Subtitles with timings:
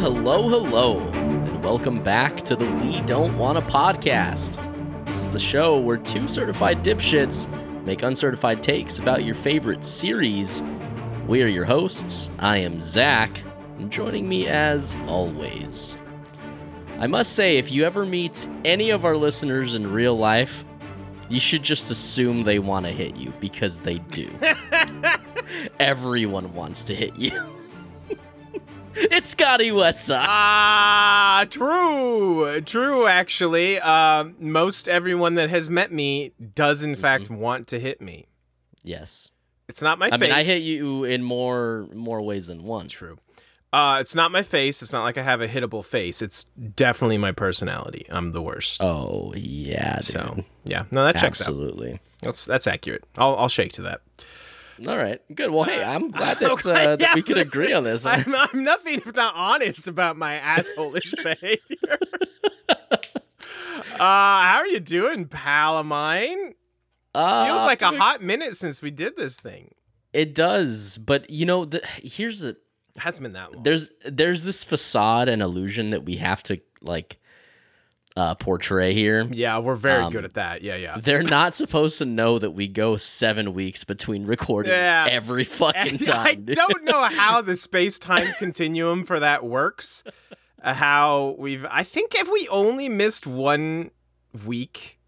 [0.00, 4.56] Hello, hello, and welcome back to the We Don't Wanna podcast.
[5.04, 7.46] This is the show where two certified dipshits
[7.84, 10.62] make uncertified takes about your favorite series.
[11.26, 12.30] We are your hosts.
[12.38, 13.42] I am Zach,
[13.76, 15.98] and joining me as always.
[16.98, 20.64] I must say, if you ever meet any of our listeners in real life,
[21.28, 24.30] you should just assume they want to hit you because they do.
[25.78, 27.59] Everyone wants to hit you.
[28.94, 30.24] it's Scotty Westside.
[30.26, 33.06] Ah, true, true.
[33.06, 38.26] Actually, um, most everyone that has met me does in fact want to hit me.
[38.82, 39.30] Yes.
[39.68, 40.20] It's not my I face.
[40.20, 42.88] mean, I hit you in more more ways than one.
[42.88, 43.18] True.
[43.72, 44.82] Uh, it's not my face.
[44.82, 46.20] It's not like I have a hittable face.
[46.22, 48.04] It's definitely my personality.
[48.10, 48.82] I'm the worst.
[48.82, 50.04] Oh yeah, dude.
[50.04, 51.48] so yeah, no, that checks out.
[51.48, 52.00] Absolutely.
[52.22, 53.04] That's that's accurate.
[53.16, 54.00] I'll I'll shake to that.
[54.86, 55.50] All right, good.
[55.50, 58.06] Well, hey, I'm glad that, Okay, uh, that yeah, we could agree on this.
[58.06, 61.98] I'm, I'm nothing if not honest about my asshole-ish behavior.
[62.68, 66.54] uh, how are you doing, pal of mine?
[67.14, 69.74] Uh, Feels like a hot minute since we did this thing.
[70.12, 72.58] It does, but you know, the, here's the It
[72.98, 73.62] hasn't been that long.
[73.62, 77.18] there's there's this facade and illusion that we have to like
[78.20, 79.26] uh, portray here.
[79.30, 80.62] yeah, we're very Um, good at that.
[80.62, 80.96] Yeah, yeah.
[81.00, 85.06] They're not supposed to know that we go seven weeks between recording Yeah.
[85.10, 86.26] every fucking And time.
[86.26, 86.56] I dude.
[86.56, 90.04] don't know how the space-time continuum for that works.
[90.62, 93.90] Uh, how we've I think if we only missed one
[94.44, 94.98] week.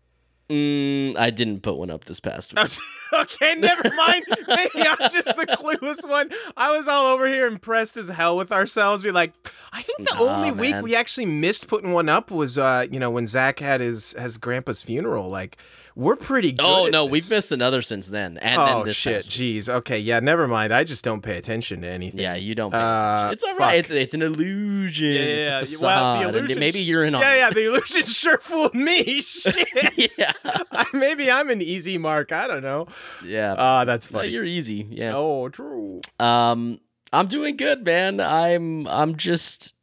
[0.53, 2.77] Mm, I didn't put one up this past week.
[3.15, 4.23] okay, never mind.
[4.47, 6.29] Maybe I'm just the clueless one.
[6.59, 9.03] I was all over here impressed as hell with ourselves.
[9.03, 9.33] Be like,
[9.73, 13.01] I think the Nah, only week we actually missed putting one up was uh, you
[13.01, 15.31] know, when Zach had his his grandpa's funeral.
[15.31, 15.57] Like,
[15.95, 16.65] we're pretty good.
[16.65, 19.69] Oh no, we've missed another since then, and oh then this shit, jeez.
[19.69, 20.73] Okay, yeah, never mind.
[20.73, 22.21] I just don't pay attention to anything.
[22.21, 22.71] Yeah, you don't.
[22.71, 22.81] Pay Uh,
[23.27, 23.33] attention.
[23.33, 23.79] it's all right.
[23.81, 25.13] It's, it's an illusion.
[25.13, 25.83] it's a Yeah, facade.
[25.83, 26.59] well, the illusion.
[26.61, 27.39] maybe you're in on Yeah, it.
[27.39, 27.51] yeah.
[27.51, 29.21] The illusion sure fooled me.
[29.23, 30.17] Shit.
[30.19, 32.33] yeah, I- Maybe I'm an easy mark.
[32.33, 32.87] I don't know.
[33.25, 33.53] yeah.
[33.53, 34.29] Uh, that's funny.
[34.29, 34.87] you're easy.
[34.91, 35.13] Yeah.
[35.15, 36.01] oh, true.
[36.21, 36.81] Um,
[37.13, 38.21] I'm doing good, man.
[38.21, 39.75] I'm I'm just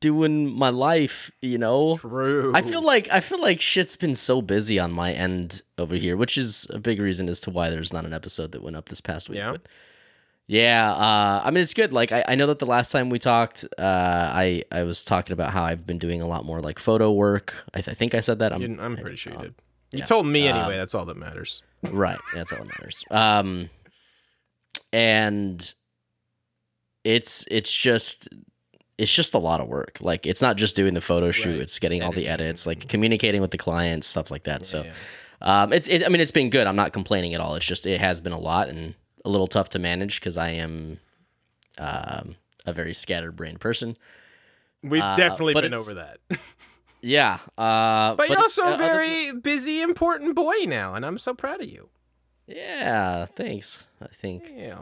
[0.00, 1.30] doing my life.
[1.42, 1.96] You know.
[1.96, 2.52] True.
[2.54, 6.16] I feel like I feel like shit's been so busy on my end over here,
[6.16, 8.88] which is a big reason as to why there's not an episode that went up
[8.88, 9.38] this past week.
[9.38, 9.52] Yeah?
[9.52, 9.62] But
[10.46, 11.92] yeah, uh, I mean it's good.
[11.92, 13.82] Like I, I know that the last time we talked, uh,
[14.34, 17.64] I I was talking about how I've been doing a lot more like photo work.
[17.72, 18.52] I, th- I think I said that.
[18.52, 19.54] I'm I'm pretty sure you uh, did.
[19.92, 20.04] You yeah.
[20.06, 20.76] told me Um, anyway.
[20.76, 21.62] that's all that matters.
[21.84, 22.18] right.
[22.34, 23.04] That's all that matters.
[23.10, 23.70] Um,
[24.92, 25.72] and
[27.04, 28.28] it's it's just
[28.98, 29.98] it's just a lot of work.
[30.00, 31.60] Like it's not just doing the photo shoot; Right.
[31.60, 34.64] it's getting all the edits, like communicating with the clients, stuff like that.
[34.66, 34.82] so.
[34.84, 34.92] Yeah.
[35.42, 36.66] Um, it's it, I mean it's been good.
[36.66, 37.54] I'm not complaining at all.
[37.56, 38.94] It's just it has been a lot and
[39.24, 41.00] a little tough to manage because I am
[41.78, 43.96] um, a very scatterbrained person.
[44.82, 46.18] We've uh, definitely but been over that.
[47.06, 51.34] Yeah, uh, But, you're also uh, a very busy, important boy now, and I'm so
[51.34, 51.90] proud of you.
[52.46, 53.26] yeah.
[53.26, 53.88] Thanks.
[54.00, 54.78] I think Yeah.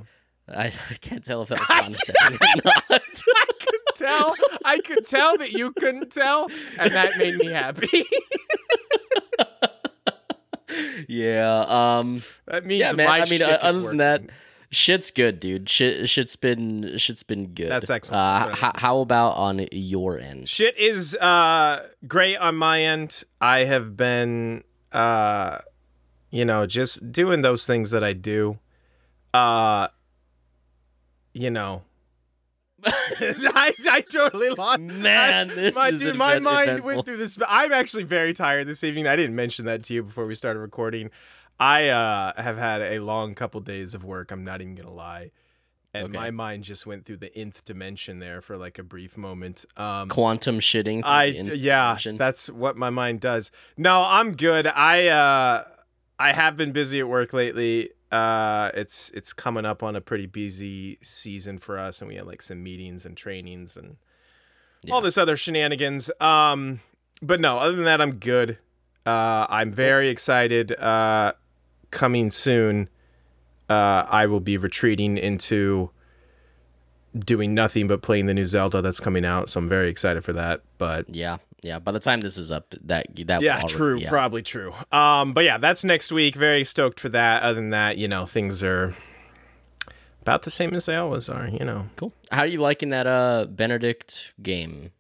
[0.49, 2.83] I, I can't tell if that was condescending or not.
[2.91, 6.49] I could tell I could tell that you couldn't tell,
[6.79, 7.89] and that made me happy.
[11.09, 11.65] yeah.
[11.69, 12.23] Um.
[12.47, 13.09] that means Yeah, man.
[13.09, 14.23] I mean, uh, other than that,
[14.71, 15.69] shit's good, dude.
[15.69, 17.71] Shit, shit's been shit's been good.
[17.71, 18.21] That's excellent.
[18.21, 18.59] Uh, Right.
[18.59, 20.49] how, how about on your end?
[20.49, 23.23] Shit is uh great on my end.
[23.41, 25.59] I have been uh
[26.31, 28.59] you know, just doing those things that I do.
[29.35, 29.89] Uh
[31.33, 31.83] you know.
[32.85, 36.87] I, I totally lost Man, this my, is dude, my event- mind eventful.
[36.87, 37.39] went through this.
[37.47, 39.07] I'm actually very tired this evening.
[39.07, 41.11] I didn't mention that to you before we started recording.
[41.61, 44.33] I uh, have had a long couple days of work.
[44.33, 45.31] I'm not even gonna lie,
[45.95, 46.17] and Okay.
[46.19, 49.65] my mind just went through the nth dimension there for like a brief moment.
[49.77, 51.03] Um, quantum shitting.
[51.05, 52.17] I yeah, dimension.
[52.17, 53.53] that's what my mind does.
[53.77, 54.67] No, I'm good.
[54.67, 55.65] I uh
[56.19, 57.91] I have been busy at work lately.
[58.13, 62.27] Uh it's it's coming up on a pretty busy season for us and we had
[62.27, 63.97] like some meetings and trainings and
[64.83, 64.95] Yeah.
[64.95, 66.11] all this other shenanigans.
[66.21, 66.81] Um
[67.23, 68.59] but no, other than that I'm good.
[69.07, 71.33] Uh I'm very excited uh
[71.91, 72.89] coming soon.
[73.71, 75.91] Uh I will be retreating into
[77.19, 80.33] doing nothing but playing the new Zelda that's coming out, so I'm very excited for
[80.35, 80.63] that.
[80.79, 81.79] But Yeah, yeah.
[81.79, 84.09] By the time this is up, that that yeah, already- true, yeah.
[84.09, 84.75] probably true.
[84.91, 86.35] Um, but yeah, that's next week.
[86.35, 87.43] Very stoked for that.
[87.43, 88.95] Other than that, you know, things are
[90.21, 91.49] about the same as they always are.
[91.49, 91.87] You know.
[91.97, 92.13] Cool.
[92.31, 94.91] How are you liking that uh Benedict game?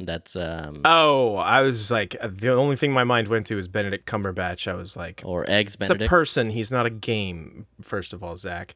[0.00, 4.04] That's um Oh, I was like, the only thing my mind went to is Benedict
[4.06, 4.66] Cumberbatch.
[4.66, 6.50] I was like, or eggs it's a person.
[6.50, 7.66] He's not a game.
[7.82, 8.74] First of all, Zach.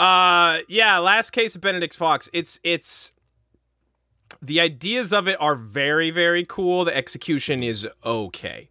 [0.00, 0.98] Uh, yeah.
[0.98, 2.30] Last case of Benedict Fox.
[2.32, 3.12] It's it's
[4.42, 6.84] the ideas of it are very very cool.
[6.84, 8.68] The execution is okay.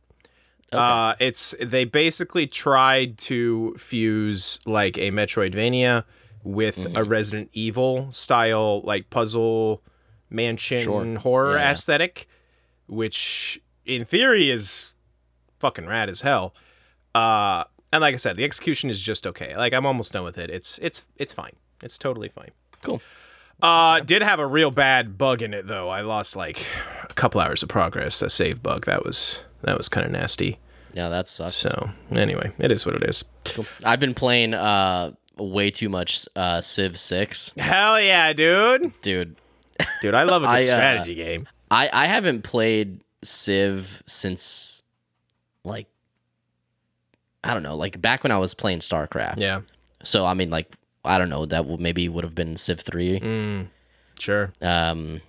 [0.72, 6.06] Uh, it's they basically tried to fuse like a Metroidvania
[6.44, 6.96] with Mm-hmm.
[6.98, 9.84] a Resident Evil style like puzzle
[10.30, 11.18] mansion Sure.
[11.20, 11.72] horror Yeah.
[11.72, 12.28] aesthetic,
[12.88, 14.96] which in theory is
[15.60, 16.56] fucking rad as hell.
[17.14, 19.56] Uh, and like I said, the execution is just okay.
[19.58, 20.50] Like I'm almost done with it.
[20.50, 21.54] It's it's it's fine.
[21.84, 22.52] It's totally fine.
[22.82, 23.02] Cool.
[23.62, 25.90] Uh, did have a real bad bug in it though.
[25.90, 26.66] I lost like
[27.10, 28.22] a couple hours of progress.
[28.22, 30.58] A save bug that was that was kind of nasty.
[30.94, 31.56] Yeah, that sucks.
[31.56, 33.24] So anyway, it is what it is.
[33.46, 33.66] Cool.
[33.84, 37.54] I've been playing uh way too much uh Civ 6.
[37.58, 39.00] Hell yeah, dude!
[39.02, 39.36] Dude,
[40.02, 41.48] Dude, I love a good I, uh, strategy game.
[41.70, 44.84] I I haven't played Civ since
[45.64, 45.88] like
[47.44, 49.40] I don't know, like back when I was playing StarCraft.
[49.40, 49.62] Yeah,
[50.04, 53.20] So I mean like I don't know, that would maybe would have been Civ 3.
[53.20, 53.68] Mm.
[54.20, 54.52] sure.
[54.62, 55.22] Um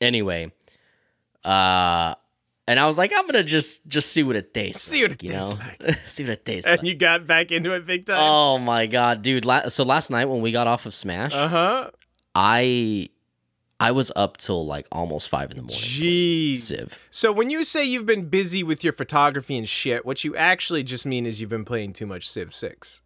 [0.00, 0.52] anyway,
[1.44, 2.14] uh
[2.68, 4.82] and I was like, I'm gonna just just see what it tastes.
[4.82, 5.90] See what like, it tastes know?
[6.06, 6.78] see what it tastes like.
[6.78, 6.88] And like.
[6.88, 8.18] you got back into it big time.
[8.18, 9.44] Oh my god, dude!
[9.44, 11.90] La- so last night when we got off of Smash, uh huh.
[12.34, 13.08] I
[13.78, 15.78] I was up till like almost five in the morning.
[15.78, 16.58] Jeez.
[16.58, 16.98] Civ.
[17.10, 20.82] So when you say you've been busy with your photography and shit, what you actually
[20.82, 23.02] just mean is you've been playing too much Civ Six.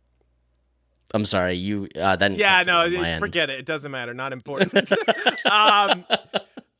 [1.12, 1.88] I'm sorry, you.
[1.98, 3.58] Uh, then Yeah, no, it- forget it.
[3.60, 4.14] It doesn't matter.
[4.14, 4.92] Not important.
[5.50, 6.04] um,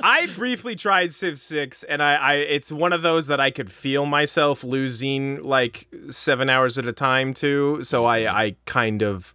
[0.02, 3.70] I briefly tried Civ Six, and I, I, it's one of those that I could
[3.70, 7.84] feel myself losing like seven hours at a time to.
[7.84, 9.34] So I, I kind of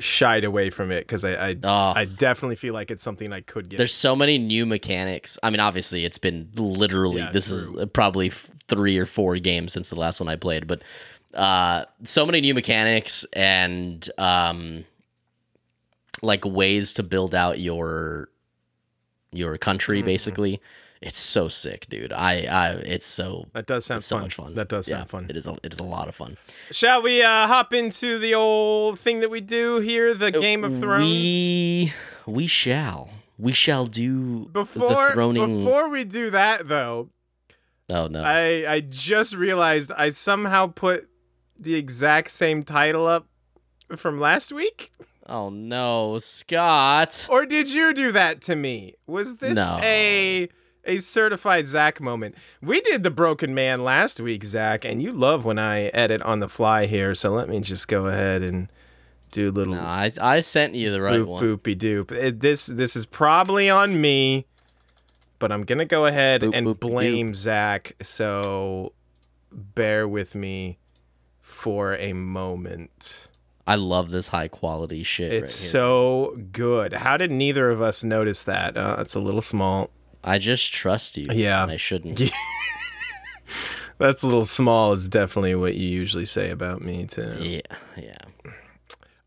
[0.00, 1.92] shied away from it because I, I, Oh.
[1.94, 3.76] I definitely feel like it's something I could get.
[3.76, 5.38] There's so many new mechanics.
[5.42, 8.30] I mean, obviously, it's been literally Yeah, this is probably
[8.66, 10.82] three or four games since the last one I played, but
[11.34, 14.84] uh, so many new mechanics and um,
[16.22, 18.28] like ways to build out your
[19.32, 19.98] your country.
[19.98, 20.06] Mm-hmm.
[20.06, 20.60] Basically,
[21.00, 22.12] it's so sick, dude.
[22.12, 24.22] I, I it's so that does sound so fun.
[24.22, 24.54] much fun.
[24.54, 25.26] That does Yeah, sound fun.
[25.28, 25.46] It is.
[25.46, 26.36] A, it is a lot of fun.
[26.70, 30.78] Shall we uh, hop into the old thing that we do here, the Game of
[30.78, 31.04] Thrones?
[31.04, 31.92] We
[32.26, 35.64] we shall we shall do before the throning.
[35.64, 37.08] before we do that though,
[37.90, 38.22] oh no!
[38.22, 41.08] I I just realized I somehow put
[41.62, 43.26] the exact same title up
[43.96, 44.90] from last week.
[45.28, 47.26] oh no, Scott!
[47.30, 48.94] Or did you do that to me?
[49.06, 49.78] Was this No.
[49.82, 50.48] a
[50.84, 52.34] a certified Zach moment?
[52.60, 56.40] We did the Broken Man last week, Zach, and you love when I edit on
[56.40, 57.14] the fly here.
[57.14, 58.68] So let me just go ahead and
[59.30, 61.42] do a little No, I I sent you the right boop one.
[61.44, 62.10] boopy doop.
[62.12, 64.46] It, this this is probably on me,
[65.38, 67.92] but I'm gonna go ahead Boop, and boopy blame Zach.
[68.02, 68.92] So
[69.52, 70.78] bear with me
[71.62, 73.28] for a moment.
[73.68, 75.32] I love this high quality shit.
[75.32, 75.70] It's right here.
[75.70, 76.92] so good.
[76.92, 78.76] How did neither of us notice that?
[78.76, 79.90] Uh, it's a little small.
[80.24, 81.28] I just trust you.
[81.30, 81.62] Yeah.
[81.62, 82.20] and I shouldn't.
[83.98, 84.92] That's a little small.
[84.92, 87.36] Is definitely what you usually say about me too.
[87.38, 88.52] Yeah, yeah.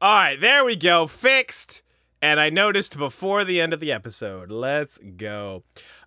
[0.01, 1.07] All right, there we go.
[1.07, 1.83] Fixed.
[2.21, 4.51] And I noticed before the end of the episode.
[4.51, 5.63] Let's go.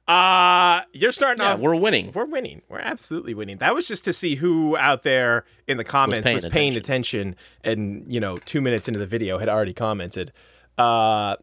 [0.08, 2.12] Uh you're starting Yeah, off we're winning.
[2.14, 2.62] We're winning.
[2.68, 3.58] We're absolutely winning.
[3.58, 7.36] That was just to see who out there in the comments was paying paying, attention.
[7.62, 10.32] and, you know, 2 minutes into the video had already commented.
[10.78, 11.36] Uh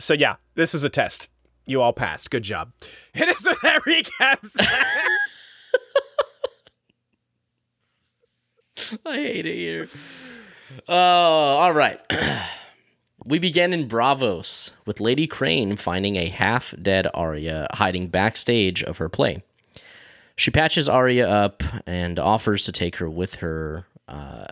[0.00, 1.28] so yeah, this is a test.
[1.66, 2.30] You all passed.
[2.32, 2.72] Good job.
[3.12, 4.66] Hit us with that recap.
[9.06, 9.88] I hate it here.
[10.88, 12.00] Oh, all right.
[13.30, 18.98] we begin in Braavos with Lady Crane finding a half dead Arya hiding backstage of
[18.98, 19.44] her play.
[20.34, 23.86] She patches Arya up and offers to take her with her.
[24.08, 24.46] Uh,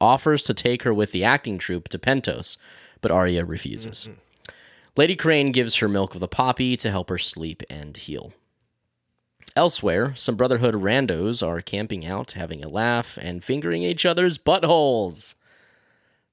[0.00, 2.56] offers to take her with the acting troupe to Pentos,
[3.00, 4.08] but Arya refuses.
[4.96, 8.32] Lady Crane gives her milk of the poppy to help her sleep and heal.
[9.54, 15.36] Elsewhere, some Brotherhood randos are camping out, having a laugh, and fingering each other's buttholes.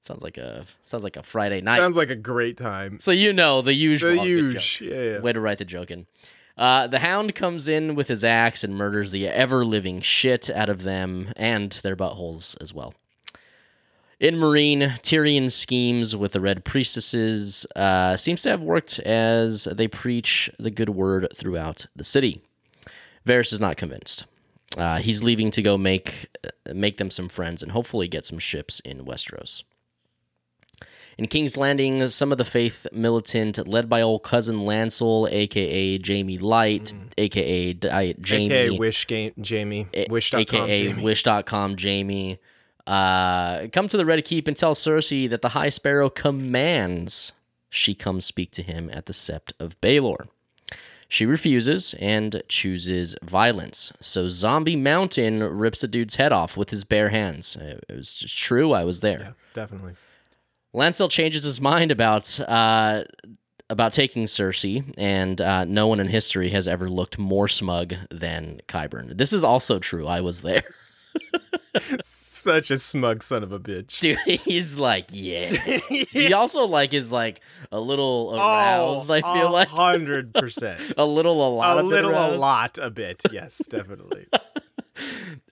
[0.04, 1.78] Sounds like a sounds like a Friday night.
[1.78, 3.00] Sounds like a great time.
[3.00, 4.10] so you know the usual.
[4.10, 4.78] The Good huge.
[4.78, 4.88] joke.
[4.90, 5.18] Yeah, yeah.
[5.20, 6.06] Way to write the joke in.
[6.58, 10.68] Uh, the Hound comes in with his axe and murders the ever living shit out
[10.68, 12.92] of them and their buttholes as well.
[14.20, 19.88] In Meereen, Tyrion schemes with the Red Priestesses uh, seems to have worked as they
[19.88, 22.42] preach the good word throughout the city.
[23.26, 24.24] Varys is not convinced.
[24.76, 26.26] Uh, he's leaving to go make
[26.74, 29.62] make them some friends and hopefully get some ships in Westeros.
[31.16, 36.38] In King's Landing, some of the Faith militant, led by old cousin Lancel, aka Jaime
[36.38, 39.88] Light, aka Diet Jaime, AKA Wish game Jaime.
[40.08, 41.02] Wish.com aka Jaime.
[41.02, 42.38] Wish.com Jaime,
[42.86, 47.32] uh, come to the Red Keep and tell Cersei that the High Sparrow commands
[47.70, 50.28] she come speak to him at the Sept of Baelor.
[51.08, 53.92] She refuses and chooses violence.
[54.00, 57.56] So Zombie Mountain rips a dude's head off with his bare hands.
[57.60, 58.72] It was just true.
[58.72, 59.20] I was there.
[59.20, 59.94] Yeah, definitely.
[60.74, 63.04] Lancel changes his mind about uh,
[63.70, 68.60] about taking Cersei, and uh, no one in history has ever looked more smug than
[68.68, 69.16] Qyburn.
[69.16, 70.06] This is also true.
[70.06, 70.64] I was there.
[72.04, 74.00] Such a smug son of a bitch.
[74.00, 75.50] Dude, he's like, yeah.
[75.88, 77.40] He also like is like
[77.72, 79.10] a little aroused.
[79.10, 80.80] I feel like hundred percent.
[80.98, 83.22] a little, a lot, A little, a lot, a bit.
[83.32, 84.26] Yes, definitely.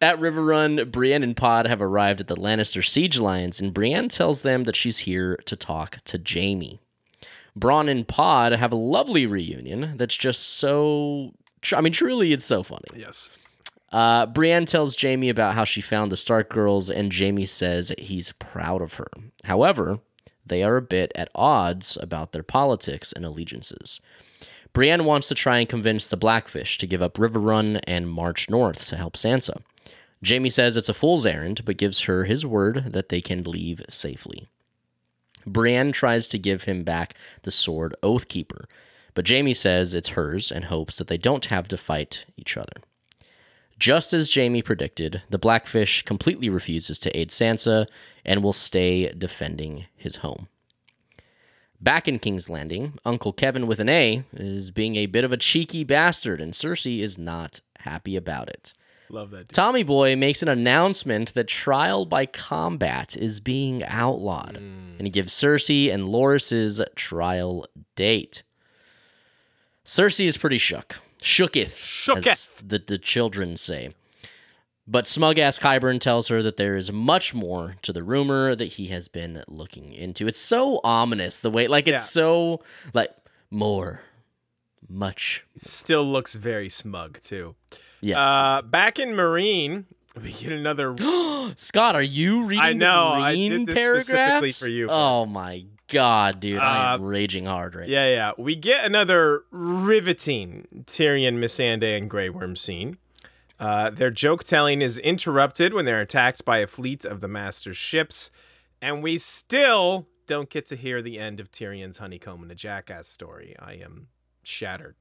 [0.02, 4.42] At Riverrun, Brienne and Pod have arrived at the Lannister siege lines, and Brienne tells
[4.42, 6.80] them that she's here to talk to Jaime.
[7.56, 11.30] Bronn and Pod have a lovely reunion that's just so.
[11.72, 12.88] I mean, truly, it's so funny.
[12.96, 13.30] yes.
[13.92, 18.32] Uh, Brienne tells Jaime about how she found the Stark girls, and Jaime says he's
[18.32, 19.08] proud of her.
[19.44, 20.00] However,
[20.44, 24.00] they are a bit at odds about their politics and allegiances.
[24.72, 28.86] Brienne wants to try and convince the Blackfish to give up Riverrun and march north
[28.86, 29.60] to help Sansa.
[30.26, 33.82] Jaime says it's a fool's errand, but gives her his word that they can leave
[33.88, 34.48] safely.
[35.44, 38.66] Brienne tries to give him back the sword Oathkeeper,
[39.14, 42.82] but Jaime says it's hers and hopes that they don't have to fight each other.
[43.78, 47.86] Just as Jaime predicted, the Blackfish completely refuses to aid Sansa
[48.24, 50.46] and will stay defending his home.
[51.80, 55.36] Back in King's Landing, Uncle Kevin with an A is being a bit of a
[55.36, 58.72] cheeky bastard, and Cersei is not happy about it.
[59.12, 59.48] Love that.
[59.48, 59.50] Dude.
[59.50, 64.96] Tommy Boy makes an announcement that trial by combat is being outlawed, mm.
[64.98, 68.42] and he gives Cersei and Loras's trial date.
[69.84, 70.98] Cersei is pretty shook.
[71.20, 72.26] Shooketh, Shooketh.
[72.26, 73.90] as the, the children say.
[74.88, 78.64] But smug ass Qyburn tells her that there is much more to the rumor that
[78.64, 80.26] he has been looking into.
[80.26, 82.22] It's so ominous the way, like, it's Yeah.
[82.22, 82.62] so,
[82.94, 83.12] like,
[83.50, 84.00] more,
[84.88, 85.44] much.
[85.54, 87.54] Still looks very smug too.
[88.02, 88.18] Yes.
[88.18, 89.84] Uh, back in Meereen,
[90.22, 90.94] we get another.
[91.56, 94.88] Scott, are you reading I know, I did this specifically for you.
[94.90, 98.32] Oh my god, dude, I am Uh, raging hard right Yeah, yeah.
[98.36, 102.98] We get another riveting Tyrion, Missandei, and Grey Worm scene.
[103.60, 107.76] Uh, their joke telling is interrupted when they're attacked by a fleet of the Master's
[107.76, 108.30] ships,
[108.80, 113.06] and we still don't get to hear the end of Tyrion's honeycomb and a jackass
[113.06, 113.54] story.
[113.60, 114.08] I am
[114.42, 114.96] shattered.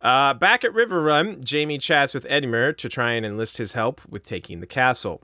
[0.00, 4.02] Uh, back at River Run, Jaime chats with Edmure to try and enlist his help
[4.08, 5.22] with taking the castle.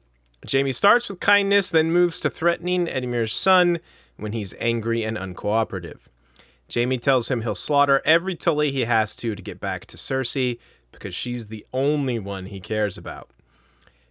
[0.50, 3.80] Jaime starts with kindness, then moves to threatening Edmure's son
[4.16, 6.00] when he's angry and uncooperative.
[6.72, 10.58] Jaime tells him he'll slaughter every Tully he has to to get back to Cersei
[10.92, 13.30] because she's the only one he cares about.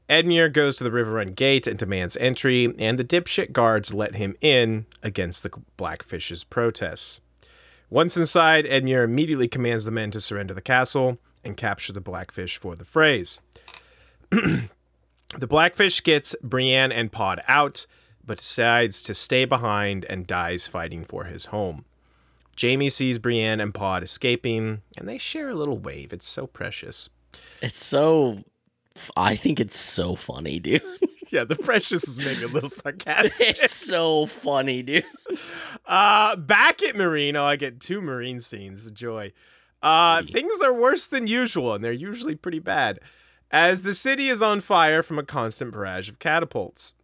[0.09, 4.35] Edmure goes to the Riverrun gate and demands entry, and the dipshit guards let him
[4.41, 7.21] in against the Blackfish's protests.
[7.89, 12.57] Once inside, Edmure immediately commands the men to surrender the castle and capture the Blackfish
[12.57, 13.39] for the Freys.
[14.29, 17.87] the Blackfish gets Brienne and Pod out,
[18.23, 21.85] but decides to stay behind and dies fighting for his home.
[22.61, 26.13] Jaime sees Brienne and Pod escaping, and they share a little wave.
[26.13, 27.09] It's so precious.
[27.61, 28.43] It's so.
[29.15, 30.83] I think it's so funny, dude.
[31.31, 33.33] Yeah, the precious is maybe a little sarcastic.
[33.61, 35.05] it's so funny, dude.
[35.85, 38.89] Uh, back at Meereen, oh, I get two Meereen scenes.
[38.89, 39.31] Joy.
[39.81, 42.99] Uh, things are worse than usual, and they're usually pretty bad,
[43.51, 46.95] as the city is on fire from a constant barrage of catapults.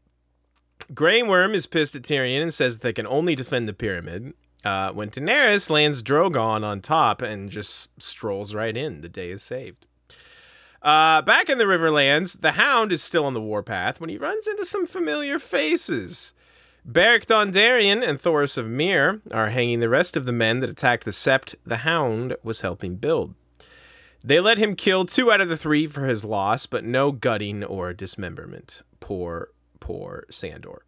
[0.94, 4.34] Grey Worm is pissed at Tyrion and says that they can only defend the pyramid.
[4.64, 9.44] Uh, when Daenerys lands Drogon on top and just strolls right in, the day is
[9.44, 9.86] saved.
[10.86, 14.46] Uh, back in the Riverlands, the Hound is still on the warpath when he runs
[14.46, 16.34] into some familiar faces.
[16.86, 21.04] Beric Dondarrion and Thoros of Myr are hanging the rest of the men that attacked
[21.04, 23.34] the Sept the Hound was helping build.
[24.24, 27.64] They let him kill two out of the three for his loss, but no gutting
[27.64, 28.84] or dismemberment.
[29.00, 29.50] Poor,
[29.80, 30.86] poor Sandor.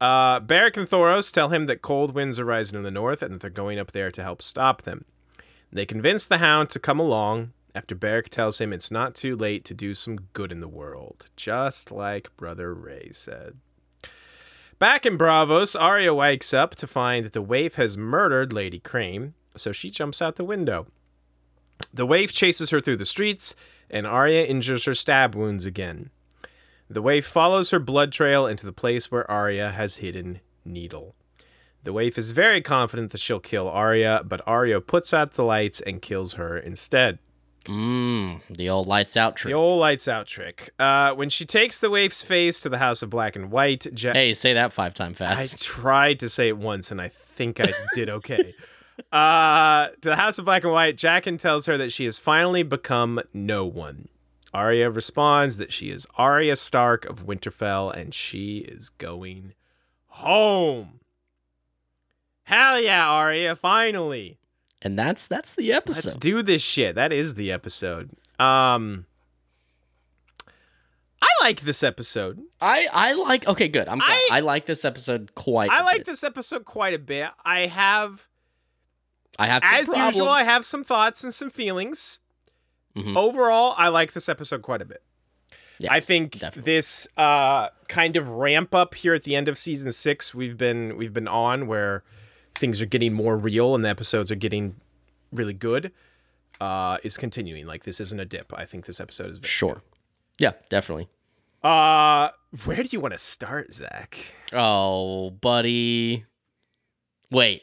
[0.00, 3.34] Uh, Beric and Thoros tell him that cold winds are rising in the north and
[3.34, 5.04] that they're going up there to help stop them.
[5.72, 9.64] They convince the Hound to come along after Beric tells him it's not too late
[9.66, 13.58] to do some good in the world, just like Brother Ray said.
[14.78, 19.34] Back in Braavos, Arya wakes up to find that the waif has murdered Lady Crane,
[19.54, 20.86] so she jumps out the window.
[21.92, 23.54] The waif chases her through the streets,
[23.90, 26.10] and Arya injures her stab wounds again.
[26.88, 31.14] The waif follows her blood trail into the place where Arya has hidden Needle.
[31.82, 35.80] The waif is very confident that she'll kill Arya, but Arya puts out the lights
[35.80, 37.18] and kills her instead.
[37.64, 39.50] Mmm, the old lights out trick.
[39.52, 40.70] The old lights out trick.
[40.78, 44.12] Uh, when she takes the waif's face to the House of Black and White, Je-
[44.12, 45.54] hey, say that five times fast.
[45.54, 48.54] I tried to say it once and I think I did okay.
[49.12, 52.62] Uh, to the House of Black and White, Jaqen tells her that she has finally
[52.62, 54.08] become no one.
[54.52, 59.54] Arya responds that she is Arya Stark of Winterfell and she is going
[60.06, 61.00] home.
[62.44, 64.39] Hell yeah, Arya, finally.
[64.82, 66.08] And that's that's the episode.
[66.08, 66.94] Let's do this shit.
[66.94, 68.10] That is the episode.
[68.38, 69.06] Um
[71.22, 72.40] I like this episode.
[72.60, 73.88] I I like okay, good.
[73.88, 74.10] I'm glad.
[74.10, 75.70] I- I, like this episode quite.
[75.70, 77.30] I like this episode quite a bit.
[77.44, 78.26] I have
[79.38, 80.14] I have some as problems.
[80.16, 82.20] usual, I have some thoughts and some feelings.
[82.96, 83.16] Mhm.
[83.16, 85.02] Overall, I like this episode quite a bit.
[85.78, 86.72] Yeah, I think definitely.
[86.72, 90.96] this uh, kind of ramp up here at the end of season six we've been
[90.96, 92.02] we've been on where
[92.60, 94.76] things are getting more real and the episodes are getting
[95.32, 95.90] really good
[96.60, 97.66] uh, is continuing.
[97.66, 98.52] Like this isn't a dip.
[98.54, 99.82] I think this episode is very Sure.
[100.38, 101.08] Yeah, definitely.
[101.62, 102.28] Uh,
[102.64, 104.18] where do you want to start, Zach?
[104.52, 106.24] Oh, buddy.
[107.30, 107.62] Wait.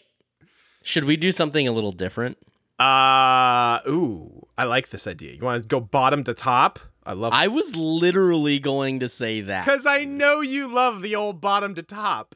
[0.84, 2.38] Should we do something a little different?
[2.80, 5.34] Uh, ooh, I like this idea.
[5.34, 6.80] You want to go bottom to top?
[7.06, 9.66] I love I was literally going to say that.
[9.66, 12.36] because I know you love the old bottom to top.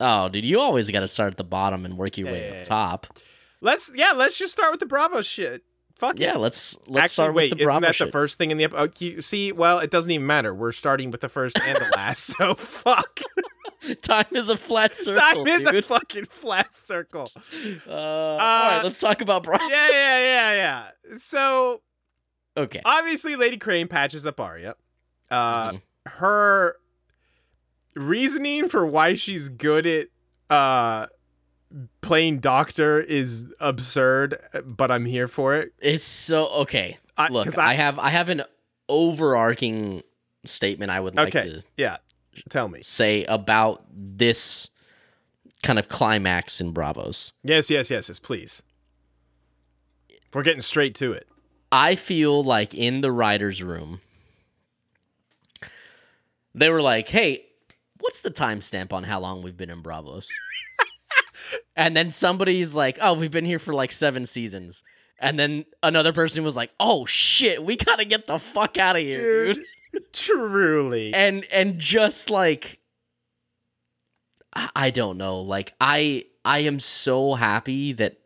[0.00, 2.64] Oh, dude, you always got to start at the bottom and work your way up
[2.64, 3.06] top.
[3.60, 5.62] Let's yeah, let's just start with the Bravo shit.
[5.94, 6.38] Fuck Yeah, it.
[6.38, 7.76] let's let's Actually, start wait, with the Bravo.
[7.78, 8.08] isn't that shit.
[8.08, 8.90] the first thing in the episode?
[8.90, 10.52] Oh, you see, well, it doesn't even matter.
[10.54, 13.20] We're starting with the first and the last, so fuck.
[14.02, 17.30] Time is a flat circle, Time is a fucking flat circle.
[17.86, 19.64] uh, all right, let's talk about Bravo.
[19.68, 20.52] Yeah, yeah, yeah,
[21.04, 21.16] yeah.
[21.18, 21.82] So
[22.56, 22.80] Okay.
[22.84, 24.74] obviously, Lady Crane patches up Arya.
[25.30, 25.82] Uh, Mhm.
[26.06, 26.76] her
[27.94, 30.08] reasoning for why she's good at
[30.50, 31.06] uh
[32.02, 35.72] playing doctor is absurd, but I'm here for it.
[35.78, 36.98] It's so okay.
[37.16, 38.42] I, Look, 'cause I, have I have an
[38.88, 40.02] overarching
[40.44, 41.98] statement I would like okay, to yeah.
[42.48, 42.80] Tell me.
[42.82, 44.70] say about this
[45.62, 47.32] kind of climax in Braavos.
[47.44, 48.18] Yes, yes, yes, yes.
[48.18, 48.62] Please.
[50.32, 51.28] We're getting straight to it.
[51.70, 54.00] I feel like in the writers' room,
[56.54, 57.46] they were like, "Hey,
[58.02, 60.28] what's the timestamp on how long we've been in Braavos?"
[61.76, 64.82] and then somebody's like, "Oh, we've been here for like seven seasons."
[65.18, 69.02] And then another person was like, "Oh shit, we gotta get the fuck out of
[69.02, 69.64] here, dude."
[70.12, 71.12] Truly.
[71.14, 72.78] and and just like
[74.54, 78.18] I, I don't know like i i am so happy that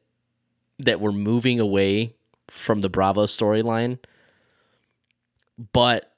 [0.78, 2.14] that we're moving away
[2.46, 3.98] from the bravo storyline
[5.72, 6.14] but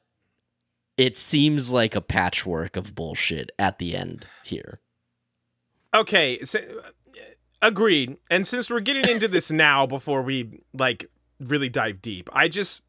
[0.99, 4.81] it seems like a patchwork of bullshit at the end here
[5.95, 6.91] Okay, so, uh,
[7.63, 8.19] agreed.
[8.31, 11.07] And since we're getting into this now before we like
[11.41, 12.83] really dive deep, I just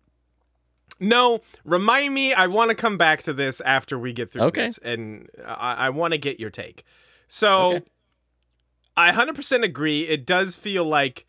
[1.00, 2.34] no, remind me.
[2.34, 4.65] I want to come back to this after we get through Okay.
[4.65, 6.84] this, and I, I want to get your take.
[7.30, 7.86] So, Okay.
[8.98, 10.02] I hundred percent agree.
[10.02, 11.26] It does feel like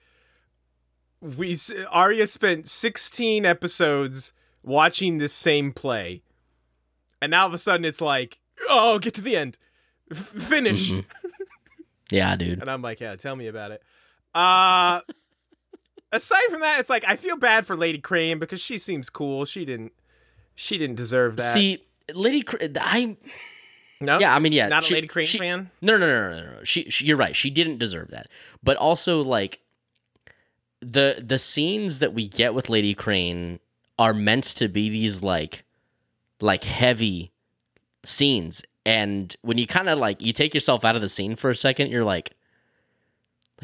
[1.21, 1.57] we
[1.89, 4.33] Arya spent sixteen episodes
[4.65, 6.23] watching this same play,
[7.23, 9.57] and now all of a sudden it's like, oh, get to the end,
[10.11, 10.91] F- finish.
[10.93, 11.05] Mhm.
[12.11, 13.83] yeah dude And I'm like, yeah, tell me about it.
[14.35, 15.01] Uh
[16.13, 19.45] aside from that, it's like I feel bad for Lady Crane because she seems cool.
[19.45, 19.93] She didn't
[20.55, 21.43] she didn't deserve that.
[21.43, 23.17] see lady Cra- i
[24.01, 24.19] no?
[24.19, 25.71] yeah i mean yeah Not a Lady Crane she- fan?
[25.81, 26.65] No, no, no, no, no, no.
[26.65, 27.35] She, she, you're right.
[27.37, 28.27] She didn't deserve that.
[28.63, 29.61] But also, like
[30.81, 33.61] the the scenes that we get with Lady Crane
[33.99, 35.65] are meant to be these like
[36.41, 37.33] like heavy
[38.05, 41.51] scenes, and when you kind of like you take yourself out of the scene for
[41.51, 42.31] a second, you're like,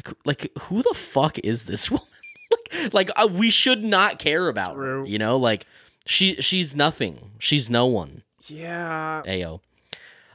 [0.05, 2.05] like, like who the fuck is this woman?
[2.51, 5.05] like, like uh, we should not care about her.
[5.05, 5.65] You know, like
[6.05, 7.31] she she's nothing.
[7.39, 8.23] She's no one.
[8.47, 9.23] Yeah.
[9.25, 9.59] Ayo.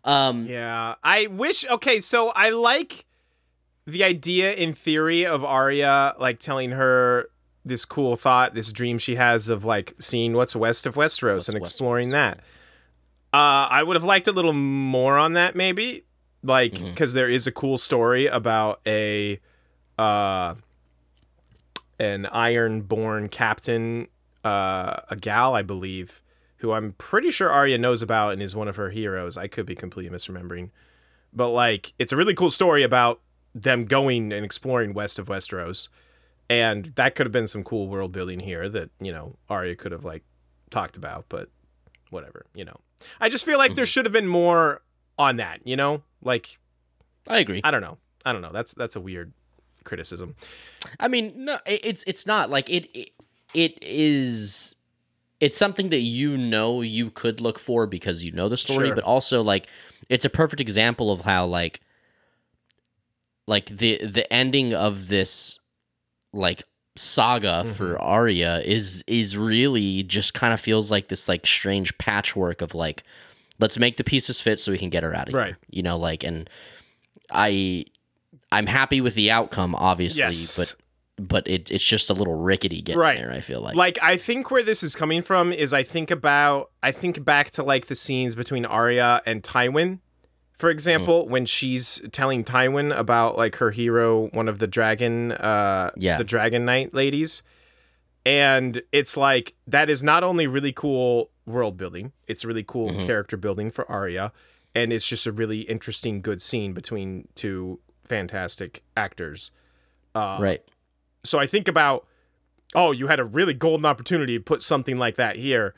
[0.05, 0.97] Um, Yeah.
[1.03, 3.07] I wish okay, so I like
[3.87, 7.29] the idea in theory of Arya like telling her
[7.65, 11.49] this cool thought, this dream she has of like seeing what's west of Westeros What's
[11.49, 12.13] and exploring Westeros.
[12.13, 12.39] that.
[13.33, 16.05] Uh, I would have liked a little more on that, maybe,
[16.43, 19.41] like because there is a cool story about a,
[19.99, 20.55] uh,
[21.99, 24.09] an Iron-born captain,
[24.45, 26.21] uh, a gal, I believe,
[26.57, 29.37] who I'm pretty sure Arya knows about and is one of her heroes.
[29.37, 30.71] I could be completely misremembering,
[31.33, 33.21] but like it's a really cool story about
[33.55, 35.89] them going and exploring west of Westeros,
[36.49, 39.93] and that could have been some cool world building here that you know Arya could
[39.93, 40.23] have like
[40.71, 41.49] talked about, but
[42.11, 42.77] whatever, you know.
[43.21, 43.89] I just feel like there mm-hmm.
[43.89, 44.83] should have been more
[45.19, 46.03] on that, you know?
[46.23, 46.59] Like
[47.29, 47.61] I agree.
[47.65, 47.99] I don't know.
[48.25, 48.53] I don't know.
[48.53, 49.33] That's that's a weird
[49.85, 50.37] criticism.
[51.01, 52.89] I mean, no, it's it's not like it.
[52.97, 53.11] It,
[53.55, 54.77] it is.
[55.41, 58.95] It's something that you know you could look for because you know the story, Sure.
[58.95, 59.67] but also like
[60.09, 61.81] it's a perfect example of how like
[63.49, 65.59] like the the ending of this
[66.33, 66.63] like
[66.97, 67.73] saga Mm-hmm.
[67.73, 72.75] for Arya is is really just kind of feels like this like strange patchwork of
[72.75, 73.03] like
[73.59, 75.47] let's make the pieces fit so we can get her out of Right.
[75.49, 75.59] here.
[75.71, 76.49] You know, like and
[77.31, 77.85] I
[78.51, 80.57] I'm happy with the outcome obviously, Yes.
[80.57, 80.75] but
[81.19, 83.17] but it, it's just a little rickety getting Right.
[83.19, 83.77] there, I feel like.
[83.77, 87.51] Like I think where this is coming from is I think about I think back
[87.53, 90.01] to like the scenes between Arya and Tywin,
[90.63, 95.91] for example, when she's telling Tywin about like her hero, one of the dragon uh
[95.97, 96.19] Yeah.
[96.19, 97.43] the Dragon Knight ladies.
[98.25, 103.07] And it's like that is not only really cool world building, it's really cool Mm-hmm.
[103.07, 104.31] character building for Arya,
[104.75, 109.51] and it's just a really interesting good scene between two fantastic actors.
[110.15, 110.63] right.
[111.25, 112.07] So I think about,
[112.75, 115.75] oh, you had a really golden opportunity to put something like that here,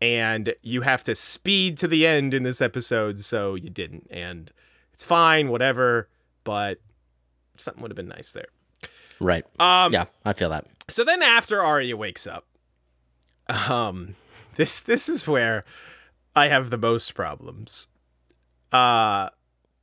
[0.00, 4.06] and you have to speed to the end in this episode, so you didn't.
[4.10, 4.52] And
[4.92, 6.08] it's fine, whatever,
[6.44, 6.80] but
[7.56, 8.48] something would have been nice there.
[9.20, 9.44] Right.
[9.58, 10.66] Um, yeah, I feel that.
[10.88, 12.46] So then after Arya wakes up,
[13.48, 14.14] um,
[14.56, 15.64] this this is where
[16.34, 17.88] I have the most problems.
[18.70, 19.30] Uh,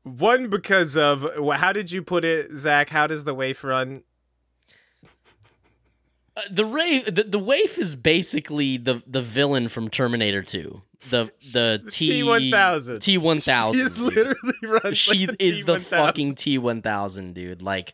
[0.04, 2.90] one because of how did you put it, Zach?
[2.90, 4.04] How does the waif run?
[6.38, 10.82] Uh, the Wraith, the, the Waif is basically the the villain from Terminator 2.
[11.10, 13.00] The the T T1000.
[13.00, 13.82] T one thousand.
[13.82, 14.98] She's literally runs.
[14.98, 15.82] She like is the T1000.
[15.84, 17.62] fucking T one thousand, dude.
[17.62, 17.94] Like,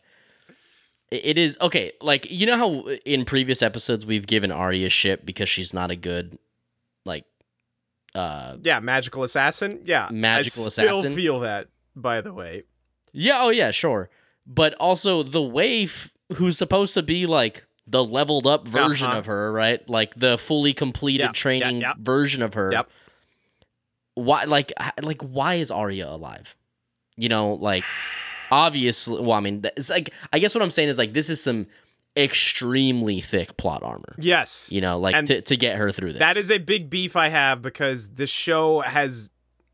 [1.10, 1.92] it is okay.
[2.00, 5.96] Like you know how in previous episodes we've given Arya shit because she's not a
[5.96, 6.38] good,
[7.04, 7.24] like,
[8.14, 9.82] uh, yeah, magical assassin.
[9.84, 11.14] Yeah, Magical I still assassin.
[11.14, 11.68] feel that.
[11.94, 12.64] By the way,
[13.12, 14.08] yeah, oh yeah, sure.
[14.46, 19.18] But also the Waif, who's supposed to be like the leveled up version Uh-huh.
[19.18, 19.86] of her, right?
[19.88, 21.94] Like the fully completed Yeah, yeah, training yeah.
[21.98, 22.70] version of her.
[22.72, 22.88] Yep.
[24.14, 26.54] Why like like why is Arya alive?
[27.16, 27.84] You know, like
[28.50, 31.42] obviously well, I mean, it's like I guess what I'm saying is like this is
[31.42, 31.66] some
[32.16, 34.14] extremely thick plot armor.
[34.18, 36.18] yes, You know, like And to, to get her through this.
[36.20, 39.30] that is a big beef I have because the show has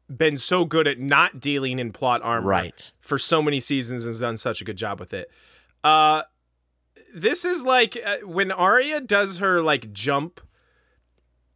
[0.09, 2.93] been so good at not dealing in plot armor right.
[3.01, 5.31] for so many seasons and has done such a good job with it.
[5.83, 6.23] Uh,
[7.21, 10.41] this is like uh, when Arya does her like jump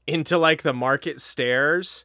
[0.07, 2.05] into like the market stairs.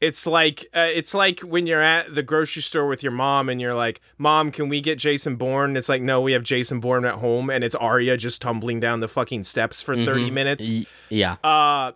[0.00, 3.60] It's like uh, it's like when you're at the grocery store with your mom and
[3.60, 7.04] you're like, "Mom, can we get Jason Bourne?" It's like, "No, we have Jason Bourne
[7.04, 10.32] at home," and it's Arya just tumbling down the fucking steps for 30 Mhm.
[10.32, 10.68] minutes.
[10.68, 11.36] Y- yeah.
[11.44, 11.92] Uh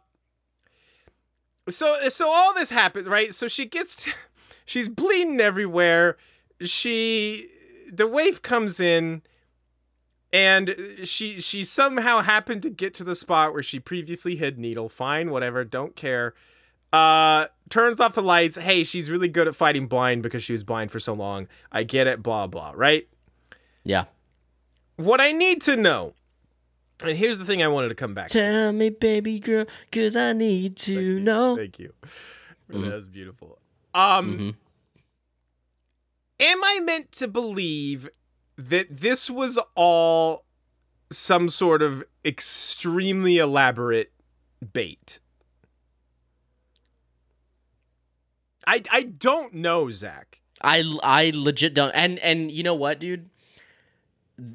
[1.68, 3.34] so so all this happens, right?
[3.34, 4.12] So she gets to,
[4.66, 6.16] she's bleeding everywhere.
[6.60, 7.48] She
[7.92, 9.22] the wave comes in
[10.36, 14.88] and she she somehow happened to get to the spot where she previously hid needle.
[14.88, 16.34] Fine, whatever, don't care.
[16.92, 18.56] Uh turns off the lights.
[18.58, 21.48] Hey, she's really good at fighting blind because she was blind for so long.
[21.72, 23.08] I get it, blah blah, right?
[23.82, 24.04] Yeah.
[24.96, 26.14] What I need to know.
[27.04, 28.38] And here's the thing I wanted to come back to.
[28.40, 31.56] Tell me, baby girl, cause I need to know.
[31.56, 31.92] Thank you.
[32.68, 33.58] That was beautiful.
[33.94, 34.54] Um, Mhm.
[36.40, 38.08] am I meant to believe
[38.56, 40.44] that this was all
[41.10, 44.12] some sort of extremely elaborate
[44.72, 45.20] bait?
[48.66, 50.40] I I don't know, Zach.
[50.60, 51.92] I I legit don't.
[51.92, 53.30] And and you know what, dude?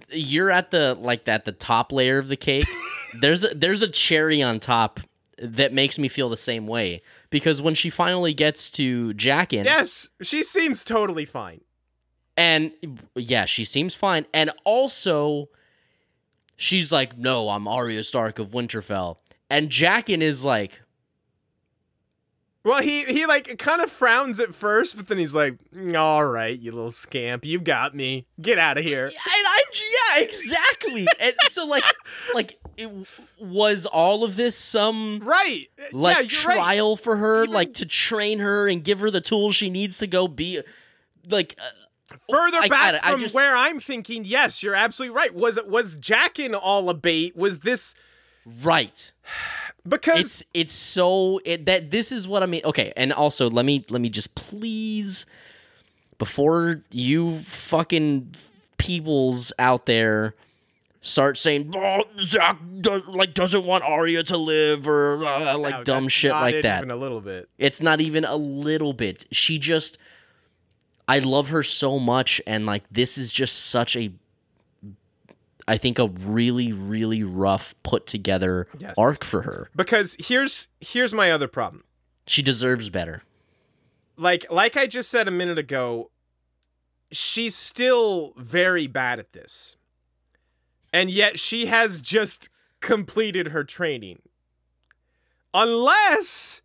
[0.10, 2.66] You're at the like at the top layer of the cake.
[3.22, 5.00] there's a, there's a cherry on top
[5.38, 10.10] that makes me feel the same way because when she finally gets to Jaqen, Yes,
[10.22, 11.62] she seems totally fine.
[12.38, 12.72] And
[13.16, 15.50] yeah, she seems fine, and also
[16.56, 19.18] she's like, "No, I'm Arya Stark of Winterfell,"
[19.50, 20.82] and Jaqen is like,
[22.64, 26.26] Well, he he like kind of frowns at first, but then he's like, "Mm, "All
[26.26, 28.28] right, you little scamp, you got me.
[28.40, 29.62] Get out of here." and I
[30.16, 31.84] yeah exactly, and so like
[32.36, 32.90] like it
[33.40, 35.68] was all of this some Right.
[35.92, 36.56] like yeah, you're right.
[36.56, 39.98] trial for her, Even- like to train her and give her the tools she needs
[39.98, 40.62] to go be
[41.30, 41.70] like uh,
[42.32, 43.06] Further I back got it.
[43.06, 45.34] I from just- where I'm thinking, yes, you're absolutely right.
[45.34, 47.36] Was it was Jaqen all a bait?
[47.36, 47.96] Was this
[48.64, 49.12] right.
[49.88, 52.62] because It's it's so it, that this is what I mean.
[52.66, 55.26] Okay, and also let me let me just please
[56.18, 58.34] before you fucking
[58.78, 60.34] peoples out there
[61.02, 65.84] start saying oh, Zach does, like doesn't want Arya to live or uh, like No,
[65.84, 66.80] dumb shit like that.
[66.80, 67.50] Even a little bit.
[67.58, 69.26] It's not even a little bit.
[69.32, 69.98] She just
[71.12, 74.14] I love her so much and like this is just such a
[75.68, 78.96] I think a really really rough put together Yes.
[78.98, 79.70] arc for her.
[79.76, 81.84] Because here's here's my other problem.
[82.26, 83.24] She deserves better.
[84.16, 86.12] Like like I just said a minute ago,
[87.12, 89.76] she's still very bad at this.
[90.94, 92.48] And yet she has just
[92.80, 94.22] completed her training.
[95.54, 96.62] Unless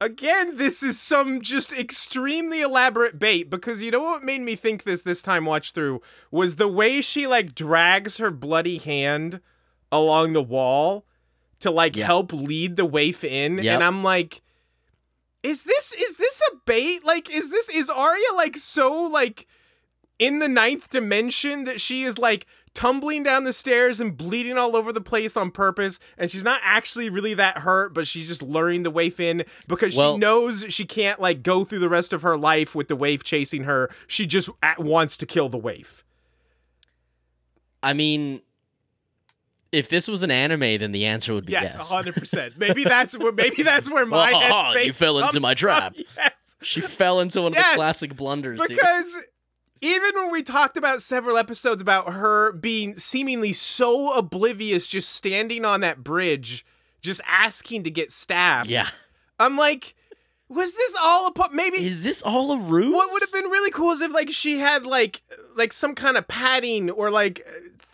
[0.00, 4.82] again this is some just extremely elaborate bait because you know what made me think
[4.84, 9.40] this this time watch through was the way she like drags her bloody hand
[9.90, 11.06] along the wall
[11.60, 13.74] to like help lead the waif in Yep.
[13.74, 14.42] and I'm like
[15.42, 19.46] is this is this a bait like is this is Arya like so like
[20.18, 24.76] in the ninth dimension that she is like tumbling down the stairs and bleeding all
[24.76, 28.42] over the place on purpose and she's not actually really that hurt but she's just
[28.42, 32.12] luring the waif in because Well- she knows she can't like go through the rest
[32.12, 35.56] of her life with the waif chasing her she just at wants to kill the
[35.58, 36.04] waif
[37.82, 38.42] I mean,
[39.70, 41.92] if this was an anime, then the answer would be yes, yes.
[41.94, 44.38] 100% maybe that's where maybe that's where my Oh,
[44.74, 45.94] headspace you fell into my trap.
[46.16, 48.78] yes She fell into one of Yes, the classic blunders, dude.
[49.80, 55.64] Even when we talked about several episodes about her being seemingly so oblivious just standing
[55.64, 56.64] on that bridge
[57.02, 58.88] just asking to get stabbed Yeah.
[59.38, 59.94] i'm like
[60.48, 62.94] was this all a maybe Is this all a ruse?
[62.94, 65.22] what would have been really cool is if like she had like
[65.56, 67.46] like some kind of padding or like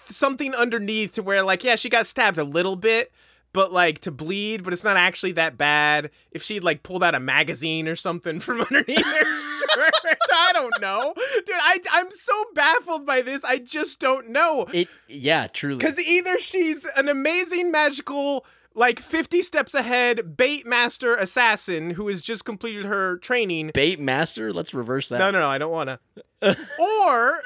[0.06, 3.10] something underneath to where like yeah she got stabbed a little bit
[3.54, 7.14] but like to bleed but it's not actually that bad if she like pulled out
[7.14, 13.06] a magazine or something from underneath her i don't know dude I, i'm so baffled
[13.06, 15.78] by this i just don't know It yeah, truly.
[15.78, 22.22] because either she's an amazing magical like 50 steps ahead bait master assassin who has
[22.22, 25.18] just completed her training Bait master, let's reverse that.
[25.18, 25.98] no, no, no, I don't want to.
[26.80, 27.40] or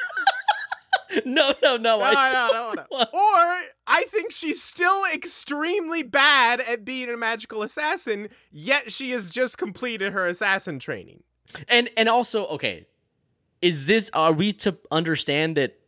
[1.24, 1.98] no, no, no.
[1.98, 3.16] no, I don't don't want- want to.
[3.16, 9.30] Or I think she's still extremely bad at being a magical assassin, yet she has
[9.30, 11.22] just completed her assassin training.
[11.68, 12.86] And and also, okay,
[13.62, 15.78] is this are we to understand that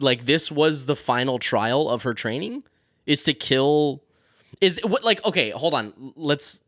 [0.00, 2.64] like this was the final trial of her training?
[3.06, 4.02] Is to kill
[4.60, 6.12] is what like okay, hold on.
[6.16, 6.64] Let's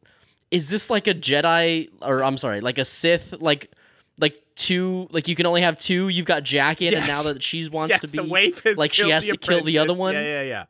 [0.50, 3.72] is this like a Jedi or I'm sorry, like a Sith like
[4.20, 6.08] like two like you can only have two.
[6.08, 8.92] You've got Jaqen and now that she wants Yes, to be the waif has like
[8.92, 10.14] she has to kill the other one.
[10.14, 10.64] Yeah, yeah, yeah.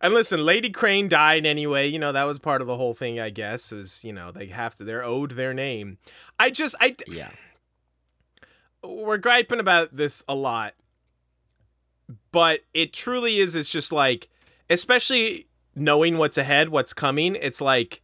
[0.00, 1.88] And listen, Lady Crane died anyway.
[1.88, 3.72] You know that was part of the whole thing, I guess.
[3.72, 5.98] Is you know they have to, they're owed their name.
[6.38, 7.30] I just, I, yeah.
[8.82, 10.74] we're griping about this a lot,
[12.32, 13.56] but it truly is.
[13.56, 14.28] It's just like,
[14.70, 17.36] especially knowing what's ahead, what's coming.
[17.40, 18.02] It's like,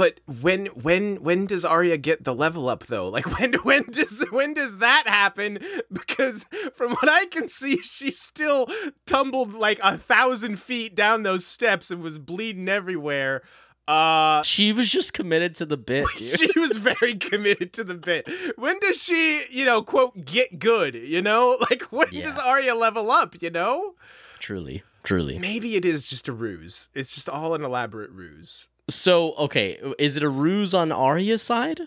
[0.00, 3.08] but when when when does Arya get the level up though?
[3.08, 5.58] Like when when does when does that happen?
[5.92, 8.66] Because from what I can see, she still
[9.04, 13.42] tumbled like a thousand feet down those steps and was bleeding everywhere.
[13.86, 16.06] Uh She was just committed to the bit.
[16.18, 18.26] she was very committed to the bit.
[18.56, 20.94] When does she, you know, quote, get good?
[20.94, 22.30] You know, like when Yeah.
[22.30, 23.36] does Arya level up?
[23.42, 23.96] You know,
[24.38, 25.38] truly, truly.
[25.38, 26.88] maybe it is just a ruse.
[26.94, 28.69] It's just all an elaborate ruse.
[28.90, 31.80] So okay, is it a ruse on Arya's side?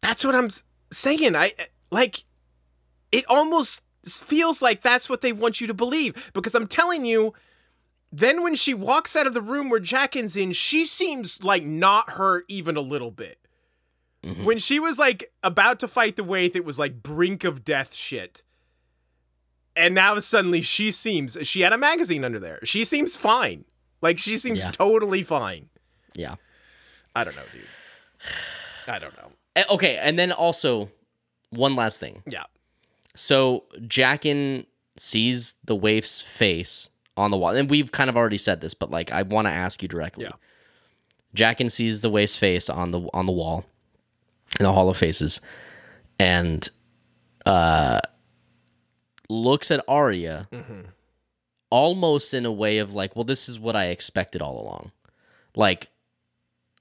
[0.00, 0.48] That's what I'm
[0.92, 1.36] saying.
[1.36, 1.52] I
[1.90, 2.24] like.
[3.12, 7.34] It almost feels like that's what they want you to believe because I'm telling you.
[8.16, 12.10] Then when she walks out of the room where Jaqen's in, she seems like not
[12.10, 13.38] hurt even a little bit.
[14.22, 14.44] Mhm.
[14.44, 17.92] When she was like about to fight the Waith, it was like brink of death
[17.92, 18.44] shit.
[19.74, 22.60] And now suddenly she seems she had a magazine under there.
[22.62, 23.64] She seems fine.
[24.00, 24.70] Like she seems Yeah.
[24.70, 25.68] totally fine.
[26.14, 26.36] Yeah.
[27.16, 27.62] I don't know, dude.
[28.86, 29.30] I don't know.
[29.56, 30.90] Eh, Okay, and then also
[31.50, 32.22] one last thing.
[32.26, 32.42] Yeah.
[33.14, 38.60] So Jaqen sees the waif's face on the wall, and we've kind of already said
[38.60, 40.24] this, but like I want to ask you directly.
[40.24, 40.32] Yeah.
[41.36, 43.64] Jaqen sees the waif's face on the on the wall
[44.58, 45.40] in the Hall of Faces,
[46.18, 46.68] and
[47.46, 48.00] uh,
[49.28, 50.80] looks at Arya Mm-hmm.
[51.70, 54.90] almost in a way of like, well, this is what I expected all along,
[55.54, 55.86] like.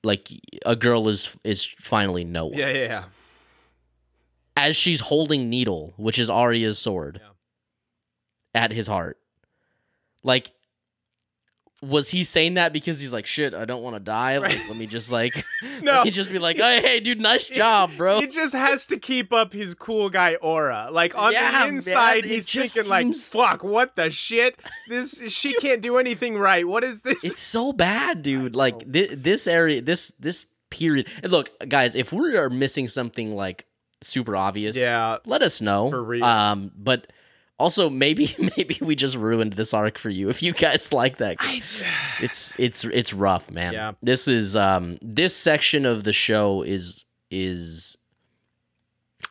[0.04, 0.30] Like
[0.66, 3.04] a girl is is finally no one Yeah, yeah, yeah.
[4.58, 7.22] as she's holding Needle, which is Arya's sword,
[8.54, 9.18] at his heart.
[10.24, 10.52] Like,
[11.84, 14.38] was he saying that because he's like, shit, I don't want to die?
[14.38, 15.34] Like, let me just like,
[15.82, 16.04] No.
[16.04, 18.20] he just be like, hey, hey, dude, nice job, bro.
[18.22, 20.90] He just has to keep up his cool guy aura.
[20.92, 24.58] Like on Yeah, the inside, man, he's thinking like, "Fuck, what the shit?
[24.88, 26.68] This she can't do anything right.
[26.68, 28.56] What is this?" It's so bad, dude.
[28.56, 31.08] Like thi- this area, this this period.
[31.22, 33.66] And look, guys, if we are missing something like
[34.02, 35.90] super obvious, yeah, let us know.
[35.90, 36.24] For real.
[36.24, 37.08] Um, but
[37.64, 41.38] also maybe maybe we just ruined this arc for you if you guys like that.
[42.22, 43.74] it's it's it's rough, man.
[43.74, 43.94] Yeah.
[44.02, 47.98] This is um this section of the show is is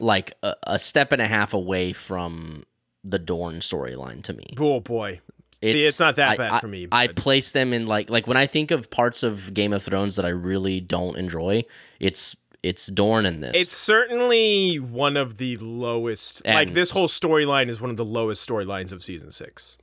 [0.00, 2.64] like a, a step and a half away from
[3.04, 4.46] the Dorne storyline to me.
[4.58, 5.20] Oh boy.
[5.62, 8.26] See, it's not that I- bad I- for me, I place them in like like
[8.26, 11.64] when I think of parts of Game of Thrones that I really don't enjoy,
[12.00, 13.52] it's it's Dorne in this.
[13.54, 16.44] It's certainly one of the lowest.
[16.46, 19.78] like this whole storyline is one of the lowest storylines of season six,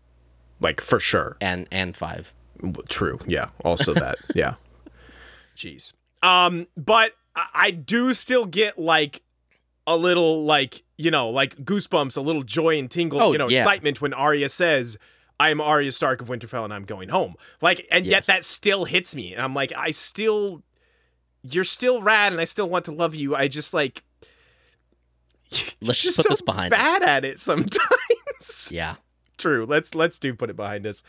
[0.59, 1.35] like for sure.
[1.41, 2.33] and and five.
[2.87, 3.19] True.
[3.27, 3.49] Yeah.
[3.63, 4.17] Also that.
[4.35, 4.55] yeah.
[5.55, 5.93] Jeez.
[6.21, 9.21] Um, but I- do still get like
[9.87, 13.47] a little like you know like goosebumps, a little joy and tingle, Oh, you know,
[13.49, 13.61] yeah.
[13.61, 14.97] excitement when Arya says.
[15.41, 17.35] I am Arya Stark of Winterfell and I'm going home.
[17.61, 19.31] Like, and yet that still hits me.
[19.31, 20.63] And I'm like, I still,
[21.43, 23.35] you're still rad and I still want to love you.
[23.35, 24.03] I just like,
[25.81, 26.79] Let's just put so this behind us.
[26.79, 27.79] bad at it sometimes.
[28.71, 28.95] Yeah.
[29.37, 29.65] True.
[29.65, 31.03] Let's let's do put it behind us.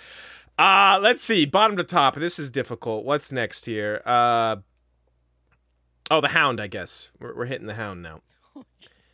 [0.59, 1.45] Uh let's see.
[1.47, 2.17] Bottom to top.
[2.17, 3.05] This is difficult.
[3.05, 4.03] What's next here?
[4.05, 4.57] Uh
[6.11, 7.13] Oh, the hound, I guess.
[7.21, 8.21] We're, we're hitting the hound now.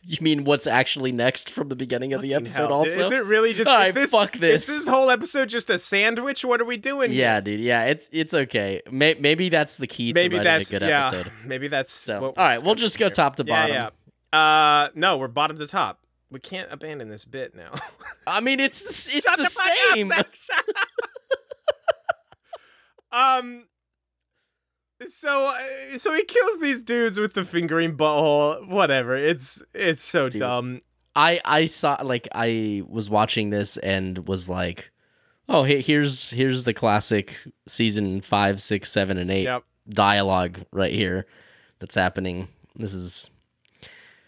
[0.09, 2.71] You mean what's actually next from the beginning of the episode?
[2.71, 4.69] Also, Is it really just Alright, is this, fuck this.
[4.69, 6.45] Is this whole episode just a sandwich?
[6.45, 7.11] What are we doing?
[7.11, 7.19] here?
[7.19, 7.59] yeah, dude.
[7.59, 8.81] Yeah, it's it's okay.
[8.89, 11.07] May, maybe that's the key Maybe to that's a good yeah.
[11.07, 11.31] episode.
[11.43, 13.11] Maybe that's So, all right, we'll just go here.
[13.11, 13.73] top to bottom.
[13.73, 13.89] Yeah,
[14.31, 14.39] yeah.
[14.39, 15.99] Uh no, we're bottom to top.
[16.31, 17.73] We can't abandon this bit now.
[18.27, 20.11] I mean, it's the, it's Shut the, the same.
[23.11, 23.67] Um.
[25.05, 25.53] So,
[25.93, 28.67] uh, so he kills these dudes with the fingering butthole.
[28.67, 29.15] Whatever.
[29.15, 30.39] It's it's so Dude.
[30.39, 30.81] dumb.
[31.15, 34.91] I I saw like I was watching this and was like,
[35.47, 39.63] oh, here's here's the classic season five, six, seven, and eight Yep.
[39.89, 41.27] dialogue right here
[41.79, 42.47] that's happening.
[42.75, 43.29] This is.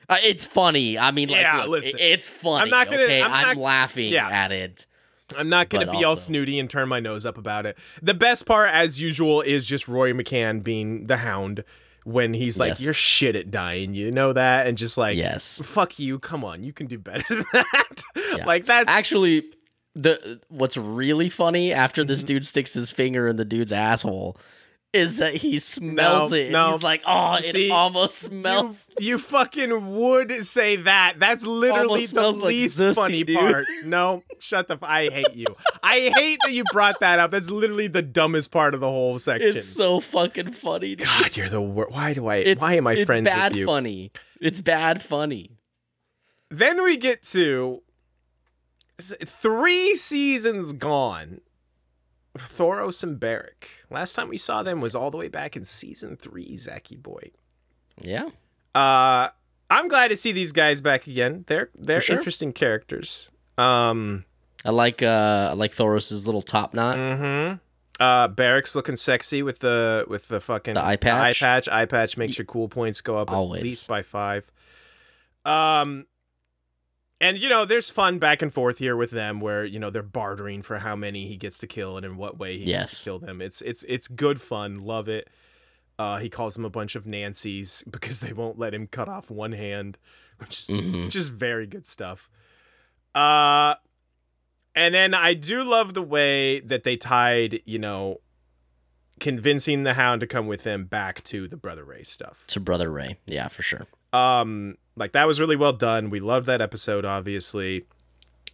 [0.08, 0.98] Uh, it's funny.
[0.98, 2.00] I mean, like, Yeah, look, listen.
[2.00, 2.64] it- it's funny.
[2.64, 4.28] I'm not gonna- Okay, I'm I'm, not- laughing yeah.
[4.28, 4.88] at it.
[5.38, 7.78] I'm not gonna But be all snooty and turn my nose up about it.
[8.02, 11.64] The best part, as usual, is just Rory McCann being the Hound
[12.06, 12.84] when he's like, Yes.
[12.84, 15.62] "You're shit at dying," you know that, and just like, Yes.
[15.66, 16.18] fuck you.
[16.20, 18.04] Come on, you can do better than that.
[18.38, 18.46] Yeah.
[18.46, 19.44] Like that's Actually,
[19.96, 22.08] the what's really funny after Mm-hmm.
[22.08, 24.38] this dude sticks his finger in the dude's asshole
[24.92, 26.52] is that he smells No, it.
[26.52, 26.72] no.
[26.72, 28.88] He's like, oh, it See, almost smells.
[29.00, 31.16] you fucking would say that.
[31.20, 33.38] That's literally the like least Zussy, funny dude.
[33.40, 33.66] part.
[33.86, 34.74] No, shut the.
[34.76, 35.46] F- I hate you.
[35.84, 37.30] I hate that you brought that up.
[37.32, 39.50] That's literally the dumbest part of the whole section.
[39.50, 40.96] It's so fucking funny.
[40.96, 41.06] dude.
[41.06, 41.92] God, you're the worst.
[41.92, 42.38] Why do I?
[42.38, 43.64] It's, why am I friends bad with you?
[43.64, 44.12] It's bad funny.
[44.42, 45.52] It's bad funny.
[46.50, 47.84] Then we get to
[49.00, 51.42] three seasons gone.
[52.38, 53.68] Thoros and Beric.
[53.90, 57.32] Last time we saw them was all the way back in season three, Zachy boy.
[58.02, 58.30] Yeah.
[58.76, 59.30] Uh,
[59.70, 61.44] I'm glad to see these guys back again.
[61.48, 62.18] They're they're sure.
[62.18, 63.30] interesting characters.
[63.58, 64.26] Um,
[64.64, 66.98] I like uh I like Thoros's little top knot.
[66.98, 67.56] mm-hmm.
[68.02, 71.44] Uh, Beric's looking sexy with the with the fucking The eye patch?
[71.44, 71.68] eye patch.
[71.68, 73.60] Eye patch makes your cool points go up Always.
[73.60, 74.50] at least by five.
[75.44, 76.06] Um,
[77.22, 80.04] and you know, there's fun back and forth here with them, where you know they're
[80.04, 83.00] bartering for how many he gets to kill and in what way he gets Yes.
[83.04, 83.42] to kill them.
[83.42, 84.80] It's it's it's good fun.
[84.80, 85.30] Love it.
[85.98, 89.30] Uh, he calls them a bunch of Nancy's because they won't let him cut off
[89.30, 89.98] one hand,
[90.38, 91.06] which is Mhm.
[91.06, 92.30] which is very good stuff.
[93.16, 93.76] Uh
[94.76, 98.22] and then I do love the way that they tied, you know,
[99.20, 102.46] convincing the hound to come with them back to the brother Ray stuff.
[102.48, 103.18] To Brother Ray.
[103.26, 103.88] Yeah, for sure.
[104.14, 106.10] Um like that was really well done.
[106.10, 107.86] We loved that episode obviously.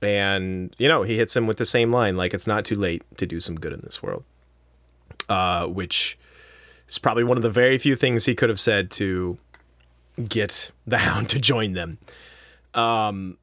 [0.01, 3.03] And you know, he hits him with the same line like it's not too late
[3.17, 4.23] to do some good in this world.
[5.29, 6.17] Uh which
[6.87, 9.37] is probably one of the very few things he could have said to
[10.29, 11.97] get the hound to join them.
[12.73, 13.37] Um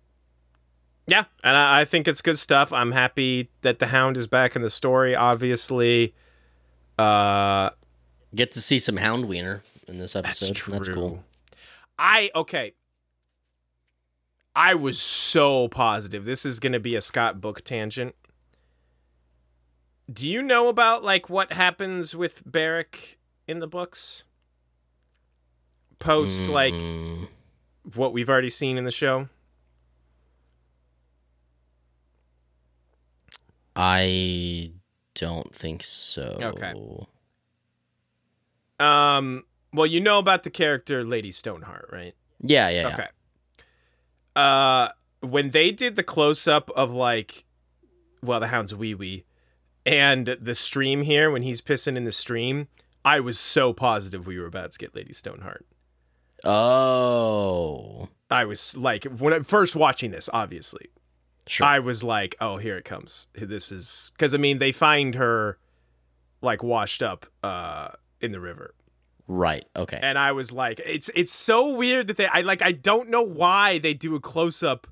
[1.09, 2.73] yeah, and I, I think it's good stuff.
[2.73, 6.15] I'm happy that the hound is back in the story, obviously.
[6.99, 7.71] Uh
[8.35, 10.55] Get to see some Hound Wiener in this that's episode.
[10.57, 10.73] true.
[10.73, 11.23] That's cool.
[11.99, 12.75] I okay.
[14.55, 16.25] I was so positive.
[16.25, 18.15] This is going to be a Scott book tangent.
[20.13, 24.25] Do you know about like what happens with Beric in the books?
[25.99, 27.29] Post like Mm,
[27.95, 29.29] what we've already seen in the show?
[33.75, 34.73] I
[35.15, 36.37] don't think so.
[36.41, 36.75] Okay.
[38.79, 42.15] Um well, you know about the character Lady Stoneheart, right?
[42.41, 42.95] Yeah, yeah, yeah.
[42.95, 43.07] Okay.
[44.35, 44.89] Uh,
[45.21, 47.45] when they did the close up of like,
[48.23, 49.25] well, the hound's wee wee,
[49.85, 52.69] and the stream here when he's pissing in the stream,
[53.05, 55.67] I was so positive we were about to get Lady Stoneheart.
[56.45, 60.91] Oh, I was like, when I first watching this, obviously,
[61.47, 61.67] sure.
[61.67, 63.29] I was like, oh, here it comes.
[63.35, 65.59] This is because I mean they find her
[66.41, 68.75] like washed up uh in the river.
[69.29, 69.65] Right.
[69.77, 69.99] Okay.
[70.03, 73.23] and I was like, it's it's so weird that they I like I don't know
[73.23, 74.87] why they do a close up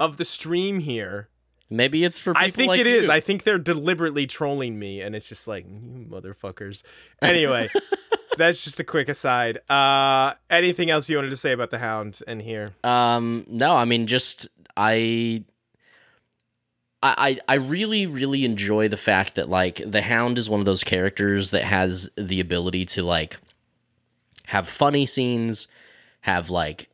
[0.00, 1.28] of the stream here.
[1.70, 3.04] Maybe it's for people I think like it is.
[3.04, 3.10] you.
[3.10, 6.82] I think they're deliberately trolling me, and it's just like you motherfuckers.
[7.22, 7.68] Anyway,
[8.36, 9.58] that's just a quick aside.
[9.70, 12.68] Uh, anything else you wanted to say about the Hound and here?
[12.84, 15.44] Um, no, I mean, just I,
[17.02, 20.84] I, I really, really enjoy the fact that like the Hound is one of those
[20.84, 23.38] characters that has the ability to like
[24.46, 25.66] have funny scenes,
[26.20, 26.88] have like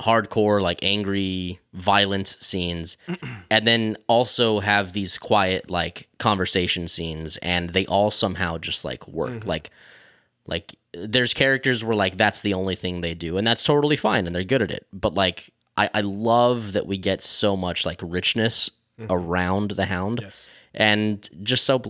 [0.00, 2.98] hardcore, like angry, violent scenes,
[3.50, 9.08] and then also have these quiet, like conversation scenes, and they all somehow just like
[9.08, 9.30] work.
[9.30, 9.48] Mm-hmm.
[9.48, 9.70] Like,
[10.46, 14.26] like there's characters where like that's the only thing they do, and that's totally fine,
[14.26, 14.86] and they're good at it.
[14.92, 19.12] But like, I, I love that we get so much like richness Mm-hmm.
[19.12, 20.50] around the Hound, Yes.
[20.72, 21.82] and just so.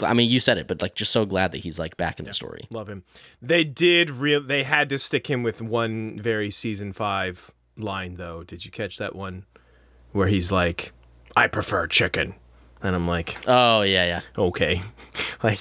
[0.00, 2.24] I mean, you said it, but like, just so glad that he's like back in
[2.24, 2.66] the story.
[2.70, 3.02] Love him.
[3.42, 4.40] They did real.
[4.40, 8.42] They had to stick him with one very season five line though.
[8.44, 9.44] Did you catch that one
[10.12, 10.92] where he's like,
[11.36, 12.36] "I prefer chicken,"
[12.82, 14.20] and I'm like, Oh yeah, yeah.
[14.36, 14.82] okay,
[15.42, 15.60] like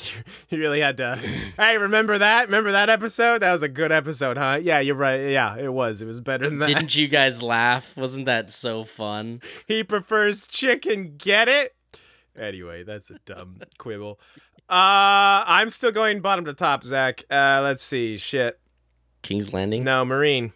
[0.49, 1.19] you, really had to.
[1.57, 2.45] Hey, remember that?
[2.47, 3.41] Remember that episode?
[3.41, 4.59] That was a good episode, huh?
[4.61, 5.29] Yeah, you're right.
[5.29, 6.01] Yeah, it was.
[6.01, 6.67] It was better than that.
[6.67, 7.95] Didn't you guys laugh?
[7.97, 9.41] Wasn't that so fun?
[9.67, 11.15] he prefers chicken.
[11.17, 11.75] Get it?
[12.39, 14.19] Anyway, that's a dumb quibble.
[14.69, 17.23] Uh, I'm still going bottom to top, Zach.
[17.29, 18.17] Uh, let's see.
[18.17, 18.57] Shit.
[19.21, 19.83] King's Landing.
[19.83, 20.53] No, Meereen.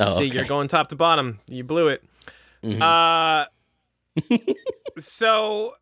[0.00, 0.34] oh, See, okay.
[0.34, 1.38] you're going top to bottom.
[1.46, 2.02] You blew it.
[2.64, 2.82] Mhm.
[2.82, 3.46] Uh,
[4.98, 5.74] so,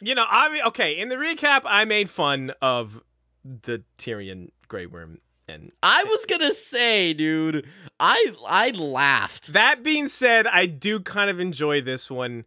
[0.00, 0.98] you know, I mean, okay.
[0.98, 3.02] In the recap, I made fun of
[3.44, 5.18] the Tyrion Grey Worm,
[5.48, 7.66] and I was gonna say, dude,
[8.00, 9.52] I I laughed.
[9.52, 12.44] that being said, I do kind of enjoy this one,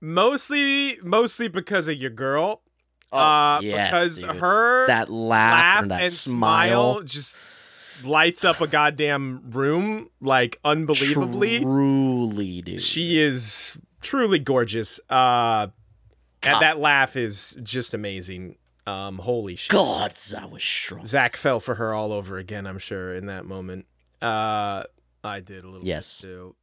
[0.00, 2.62] mostly mostly because of your girl.
[3.12, 4.36] uh, Oh, yes, because dude.
[4.36, 7.36] her that laugh, laugh and that and smile, smile just
[8.04, 11.60] lights up a goddamn room like unbelievably.
[11.60, 12.82] truly, dude.
[12.82, 15.00] She is truly gorgeous.
[15.08, 15.68] Uh
[16.42, 16.60] God.
[16.60, 18.56] that laugh is just amazing.
[18.86, 19.70] Um holy shit.
[19.70, 21.04] God, that was strong.
[21.06, 23.86] Zach fell for her all over again, I'm sure, in that moment.
[24.20, 24.82] Uh
[25.24, 26.20] I did a little Yes.
[26.20, 26.56] bit too.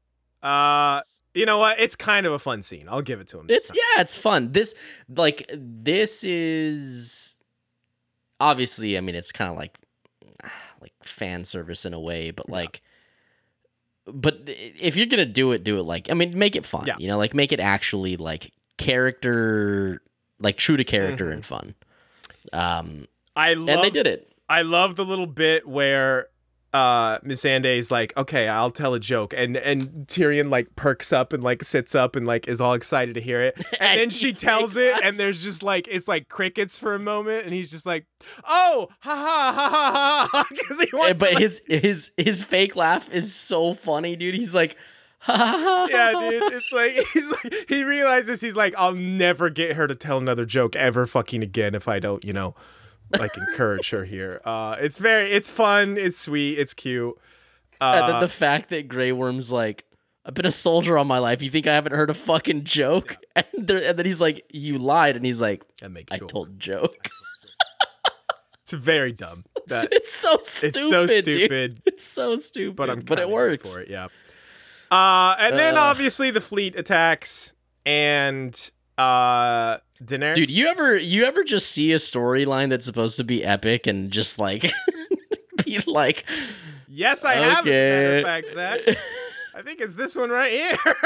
[0.43, 1.01] Uh
[1.33, 1.79] you know what?
[1.79, 2.87] It's kind of a fun scene.
[2.89, 3.45] I'll give it to him.
[3.49, 3.77] It's time.
[3.95, 4.51] yeah, it's fun.
[4.51, 4.73] This
[5.07, 7.39] like this is
[8.39, 8.97] obviously.
[8.97, 9.77] I mean, it's kind of like
[10.81, 12.81] like fan service in a way, but like.
[14.13, 16.85] But if you're gonna do it, do it like I mean, make it fun.
[16.85, 16.95] Yeah.
[16.97, 20.01] You know, like make it actually like character,
[20.39, 21.75] like true to character and fun.
[22.53, 24.31] Um, I love and they did it.
[24.47, 26.27] I love the little bit where
[26.73, 31.33] uh Miss is like, okay, I'll tell a joke, and and Tyrion like perks up
[31.33, 34.09] and like sits up and like is all excited to hear it, and, And then
[34.11, 37.71] she tells it, and there's just like it's like crickets for a moment, and he's
[37.71, 38.05] just like,
[38.47, 41.19] oh, ha ha ha ha ha, because he Uh, wants.
[41.19, 44.35] but to, like- his his his fake laugh is so funny, dude.
[44.35, 44.77] He's like,
[45.21, 45.87] ha ha ha.
[45.89, 46.53] yeah, dude.
[46.53, 50.45] It's like he's like he realizes he's like, I'll never get her to tell another
[50.45, 52.53] joke ever fucking again if I don't, you know,
[53.17, 54.41] like encourage her here.
[54.45, 57.15] Uh, it's very, it's fun, it's sweet, it's cute.
[57.81, 59.85] And Uh, then the fact that Grey Worm's like,
[60.25, 61.41] I've been a soldier all my life.
[61.41, 63.15] You think I haven't heard a fucking joke?
[63.35, 65.15] And, there, and then he's like, You lied.
[65.15, 67.07] And he's like, make I told joke.
[68.61, 69.45] It's very dumb.
[69.67, 70.77] That it's so stupid.
[70.77, 71.23] it's so dude.
[71.25, 72.75] stupid, It's so stupid.
[72.75, 73.71] but I'm but it works.
[73.73, 73.89] for it.
[73.89, 74.09] Yeah.
[74.91, 75.81] Uh, and then Uh.
[75.81, 77.53] obviously the fleet attacks
[77.85, 80.35] and uh Daenerys.
[80.35, 84.11] Dude, you ever you ever just see a storyline that's supposed to be epic and
[84.11, 84.71] just like
[85.65, 86.25] be like
[86.87, 87.65] yes, I have.
[87.65, 88.79] As a matter of fact, Zach.
[89.55, 90.77] I think it's this one right here.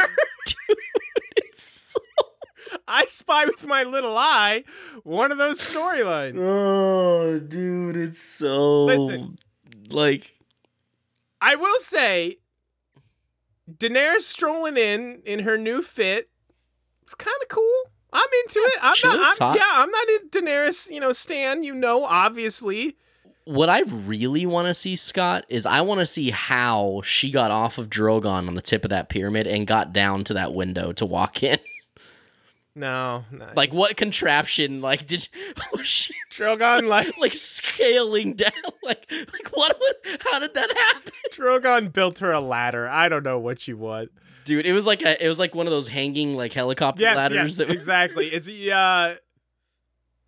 [1.38, 2.00] it's so
[2.88, 4.64] I spy with my little eye
[5.04, 6.38] one of those storylines.
[6.40, 9.38] Oh dude, it's so Listen.
[9.90, 10.34] like
[11.42, 12.38] I will say,
[13.72, 16.30] Daenerys strolling in in her new fit.
[17.04, 17.82] It's kind of cool.
[18.12, 18.74] I'm into it.
[18.82, 19.42] I'm she not.
[19.42, 20.90] I'm, yeah, I'm not in Daenerys.
[20.92, 21.64] You know, Stan.
[21.64, 22.96] You know, obviously.
[23.46, 27.52] What I really want to see, Scott, is I want to see how she got
[27.52, 30.94] off of Drogon on the tip of that pyramid and got down to that window
[30.94, 31.58] to walk in.
[32.76, 33.24] No.
[33.56, 34.82] Like, what contraption?
[34.82, 35.30] Like, did
[35.74, 38.52] was she Drogon like like scaling down?
[38.82, 39.78] Like, like what?
[39.80, 42.90] was- How did that happen, Drogon built her a ladder.
[42.90, 44.10] I don't know what you want.
[44.46, 44.66] Dude?
[44.66, 47.36] It was like a, it was like one of those hanging like helicopter Yes, ladders.
[47.38, 48.28] yes, that was, exactly.
[48.28, 49.16] It's uh.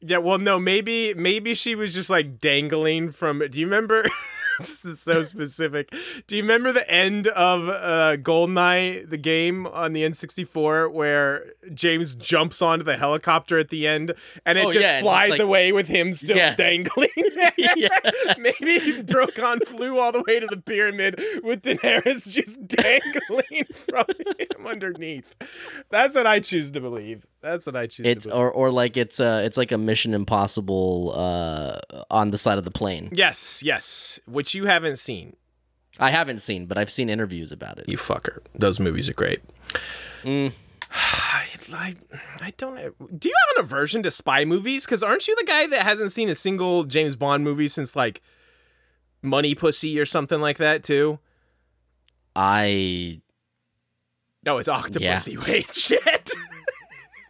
[0.02, 3.40] Yeah, well, no, maybe maybe she was just like dangling from.
[3.50, 4.06] Do you remember?
[4.60, 5.94] this is so specific.
[6.28, 12.16] Do you remember the end of uh, Goldeneye, the game on the N64, where James
[12.16, 14.14] jumps onto the helicopter at the end
[14.46, 16.58] and it Oh, just yeah, flies like- away with him still Yes.
[16.58, 17.52] dangling there?
[18.38, 24.06] Maybe Drogon flew all the way to the pyramid with Daenerys just dangling from
[24.40, 25.36] him underneath.
[25.90, 27.26] That's what I choose to believe.
[27.46, 31.14] That's what I choose It's or or like it's uh it's like a Mission Impossible
[31.16, 31.80] uh
[32.10, 33.10] on the side of the plane.
[33.14, 35.36] yes, yes, which you haven't seen.
[36.00, 37.88] I haven't seen, but I've seen interviews about it.
[37.88, 38.40] You fucker.
[38.56, 39.42] Those movies are great.
[40.24, 40.54] Mm.
[40.92, 41.96] I, I,
[42.42, 42.76] I don't.
[42.76, 44.86] Do you have an aversion to spy movies?
[44.86, 48.22] Because aren't you the guy that hasn't seen a single James Bond movie since like
[49.22, 51.20] Money Pussy or something like that too?
[52.36, 53.22] I
[54.44, 55.38] No, it's Octopussy.
[55.48, 56.32] Wait, shit.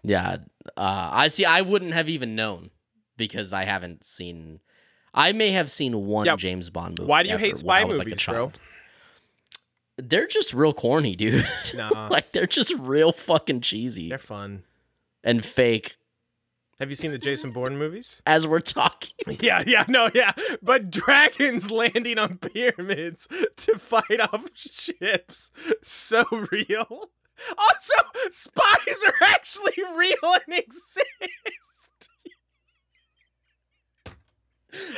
[0.08, 0.38] Yeah,
[0.78, 2.70] uh I see I wouldn't have even known
[3.18, 4.60] because I haven't seen
[5.14, 6.36] I may have seen one Yeah.
[6.36, 7.10] James Bond movie.
[7.10, 8.51] Why do you hate spy was, like, a movies, bro?
[9.97, 11.45] They're just real corny, dude.
[11.76, 14.64] Nah, like they're just real fucking cheesy they're fun.
[15.24, 15.95] and fake
[16.80, 18.22] Have you seen the Jason Bourne movies?
[18.28, 19.12] as we're talking.
[19.39, 20.34] Yeah, yeah, no, yeah.
[20.62, 23.28] But dragons landing on pyramids
[23.58, 25.51] to fight off ships.
[25.82, 27.12] So real.
[27.58, 27.94] Also,
[28.30, 32.10] spies are actually real and exist.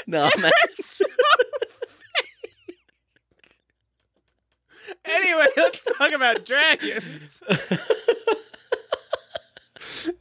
[0.07, 0.51] No, man.
[0.75, 1.05] So
[1.67, 2.77] fake.
[5.05, 7.43] Anyway, let's talk about dragons.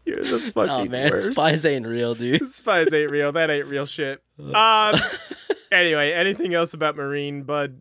[0.04, 1.32] You're the fucking Oh man, worst.
[1.32, 2.48] spies ain't real, dude.
[2.48, 3.32] Spies ain't real.
[3.32, 4.22] That ain't real shit.
[4.38, 4.94] Um.
[5.72, 7.80] anyway, anything else about Meereen, bud?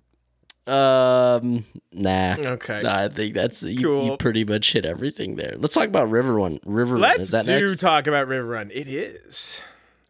[0.68, 2.36] Um, nah.
[2.40, 2.82] Okay.
[2.82, 5.56] Nah, I think that's you, you pretty much hit everything there.
[5.58, 6.60] Let's talk about Riverrun.
[6.66, 7.02] River Run.
[7.02, 7.80] Let's Is that do next?
[7.80, 8.72] talk about Riverrun.
[8.74, 9.62] It is.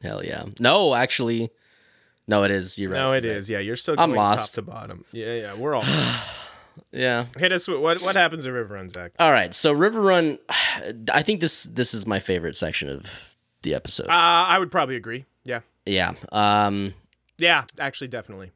[0.02, 0.46] Hell yeah.
[0.60, 1.50] No, actually,
[2.28, 2.78] no, it is.
[2.78, 3.00] You're right.
[3.00, 3.26] no, it right.
[3.26, 3.50] is.
[3.50, 4.56] Yeah, you're still I'm lost.
[4.56, 5.06] top to bottom.
[5.12, 6.38] Yeah, yeah, we're all lost.
[6.92, 7.26] Yeah.
[7.38, 9.12] Hit us with what what happens at Riverrun, Zach?
[9.20, 9.54] All right.
[9.54, 10.40] So Riverrun,
[11.12, 14.08] I think this this is my favorite section of the episode.
[14.08, 14.12] Uh,
[14.48, 15.26] I would probably agree.
[15.44, 15.62] Yeah.
[15.86, 16.14] yeah.
[16.32, 16.94] Um.
[17.38, 18.52] Yeah, actually definitely.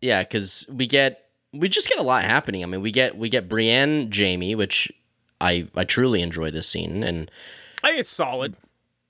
[0.00, 1.23] Yeah, because we get
[1.54, 2.62] we just get a lot happening.
[2.62, 4.92] I mean, we get we get Brienne, Jaime, which
[5.40, 7.30] I I truly enjoy this scene, and
[7.82, 8.56] I think it's solid.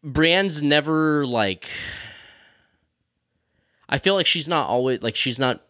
[0.05, 1.69] Brienne's never like.
[3.89, 5.63] I feel like she's not always like she's not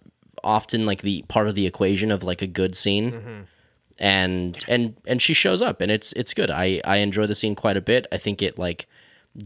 [0.43, 3.41] often like the part of the equation of like a good scene, mm-hmm.
[3.99, 6.51] and and and she shows up and it's it's good.
[6.51, 8.07] I I enjoy the scene quite a bit.
[8.11, 8.87] I think it like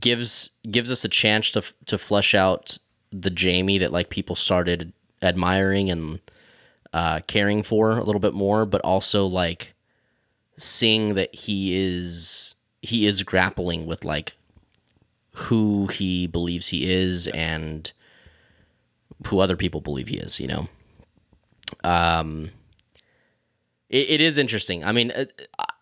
[0.00, 2.78] gives gives us a chance to f- to flesh out
[3.10, 6.20] the Jaime that like people started admiring and
[6.92, 9.74] uh, caring for a little bit more, but also like
[10.56, 14.34] seeing that he is he is grappling with like
[15.32, 17.92] who he believes he is and
[19.26, 20.68] who other people believe he is, you know.
[21.84, 22.50] Um
[23.88, 24.84] it, it is interesting.
[24.84, 25.12] I mean,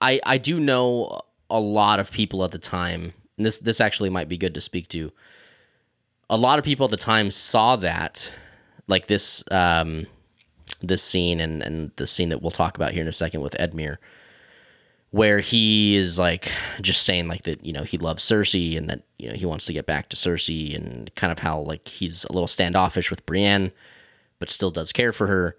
[0.01, 3.13] I I do know a lot of people at the time.
[3.37, 5.13] And this this actually might be good to speak to.
[6.29, 8.33] A lot of people at the time saw that
[8.89, 10.07] like this um
[10.83, 13.55] this scene and and the scene that we'll talk about here in a second with
[13.55, 13.99] Edmure
[15.11, 16.51] where he is like
[16.81, 19.65] just saying like that you know he loves Cersei and that you know he wants
[19.67, 23.25] to get back to Cersei and kind of how like he's a little standoffish with
[23.25, 23.73] Brienne
[24.39, 25.57] but still does care for her.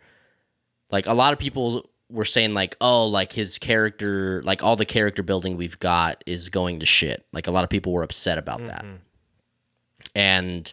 [0.92, 4.86] Like a lot of people were saying like oh like his character like all the
[4.86, 7.26] character building we've got is going to shit.
[7.34, 8.86] Like a lot of people were upset about that.
[10.14, 10.72] And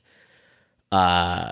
[0.93, 1.51] uh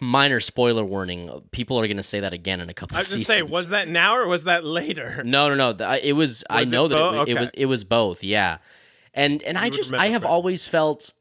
[0.00, 3.08] minor spoiler warning people are going to say that again in a couple I was
[3.08, 5.22] seasons gonna say, was that now or was that later?
[5.24, 5.92] no, no, no.
[6.02, 6.44] It was.
[6.50, 7.34] I Was it know that it, wa- it Okay.
[7.40, 7.50] was.
[7.54, 8.22] It was both.
[8.24, 8.58] Yeah,
[9.14, 10.32] and and I just I have better.
[10.32, 11.12] always felt.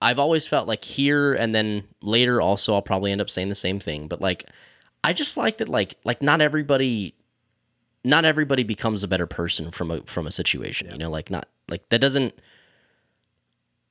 [0.00, 3.54] I've always felt like here and then later also I'll probably end up saying the
[3.54, 4.50] same thing, but like
[5.04, 7.14] I just like that like like not everybody
[8.04, 11.46] not everybody becomes a better person from a from a situation, you know, like not
[11.68, 12.34] like that doesn't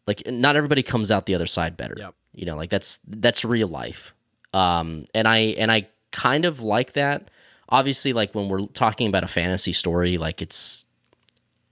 [0.07, 1.95] like not everybody comes out the other side better.
[1.97, 2.13] Yep.
[2.33, 4.13] You know, like that's that's real life.
[4.53, 7.29] Um and I and I kind of like that.
[7.69, 10.85] Obviously like when we're talking about a fantasy story, like it's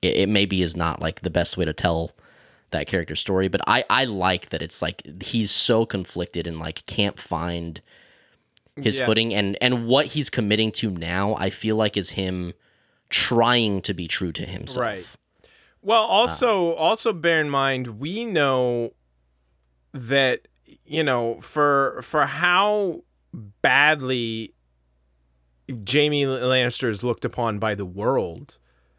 [0.01, 2.11] it, it maybe is not like the best way to tell
[2.71, 6.85] that character's story, but I I like that it's like he's so conflicted and like
[6.85, 7.81] can't find
[8.75, 9.05] his Yes.
[9.05, 12.53] footing and and what he's committing to now I feel like is him
[13.09, 14.81] trying to be true to himself.
[14.85, 15.05] Right.
[15.81, 18.91] Well, also also bear in mind we know
[19.93, 20.47] that
[20.85, 23.03] you know for for how
[23.61, 24.53] badly
[25.69, 28.57] Jaime Lannister is looked upon by the world,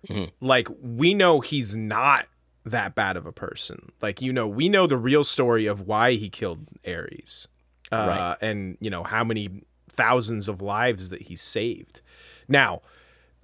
[0.08, 0.30] Mhm.
[0.40, 2.26] like we know he's not
[2.64, 3.90] that bad of a person.
[4.00, 7.46] Like you know, we know the real story of why he killed Aerys,
[7.92, 8.36] uh, Right.
[8.40, 12.00] and you know how many thousands of lives that he saved.
[12.48, 12.80] Now,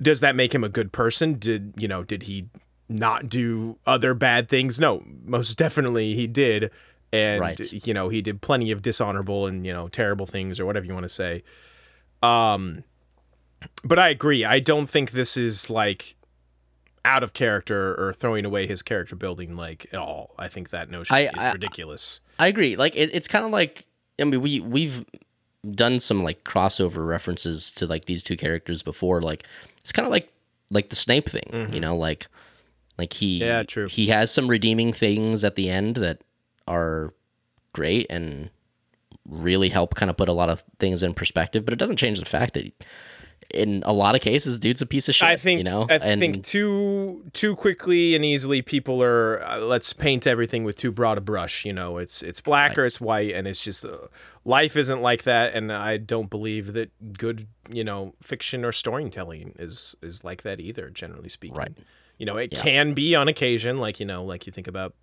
[0.00, 1.38] does that make him a good person?
[1.38, 2.02] Did you know?
[2.04, 2.48] Did he
[2.88, 4.78] not do other bad things?
[4.80, 6.70] No, most definitely he did.
[7.12, 7.86] And Right.
[7.86, 10.92] you know he did plenty of dishonorable and you know terrible things or whatever you
[10.94, 11.42] want to say.
[12.22, 12.84] Um,
[13.84, 14.44] but I agree.
[14.44, 16.16] I don't think this is like
[17.04, 20.34] out of character or throwing away his character building like at all.
[20.38, 22.20] I think that notion I- is I- ridiculous.
[22.38, 22.76] I agree.
[22.76, 23.86] Like it, it's kind of like
[24.20, 25.04] I mean we we've
[25.70, 29.22] done some like crossover references to like these two characters before.
[29.22, 29.44] Like
[29.80, 30.28] it's kind of like
[30.70, 32.26] like the Snape thing, you know, like
[32.98, 33.38] like he.
[33.38, 33.88] Yeah, true.
[33.88, 36.22] he has some redeeming things at the end that
[36.66, 37.12] are
[37.72, 38.50] great and
[39.28, 42.18] really help kind of put a lot of things in perspective, but it doesn't change
[42.18, 42.72] the fact that
[43.54, 45.86] in a lot of cases dude's a piece of shit, I think you know.
[45.88, 50.76] I and think too too quickly and easily people are uh, let's paint everything with
[50.76, 51.64] too broad a brush.
[51.64, 54.08] You know, it's it's black or it's white, and it's just uh,
[54.44, 55.54] life isn't like that.
[55.54, 60.60] And I don't believe that good you know fiction or storytelling is is like that
[60.60, 60.90] either.
[60.90, 61.78] Generally speaking, Right.
[62.18, 64.94] You know, it can be on occasion, like you know, like you think about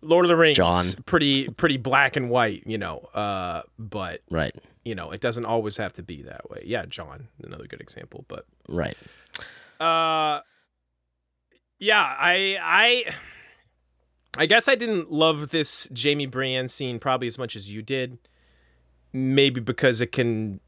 [0.00, 0.84] Lord of the Rings, John.
[1.04, 2.62] pretty pretty black and white.
[2.66, 4.54] You know, uh, but right.
[4.84, 6.62] you know, it doesn't always have to be that way.
[6.64, 8.46] Yeah, John, another good example, but.
[8.68, 8.96] Right.
[9.78, 10.40] Uh
[11.78, 13.14] yeah, I I
[14.38, 18.18] I guess I didn't love this Jaime Brienne scene probably as much as you did.
[19.12, 20.60] Maybe because it can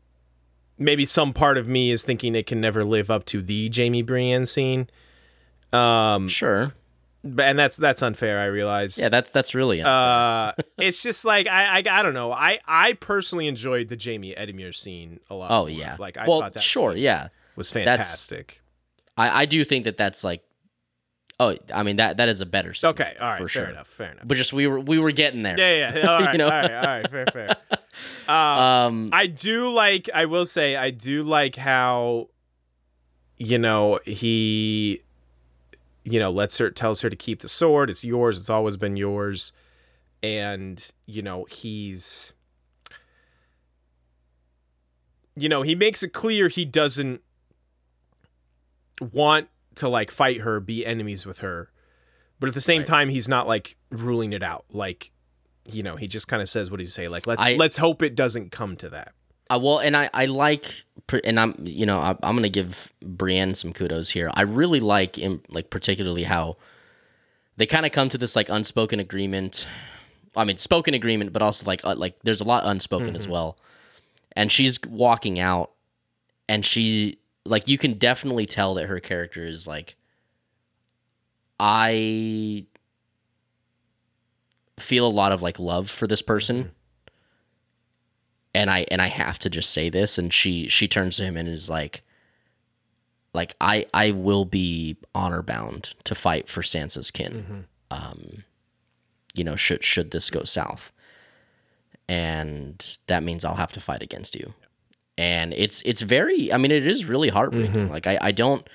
[0.78, 4.02] maybe some part of me is thinking it can never live up to the Jaime
[4.02, 4.88] Brienne scene.
[5.72, 6.72] Um Sure.
[7.24, 8.98] but and that's that's unfair, I realize.
[8.98, 12.32] Yeah, that's that's really Uh, it's just like I, I I don't know.
[12.32, 15.50] I I personally enjoyed the Jaime Edmure scene a lot.
[15.50, 15.70] Oh more.
[15.70, 15.96] yeah.
[15.98, 17.28] like I well, thought that sure, yeah.
[17.56, 18.62] was That's- fantastic.
[19.16, 20.42] I I do think that that's like,
[21.40, 22.72] oh, I mean that that is a better.
[22.72, 23.72] Scene, Okay, all right, for fair sure.
[23.72, 24.24] enough, fair enough.
[24.26, 25.58] But just we were we were getting there.
[25.58, 26.06] Yeah, yeah.
[26.08, 26.44] All right, You know?
[26.46, 27.10] all right, all right.
[27.10, 27.56] Fair, fair.
[28.28, 29.10] Um, Um.
[29.12, 30.08] I do like.
[30.14, 32.28] I will say, I do like how,
[33.38, 35.02] you know, he,
[36.10, 37.90] you know, lets her tells her to keep the sword.
[37.90, 38.38] It's yours.
[38.38, 39.52] It's always been yours,
[40.22, 42.32] and you know he's,
[45.36, 47.20] you know, he makes it clear he doesn't
[49.12, 51.70] want to like fight her, be enemies with her,
[52.40, 52.86] but at the same Right.
[52.88, 54.64] time, he's not like ruling it out.
[54.70, 55.12] Like,
[55.64, 57.08] you know, he just kind of says what he say.
[57.08, 59.12] Like, let's I- let's hope it doesn't come to that.
[59.50, 60.84] Uh, well, and I I like,
[61.24, 64.30] and I'm you know I, I'm gonna give Brienne some kudos here.
[64.34, 66.56] I really like in like particularly how
[67.56, 69.66] they kind of come to this like unspoken agreement.
[70.36, 73.58] I mean, spoken agreement, but also like uh, like there's a lot unspoken as well.
[74.36, 75.72] And she's walking out,
[76.48, 79.96] and she like you can definitely tell that her character is like
[81.58, 82.66] I
[84.78, 86.70] feel a lot of like love for this person
[88.58, 91.36] and I and I have to just say this and she she turns to him
[91.36, 92.02] and is like
[93.32, 97.32] like I I will be honor bound to fight for Sansa's kin.
[97.32, 97.60] Mm-hmm.
[97.92, 98.44] Um
[99.32, 100.92] you know should should this go south.
[102.08, 104.54] And that means I'll have to fight against you.
[105.16, 107.84] And it's it's very I mean it is really heartbreaking.
[107.84, 107.92] Mm-hmm.
[107.92, 108.68] Like I I don't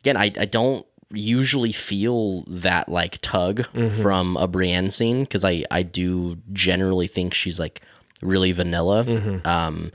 [0.00, 4.02] again I I don't usually feel that like tug mm-hmm.
[4.02, 7.80] from a Brienne scene because I I do generally think she's like
[8.22, 9.40] really vanilla.
[9.44, 9.92] Um,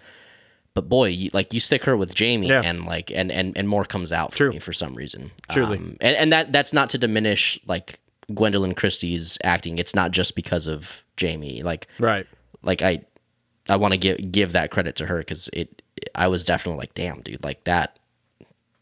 [0.73, 2.61] but boy, you, like you stick her with Jaime Yeah.
[2.63, 4.49] and like and and and more comes out for True.
[4.51, 5.32] me for some reason.
[5.49, 5.78] Truly.
[5.78, 7.99] um, and and that that's not to diminish like
[8.32, 9.78] Gwendoline Christie's acting.
[9.80, 11.63] It's not just because of Jaime.
[11.63, 12.26] Like Right.
[12.61, 13.01] like I
[13.69, 15.82] I want to give give that credit to her because it
[16.13, 17.97] I was definitely like, damn, dude, like that.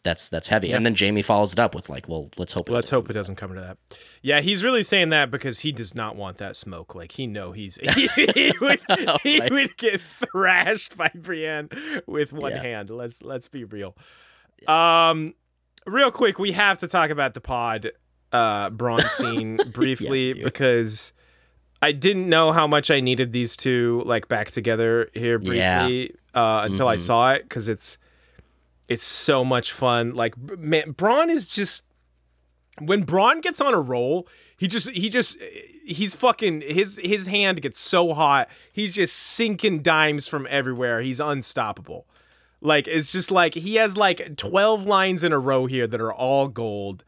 [0.03, 0.71] That's that's heavy.
[0.73, 2.69] And then Jaime follows it up with like, well, let's hope.
[2.69, 3.77] It Let's hope it doesn't come to that.
[4.21, 6.93] Yeah, he's really saying that because he does not want that smoke.
[6.93, 8.81] Like he know he's he, he would
[9.23, 11.69] he would get thrashed by Brienne
[12.05, 12.61] with one Yeah.
[12.61, 12.89] hand.
[12.89, 13.95] Let's let's be real.
[14.67, 15.33] Um,
[15.85, 17.91] real quick, we have to talk about the pod
[18.31, 21.13] uh Bronn scene briefly Yeah, because
[21.81, 25.79] I didn't know how much I needed these two like back together here Yeah.
[25.87, 26.99] briefly uh, until I Mhm.
[27.01, 27.97] saw it because it's
[28.87, 30.13] it's so much fun.
[30.13, 31.85] Like man, Bronn is just
[32.79, 34.27] when Bronn gets on a roll,
[34.57, 35.37] he just he just
[35.85, 38.49] he's fucking his his hand gets so hot.
[38.71, 41.01] He's just sinking dimes from everywhere.
[41.01, 42.07] He's unstoppable.
[42.61, 46.13] Like it's just like he has like 12 lines in a row here that are
[46.13, 47.03] all gold.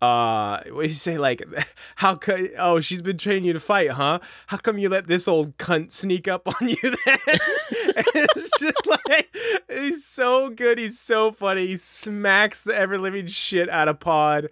[0.00, 1.42] Uh what do you say like
[1.96, 4.20] how could oh she's been training you to fight, huh?
[4.46, 7.18] How come you let this old cunt sneak up on you then?
[7.26, 9.28] it's just like
[9.68, 11.66] he's so good, he's so funny.
[11.66, 14.50] He smacks the ever living shit out of Pod.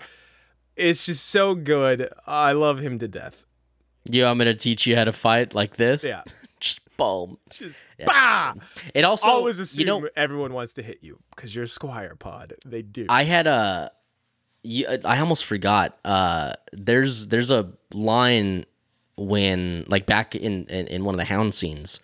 [0.76, 2.08] it's just so good.
[2.26, 3.44] I love him to death.
[4.04, 6.04] yeah I'm gonna teach you how to fight like this.
[6.04, 6.22] Yeah.
[6.60, 7.38] just boom.
[7.50, 8.06] Just Yeah.
[8.06, 8.54] bah!
[8.94, 12.16] It also Always assume you know everyone wants to hit you because you're a Squire
[12.16, 12.54] Pod.
[12.66, 13.06] They do.
[13.08, 13.92] I had a.
[14.66, 15.98] you- I almost forgot.
[16.04, 18.66] Uh, there's there's a line
[19.16, 22.00] when like back in in, in one of the Hound scenes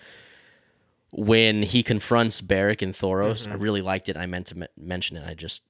[1.15, 3.43] when he confronts Beric and Thoros.
[3.45, 3.53] Mm-hmm.
[3.53, 4.17] I really liked it.
[4.17, 5.25] I meant to m- mention it.
[5.29, 5.63] I just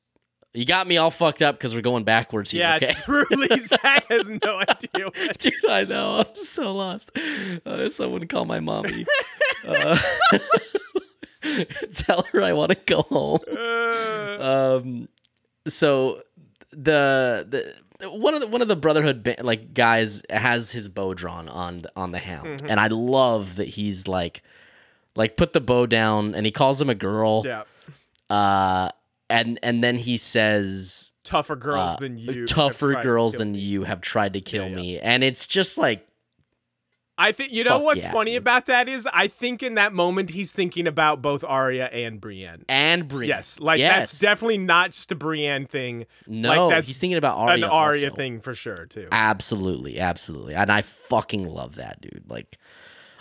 [0.54, 2.60] you got me all fucked up because we're going backwards here.
[2.60, 2.92] yeah, okay?
[2.92, 5.06] truly, Zach has no idea.
[5.06, 6.18] What Dude, I know.
[6.28, 7.10] I'm so lost.
[7.64, 9.06] Uh, someone call my mommy.
[9.64, 9.96] Uh,
[11.94, 13.40] tell her I want to go home.
[13.48, 15.08] Uh, Um,
[15.68, 16.22] so
[16.72, 17.46] the
[18.00, 21.48] the one of the one of the Brotherhood ba- like guys has his bow drawn
[21.48, 24.42] on on the Hound, and I love that he's like
[25.14, 27.42] like put the bow down, and he calls him a girl.
[27.44, 27.62] yeah,
[28.30, 28.88] Uh,
[29.30, 32.44] and and then he says tougher girls uh, than you.
[32.46, 33.58] tougher girls than me.
[33.60, 34.74] you have tried to kill yeah.
[34.74, 36.06] me and it's just like
[37.22, 38.42] I think you know Fuck what's yeah, funny dude.
[38.42, 42.64] about that is I think in that moment he's thinking about both Arya and Brienne.
[42.68, 43.28] and Brienne.
[43.28, 43.96] Yes, like yes.
[43.96, 46.48] that's definitely not just a Brienne thing, no.
[46.48, 47.64] like, that's he's thinking about Arya.
[47.64, 48.16] an Arya also.
[48.16, 49.06] thing for sure too.
[49.12, 52.24] Absolutely, absolutely, and I fucking love that, dude.
[52.28, 52.58] Like,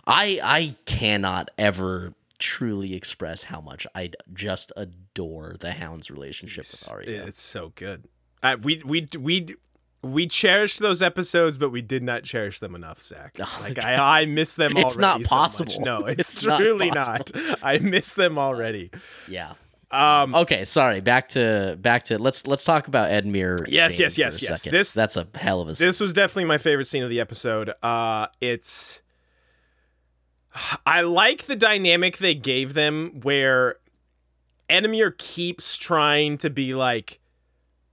[0.08, 6.90] I I cannot ever truly express how much I just adore the Hound's relationship with
[6.92, 7.26] Arya.
[7.26, 8.06] It's so good.
[8.42, 9.56] Uh, we we we
[10.04, 13.36] we cherished those episodes, but we did not cherish them enough, Zach.
[13.40, 14.76] Oh, Like I, I miss them.
[14.76, 15.42] It's not already so much.
[15.66, 15.82] possible.
[15.86, 17.40] No, it's, It's truly possible.
[17.50, 17.60] not.
[17.64, 18.90] I miss them already.
[19.28, 19.54] yeah.
[19.92, 21.02] Um, Okay, sorry.
[21.02, 23.66] Back to back to let's let's talk about Edmure.
[23.68, 24.62] Yes, yes, yes, yes.
[24.62, 24.72] second.
[24.78, 25.74] This- that's a hell of a.
[25.74, 27.74] this was definitely my favorite scene of the episode.
[27.84, 29.02] Uh, it's
[30.86, 33.76] I like the dynamic they gave them where
[34.70, 37.20] Edmure keeps trying to be like,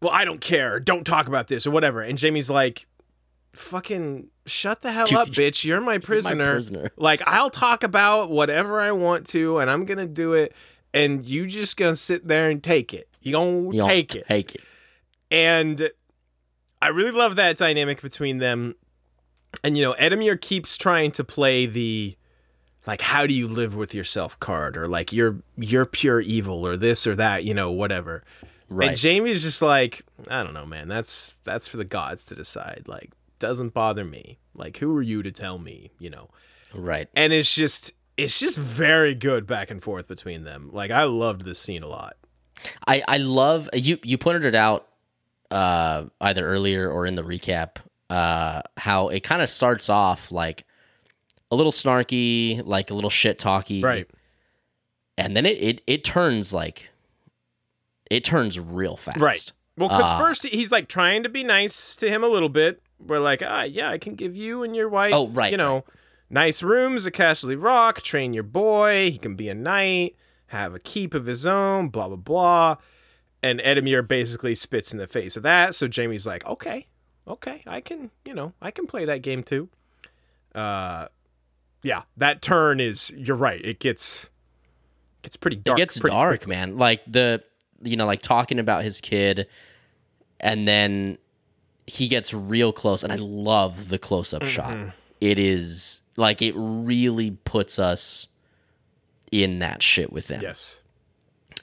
[0.01, 0.81] "Well, I don't care.
[0.81, 2.87] Don't talk about this or whatever," and Jaime's like,
[3.55, 5.65] "Fucking shut the hell Dude, up, bitch.
[5.65, 6.53] You're my prisoner.
[6.53, 10.55] prisoner." Like I'll talk about whatever I want to, and I'm gonna do it."
[10.95, 13.09] And you just gonna sit there and take it.
[13.21, 14.63] You gonna You take it Take it.
[15.31, 15.91] and
[16.81, 18.75] I really love that dynamic between them.
[19.63, 22.17] And you know, Edmure keeps trying to play the
[22.87, 26.77] like how do you live with yourself card or like you're you're pure evil or
[26.77, 28.25] this or that, you know, whatever.
[28.69, 28.91] Right.
[28.91, 30.89] And Jaime's just like, I don't know, man.
[30.89, 32.85] That's that's for the gods to decide.
[32.87, 34.39] Like doesn't bother me.
[34.55, 36.29] Like who are you to tell me, you know?
[36.75, 37.09] right.
[37.15, 40.71] And it's just it's just very good back and forth between them.
[40.73, 42.17] Like I loved this scene a lot.
[42.87, 43.99] I I love you.
[44.03, 44.89] You pointed it out
[45.51, 47.77] uh, either earlier or in the recap.
[48.11, 50.65] Uh, how it kind of starts off like
[51.51, 54.09] a little snarky, like a little shit talky, Right.
[55.17, 56.91] And then it it it turns like
[58.11, 59.53] it turns real fast, Right.
[59.77, 62.83] Well, because Uh, first he's like trying to be nice to him a little bit.
[62.99, 65.85] We're like, ah, yeah, I can give you and your wife, Oh, right, you know,
[66.29, 69.11] nice rooms at Casterly Rock, train your boy.
[69.13, 70.17] He can be a knight,
[70.49, 72.77] have a keep of his own, blah, blah, blah.
[73.41, 75.77] And Edmure basically spits in the face of that.
[75.77, 76.89] So Jaime's like, okay,
[77.29, 79.69] okay, I can, you know, I can play that game too.
[80.57, 81.07] Uh,
[81.85, 83.65] yeah, that turn is, you're right.
[83.65, 84.29] It gets,
[85.23, 85.79] gets pretty dark.
[85.79, 86.57] it gets pretty dark, quickly.
[86.57, 86.77] man.
[86.79, 87.45] Like the
[87.83, 89.47] you know, like talking about his kid,
[90.41, 91.19] and then
[91.87, 94.75] he gets real close, and I love the close up shot.
[94.75, 94.89] Mm-hmm.
[95.21, 98.29] It is like it really puts us
[99.33, 100.41] in that shit with him.
[100.43, 100.81] Yes.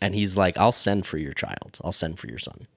[0.02, 1.80] And he's like, "I'll send for your child.
[1.84, 2.68] I'll send for your son."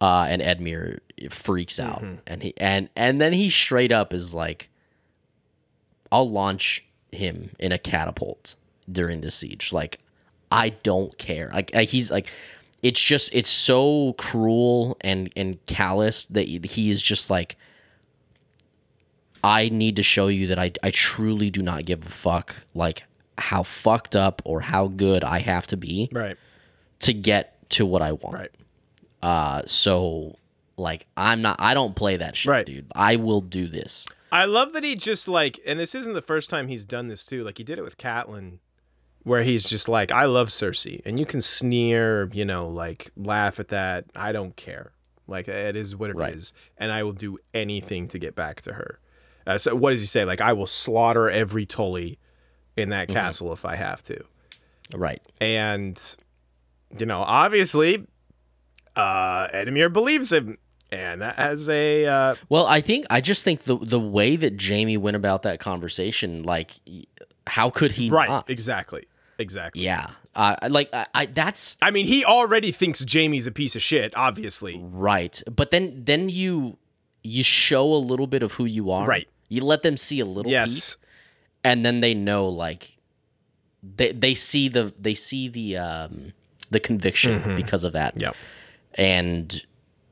[0.00, 0.98] Uh, and Edmure
[1.30, 2.14] freaks out, Mm-hmm.
[2.26, 4.68] and he and and then he straight up is like,
[6.12, 8.56] "I'll launch him in a catapult
[8.90, 9.98] during the siege." Like,
[10.50, 11.50] I don't care.
[11.52, 12.26] Like, like he's like,
[12.82, 17.56] it's just it's so cruel and and callous that he is just like,
[19.42, 22.64] I need to show you that I I truly do not give a fuck.
[22.74, 23.02] Like
[23.36, 26.36] how fucked up or how good I have to be Right.
[27.00, 28.34] to get to what I want.
[28.34, 28.50] Right.
[29.22, 30.36] Uh, so
[30.76, 31.56] like I'm not.
[31.58, 32.66] I don't play that shit, Right.
[32.66, 32.86] dude.
[32.94, 34.06] I will do this.
[34.32, 37.24] I love that he just like, and this isn't the first time he's done this
[37.24, 37.44] too.
[37.44, 38.58] Like he did it with Catelyn,
[39.24, 43.58] where he's just like, "I love Cersei," and you can sneer, you know, like laugh
[43.58, 44.04] at that.
[44.14, 44.92] I don't care.
[45.26, 46.52] Like it is what it is, Right.
[46.78, 49.00] and I will do anything to get back to her.
[49.46, 50.24] Uh, so what does he say?
[50.24, 52.18] Like I will slaughter every Tully
[52.76, 53.16] in that Mm-hmm.
[53.16, 54.22] castle if I have to.
[54.94, 55.22] Right.
[55.40, 55.98] And
[56.98, 58.06] you know, obviously,
[58.96, 60.58] uh, Edmure believes him,
[60.92, 64.60] and that has a uh, Well, I think I just think the the way that
[64.62, 66.72] Jaime went about that conversation, like,
[67.46, 68.48] how could he right, not?
[68.50, 69.06] exactly.
[69.38, 69.82] Exactly.
[69.84, 73.82] Yeah, uh, like I, I that's I mean, he already thinks Jaime's a piece of
[73.82, 74.80] shit, obviously.
[74.82, 75.42] right.
[75.50, 76.78] But then then you
[77.22, 79.06] you show a little bit of who you are.
[79.06, 79.28] Right.
[79.48, 80.94] You let them see a little Yes.
[80.96, 81.06] peek,
[81.64, 82.96] and then they know like
[83.82, 86.32] they they see the they see the um
[86.70, 88.14] the conviction because of that.
[88.16, 88.32] Yeah.
[88.96, 89.64] And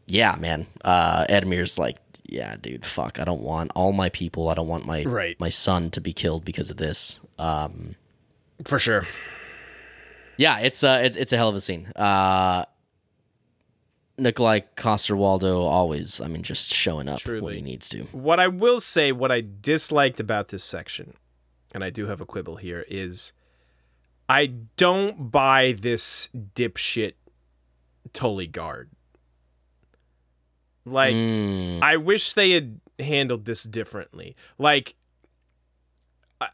[0.07, 4.49] yeah, man, uh, Edmure's like, yeah, dude, fuck, I don't want all my people.
[4.49, 5.39] I don't want my Right.
[5.41, 7.20] my son to be killed because of this.
[7.39, 7.95] Um,
[8.65, 9.07] For sure.
[10.37, 11.89] yeah, it's uh, it's it's a hell of a scene.
[11.97, 12.65] Uh,
[14.19, 18.05] Nikolaj Coster-Waldau always, I mean, just showing up when he needs to.
[18.13, 21.15] What I will say, what I disliked about this section,
[21.75, 23.33] and I do have a quibble here, is
[24.29, 24.47] I
[24.77, 27.15] don't buy this dipshit
[28.13, 28.91] Tully guard.
[30.85, 34.37] Like, Mm, I wish they had handled this differently.
[34.59, 34.95] Like,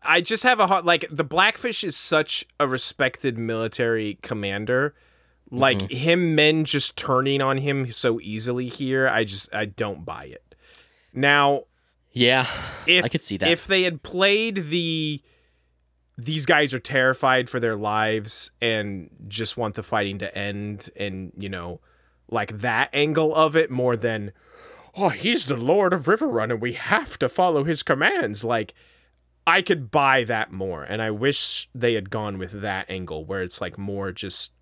[0.03, 4.95] I- just have a hard like the Blackfish is such a respected military commander.
[5.51, 5.97] Like mm-hmm.
[5.97, 10.55] him men just turning on him so easily here, I just I don't buy it.
[11.15, 11.65] Now,
[12.13, 12.47] yeah,
[12.87, 13.49] if I could see that.
[13.49, 15.23] if they had played the
[16.19, 21.33] these guys are terrified for their lives and just want the fighting to end and
[21.39, 21.81] you know
[22.29, 24.33] like that angle of it more than
[24.97, 28.75] oh he's the lord of riverrun and we have to follow his commands like
[29.49, 33.43] i could buy that more and i wish they had gone with that angle where
[33.43, 34.53] it's like more just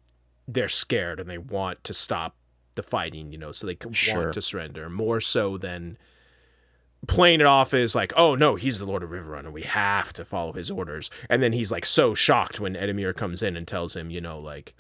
[0.49, 2.37] they're scared and they want to stop
[2.76, 4.22] the fighting you know so they Sure.
[4.22, 5.99] want to surrender more so than
[7.07, 10.12] playing it off as like, oh no, he's the Lord of Riverrun and we have
[10.14, 11.09] to follow his orders.
[11.30, 14.41] And then he's like so shocked when Edmure comes in and tells him, you know,
[14.41, 14.74] like,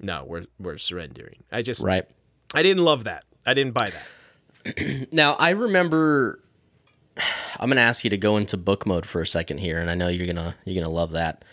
[0.00, 1.42] no, we're we're surrendering.
[1.52, 2.06] I just right.
[2.54, 3.24] I didn't love that.
[3.44, 5.08] I didn't buy that.
[5.12, 6.40] Now I remember.
[7.60, 9.94] I'm gonna ask you to go into book mode for a second here, and I
[9.94, 11.44] know you're gonna you're gonna love that.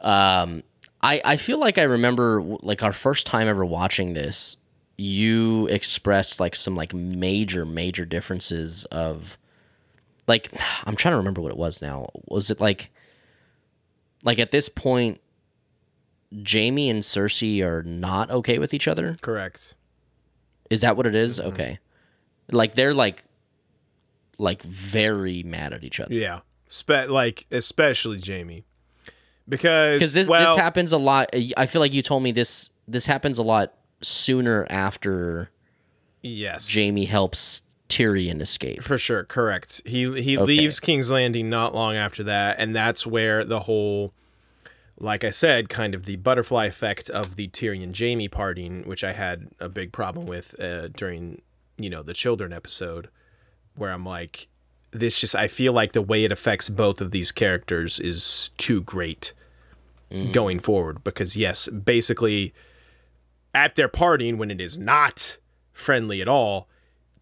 [0.00, 0.62] Um,
[1.02, 4.56] I I feel like I remember like our first time ever watching this.
[4.98, 9.38] You expressed like some like major major differences of,
[10.26, 10.50] like
[10.84, 12.08] I'm trying to remember what it was now.
[12.26, 12.90] Was it like,
[14.24, 15.20] like at this point,
[16.32, 19.16] Jaime and Cersei are not okay with each other?
[19.20, 19.74] Correct.
[20.70, 21.38] Is that what it is?
[21.38, 21.78] Okay.
[22.50, 23.24] Like they're like
[24.38, 26.14] like very mad at each other.
[26.14, 26.40] Yeah.
[26.68, 28.64] Spe- like especially Jaime.
[29.48, 31.30] Because Cuz this well, this happens a lot.
[31.56, 35.50] I feel like you told me this this happens a lot sooner after
[36.22, 36.72] yes.
[36.74, 38.82] Jaime helps Tyrion escape.
[38.82, 39.80] For sure, correct.
[39.84, 40.44] He he Okay.
[40.44, 44.12] leaves King's Landing not long after that, and that's where the whole,
[44.98, 49.12] like I said, kind of the butterfly effect of the Tyrion Jaime parting, which I
[49.12, 51.42] had a big problem with uh, during
[51.78, 53.08] you know the children episode,
[53.76, 54.48] where I'm like,
[54.90, 58.82] this just I feel like the way it affects both of these characters is too
[58.82, 59.32] great
[60.10, 60.32] mm.
[60.32, 62.54] going forward because yes, basically
[63.54, 65.38] at their parting when it is not
[65.72, 66.68] friendly at all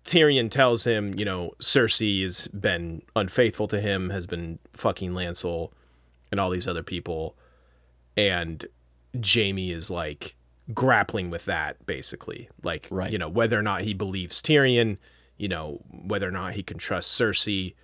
[0.05, 5.73] Tyrion tells him, you know, Cersei has been unfaithful to him, has been fucking Lancel
[6.31, 7.37] and all these other people.
[8.17, 8.67] And
[9.25, 10.37] Jaime is like
[10.75, 12.51] grappling with that basically.
[12.63, 13.11] Like, Right.
[13.11, 14.99] you know, whether or not he believes Tyrion,
[15.37, 17.75] you know, whether or not he can trust Cersei.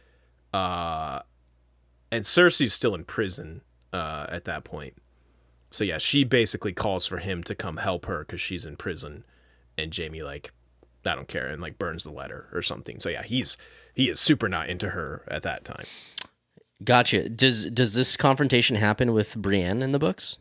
[0.53, 1.21] Uh,
[2.11, 4.95] and Cersei's still in prison uh, at that point.
[5.71, 9.25] So yeah, she basically calls for him to come help her because she's in prison.
[9.79, 10.53] And Jaime like
[11.07, 12.99] I don't care, and like burns the letter or something.
[13.01, 13.57] So yeah, he's
[13.95, 15.85] he is super not into her at that time.
[16.83, 17.29] Gotcha.
[17.29, 20.39] Does does this confrontation happen with Brienne in the books?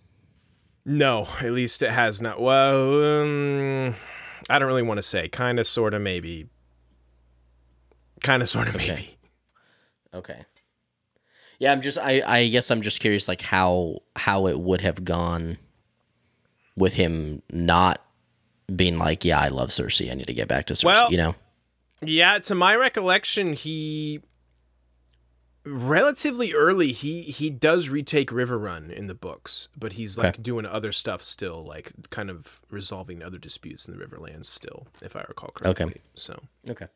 [0.86, 2.42] No, at least it has not.
[2.42, 3.96] Well, um,
[4.50, 5.28] I don't really want to say.
[5.28, 6.48] Kind of, sort of, maybe.
[8.22, 9.18] Kind of, sort of, maybe.
[10.14, 10.46] Okay.
[11.60, 15.04] Yeah, I'm just I I guess I'm just curious like how how it would have
[15.04, 15.58] gone
[16.78, 18.02] with him not
[18.74, 20.10] being like, yeah, I love Cersei.
[20.10, 21.36] I need to get back to Cersei, Well- you know.
[22.02, 24.22] Yeah, to my recollection, he
[25.66, 30.42] relatively early he he does retake Riverrun in the books, but he's like Okay.
[30.42, 35.16] doing other stuff still, like kind of resolving other disputes in the Riverlands still, if
[35.16, 35.86] I recall correctly.
[35.88, 36.02] Okay.
[36.16, 36.88] So Okay.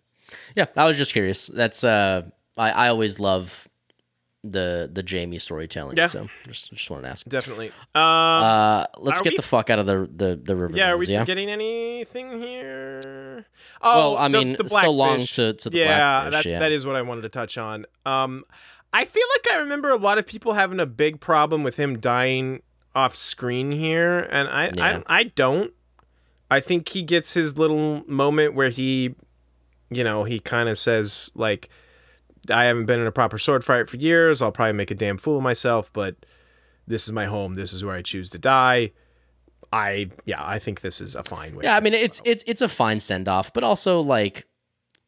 [0.56, 1.48] Yeah, I was just curious.
[1.48, 2.24] That's uh
[2.58, 3.68] I, I always love
[4.44, 5.96] the the Jaime storytelling.
[5.98, 6.08] Yeah.
[6.08, 7.26] So just just wanted to ask.
[7.28, 7.72] definitely.
[7.96, 10.76] Uh, Uh let's get we- the fuck out of the the the river.
[10.76, 11.20] yeah, are we yeah?
[11.22, 13.46] forgetting anything here?
[13.82, 16.60] Oh, Well, I the- mean, the so long to- to the yeah, Blackfish, that's yeah.
[16.60, 17.86] that is what I wanted to touch on.
[18.06, 18.44] Um,
[18.92, 22.00] I feel like I remember a lot of people having a big problem with him
[22.00, 22.62] dying
[22.94, 25.02] off screen here, and I Yeah.
[25.08, 25.74] I, I don't.
[26.52, 29.16] I think he gets his little moment where he,
[29.96, 31.70] you know, he kind of says like,
[32.50, 34.42] "I haven't been in a proper sword fight for years.
[34.42, 36.26] I'll probably make a damn fool of myself, but."
[36.88, 37.54] this is my home.
[37.54, 38.92] This is where I choose to die.
[39.72, 41.64] I yeah, I think this is a fine way.
[41.64, 44.46] Yeah, I mean it's it's it's a fine send off, but also like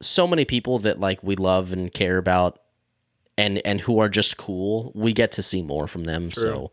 [0.02, 2.60] so many people that like we love and care about
[3.38, 6.32] and and who are just cool, we get to see more from them.
[6.32, 6.72] So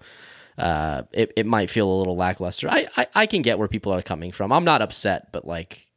[0.56, 2.68] uh it, it might feel a little lackluster.
[2.70, 4.52] I, I I can get where people are coming from.
[4.52, 5.90] I'm not upset, but like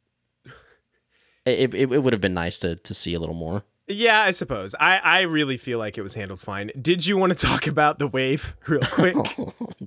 [1.46, 3.64] it, it, it would have been nice to to see a little more.
[3.88, 4.74] Yeah, I suppose.
[4.80, 6.72] I, I really feel like it was handled fine.
[6.80, 9.16] Did you want to talk about the wave real quick?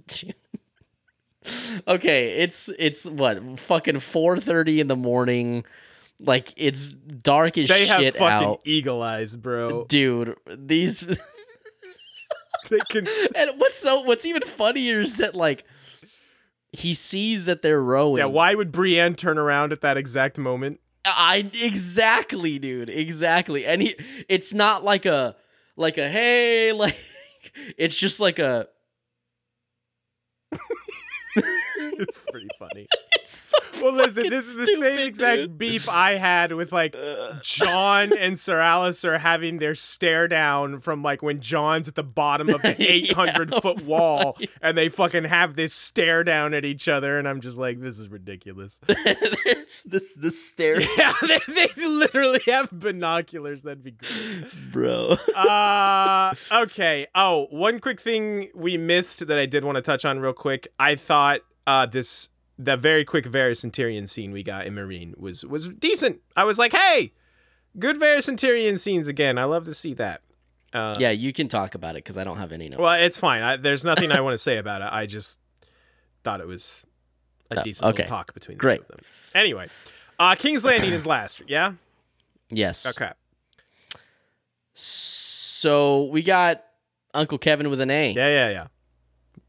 [0.07, 0.35] Dude.
[1.87, 5.65] okay, it's it's what fucking four thirty in the morning.
[6.21, 9.85] Like it's dark as they have shit fucking out, eagle eyes, bro.
[9.85, 10.35] dude.
[10.47, 11.05] These
[12.69, 15.63] They can and what's so what's even funnier is that like
[16.71, 18.19] he sees that they're rowing.
[18.19, 20.79] Yeah, why would Brienne turn around at that exact moment?
[21.15, 23.65] I exactly, dude, exactly.
[23.65, 23.95] And he,
[24.27, 25.35] it's not like a
[25.75, 26.97] like a hey, like
[27.77, 28.67] it's just like a.
[31.99, 32.87] It's pretty funny.
[33.21, 35.57] It's so Well, listen, this is the same exact dude.
[35.57, 36.95] beef I had with like
[37.41, 42.47] Jon and Sir Alliser having their stare down from like when Jon's at the bottom
[42.49, 46.87] of the Yeah, 800 foot wall and they fucking have this stare down at each
[46.87, 47.19] other.
[47.19, 48.79] And I'm just like, this is ridiculous.
[48.87, 51.39] the the stare, yeah, they,
[51.75, 53.63] they literally have binoculars.
[53.63, 54.45] That'd be great.
[54.71, 55.17] bro.
[55.35, 60.19] uh okay oh one quick thing we missed that i did want to touch on
[60.19, 64.65] real quick i thought uh this the very quick Varys and Tyrion scene we got
[64.65, 66.19] in Meereen was was decent.
[66.35, 67.13] I was like, hey,
[67.77, 69.37] good Varys and Tyrion scenes again.
[69.37, 70.21] I love to see that.
[70.73, 72.79] Uh, yeah, you can talk about it because I don't have any notes.
[72.81, 73.41] Well, it's fine.
[73.41, 74.89] I, there's nothing I want to say about it.
[74.91, 75.39] I just
[76.23, 76.85] thought it was
[77.49, 78.05] a Oh, decent okay.
[78.07, 78.77] talk between the Great.
[78.77, 78.99] two of them.
[79.33, 79.67] Anyway,
[80.19, 81.41] uh, King's Landing is last.
[81.47, 81.73] Yeah.
[82.51, 82.85] yes.
[82.85, 83.11] Okay.
[84.73, 86.63] So we got
[87.13, 88.11] Uncle Kevin with an A.
[88.13, 88.67] Yeah, yeah, yeah.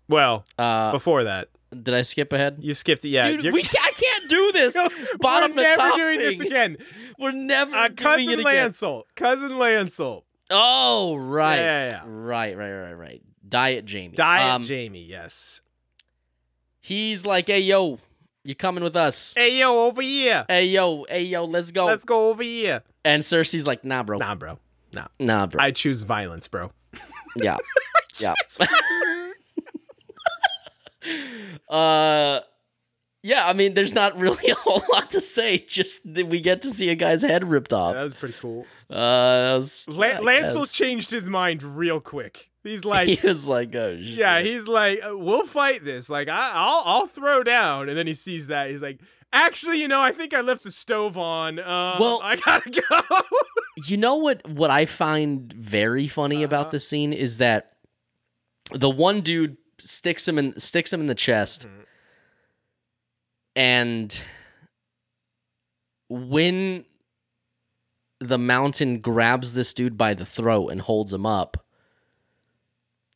[0.08, 2.58] Well, Uh, before that, did I skip ahead?
[2.60, 3.10] you skipped it.
[3.10, 4.76] Yeah, Dude, we I can't do this.
[5.20, 6.38] Bottom We're never doing thing.
[6.38, 6.76] this again.
[7.18, 8.44] We're never Uh, doing cousin it again.
[8.70, 9.02] Lancel.
[9.16, 10.22] Cousin Lancel.
[10.50, 11.56] Oh, right.
[11.56, 12.02] Yeah, yeah, yeah.
[12.06, 13.22] Right, right, right, right.
[13.48, 14.14] Diet Jaime.
[14.16, 15.60] Diet Um, Jaime, yes.
[16.80, 17.98] He's like, hey, yo,
[18.42, 19.34] you coming with us?
[19.36, 20.44] Hey, yo, over here.
[20.48, 21.86] Hey, yo, hey, yo, let's go.
[21.86, 22.82] Let's go over here.
[23.04, 24.18] and Cersei's like, nah, bro.
[24.18, 24.58] Nah, bro.
[24.92, 25.06] Nah.
[25.20, 25.62] Nah, bro.
[25.62, 26.72] I choose violence, bro.
[27.36, 27.58] yeah.
[28.18, 28.34] yeah.
[31.68, 32.40] Uh,
[33.22, 35.58] yeah, I mean, there's not really a whole lot to say.
[35.58, 37.94] Just that we get to see a guy's head ripped off.
[37.94, 38.66] That was pretty cool.
[38.88, 38.94] Uh,
[39.46, 40.72] that was, La- I Lancel guess.
[40.72, 42.50] changed his mind real quick.
[42.64, 44.04] He's like, he was like, oh, shit.
[44.04, 46.08] yeah, he's like, uh, we'll fight this.
[46.10, 47.88] Like, I- I'll, I'll throw down.
[47.88, 48.70] And then he sees that.
[48.70, 49.00] He's like,
[49.32, 51.58] actually, you know, I think I left the stove on.
[51.58, 53.00] Uh, Well- I gotta go.
[53.86, 54.46] You know what?
[54.48, 56.44] What I find very funny Uh-huh.
[56.46, 57.72] about this scene is that
[58.72, 61.84] the one dude sticks him in sticks him in the chest, Mhm.
[63.56, 64.22] and
[66.08, 66.84] when
[68.18, 71.64] the mountain grabs this dude by the throat and holds him up,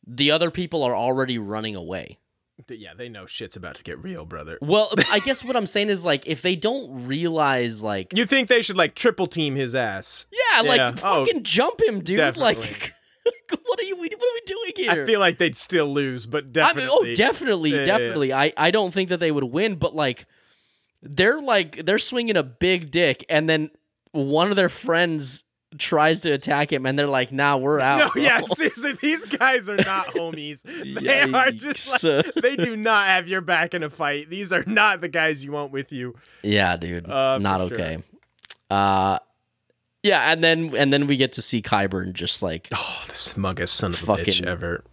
[0.07, 2.17] the other people are already running away.
[2.69, 4.57] yeah, they know shit's about to get real, brother.
[4.61, 8.47] Well, I guess what I'm saying is like if they don't realize like You think
[8.47, 10.25] they should like triple team his ass?
[10.31, 10.95] yeah, like Yeah.
[11.03, 12.17] Oh, fucking jump him, dude.
[12.17, 12.55] definitely.
[12.55, 12.93] Like
[13.65, 15.03] what are you what are we doing here?
[15.03, 16.83] I feel like they'd still lose, but I definitely.
[17.03, 17.97] mean, oh, definitely, Yeah, yeah, yeah.
[17.97, 18.33] definitely.
[18.33, 20.25] I, I don't think that they would win, but like,
[21.01, 23.69] they're like they're swinging a big dick, and then
[24.11, 25.43] one of their friends
[25.77, 29.25] tries to attack him, and they're like, "Nah, we're out." No, bro." yeah, seriously, these
[29.25, 30.63] guys are not homies.
[30.63, 34.29] They are just like, they do not have your back in a fight.
[34.29, 36.15] These are not the guys you want with you.
[36.43, 37.73] yeah, dude, Uh, not sure.
[37.75, 37.97] okay.
[38.71, 39.19] Uh,
[40.05, 43.75] yeah, and then and then we get to see Qyburn just like, Oh, the smuggest
[43.75, 44.83] son of a Fucking- bitch ever.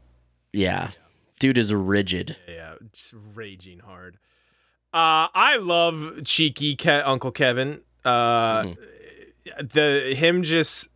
[0.53, 0.91] yeah,
[1.39, 2.37] dude is rigid.
[2.49, 4.17] Yeah, just raging hard.
[4.95, 7.81] Uh, I love cheeky Ke- Uncle Kevin.
[8.05, 9.67] Uh, Mm-hmm.
[9.73, 10.89] the him just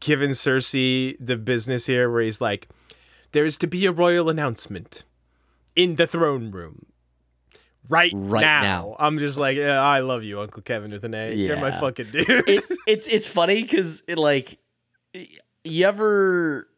[0.00, 2.68] giving Cersei the business here, where he's like,
[3.32, 5.04] "There is to be a royal announcement
[5.76, 6.86] in the throne room."
[7.90, 8.62] Right, Right now.
[8.62, 8.96] now.
[8.98, 11.34] I'm just like, yeah, I love you, Uncle Kevin with an A.
[11.34, 12.28] You're my fucking dude.
[12.28, 14.58] it, it's it's funny because it like
[15.64, 16.68] you ever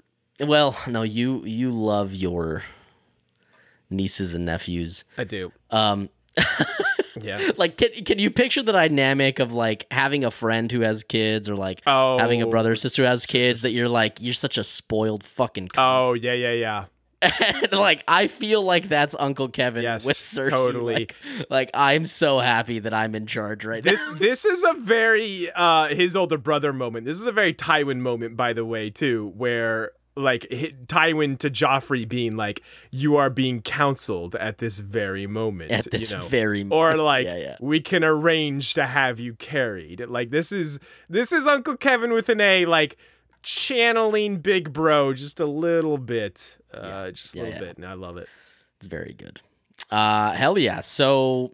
[0.40, 2.62] well no you you love your
[3.90, 5.52] nieces and nephews I do.
[5.70, 6.08] um
[7.20, 7.38] Yeah.
[7.58, 11.48] like can, can you picture the dynamic of like having a friend who has kids
[11.50, 12.18] or like Oh.
[12.18, 15.22] having a brother or sister who has kids that you're like you're such a spoiled
[15.22, 16.08] fucking cunt.
[16.08, 16.84] Oh yeah, yeah, yeah.
[17.40, 20.50] and like I feel like that's Uncle Kevin Yes, with Cersei.
[20.50, 20.94] totally.
[20.94, 21.14] Like,
[21.50, 24.14] like I'm so happy that I'm in charge right This now.
[24.14, 27.06] this is a very uh his older brother moment.
[27.06, 30.42] This is a very Tywin moment, by the way, too, where like
[30.86, 36.10] Tywin to Joffrey being like, "You are being counseled at this very moment." At this
[36.10, 36.24] you know?
[36.24, 37.56] very or like yeah, yeah.
[37.60, 40.04] we can arrange to have you carried.
[40.06, 42.98] Like this is this is Uncle Kevin with an A, like
[43.42, 47.66] channeling Big Bro just a little bit, uh, just a Yeah, little yeah.
[47.68, 48.28] bit, and I love it.
[48.76, 49.40] It's very good.
[49.90, 50.80] Uh, hell yeah.
[50.80, 51.52] So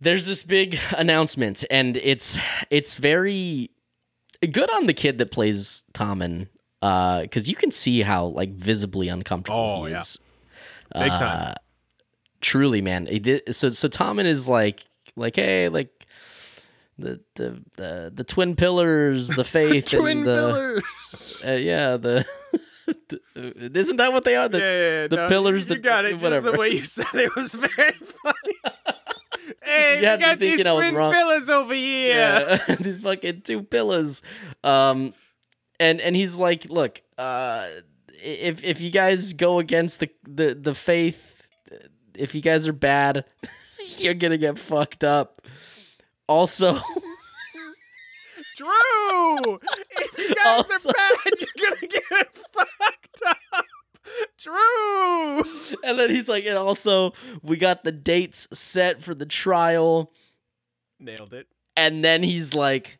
[0.00, 2.38] there's this big announcement, and it's
[2.70, 3.70] it's very
[4.40, 6.48] good on the kid that plays Tommen,
[6.80, 10.18] because you can see how like visibly uncomfortable Oh, he is.
[10.92, 11.54] Big Uh, time.
[12.40, 13.06] Truly, man.
[13.52, 14.84] So so Tommen is like
[15.16, 15.90] like hey like.
[16.96, 21.44] The, the the the twin pillars, the faith, Twin and the pillars.
[21.46, 22.24] uh, yeah the,
[23.74, 24.48] isn't that what they are?
[24.48, 26.22] The, yeah, yeah, the no, pillars You that- got it.
[26.22, 26.46] whatever.
[26.48, 27.92] Just the way you said it was very
[28.22, 28.54] funny.
[29.62, 32.14] hey, You we got these thinking I was twin pillars over here.
[32.68, 34.22] Yeah, these fucking two pillars.
[34.62, 35.14] Um,
[35.80, 37.66] and and he's like, look, uh,
[38.22, 41.42] if if you guys go against the the the faith,
[42.16, 43.24] if you guys are bad,
[43.98, 45.40] you're gonna get fucked up.
[46.28, 46.72] Also,
[48.56, 49.58] Drew,
[49.90, 53.22] if you guys Also- are bad, you're gonna get fucked
[53.52, 53.64] up.
[54.38, 55.38] Drew.
[55.82, 57.12] and then he's like, and also
[57.42, 60.12] we got the dates set for the trial.
[61.00, 61.48] Nailed it.
[61.76, 62.98] And then he's like,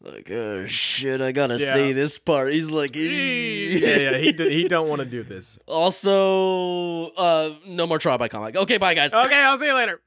[0.00, 1.72] like, oh shit, I gotta Yeah.
[1.72, 2.52] say this part.
[2.52, 4.18] He's like, yeah, yeah.
[4.18, 5.58] He d- he don't want to do this.
[5.66, 8.56] Also, uh, no more trial by comic.
[8.56, 9.12] Okay, bye guys.
[9.12, 10.00] Okay, I'll see you later.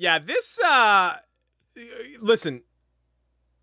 [0.00, 0.58] Yeah, this.
[0.64, 1.16] uh
[2.20, 2.62] Listen,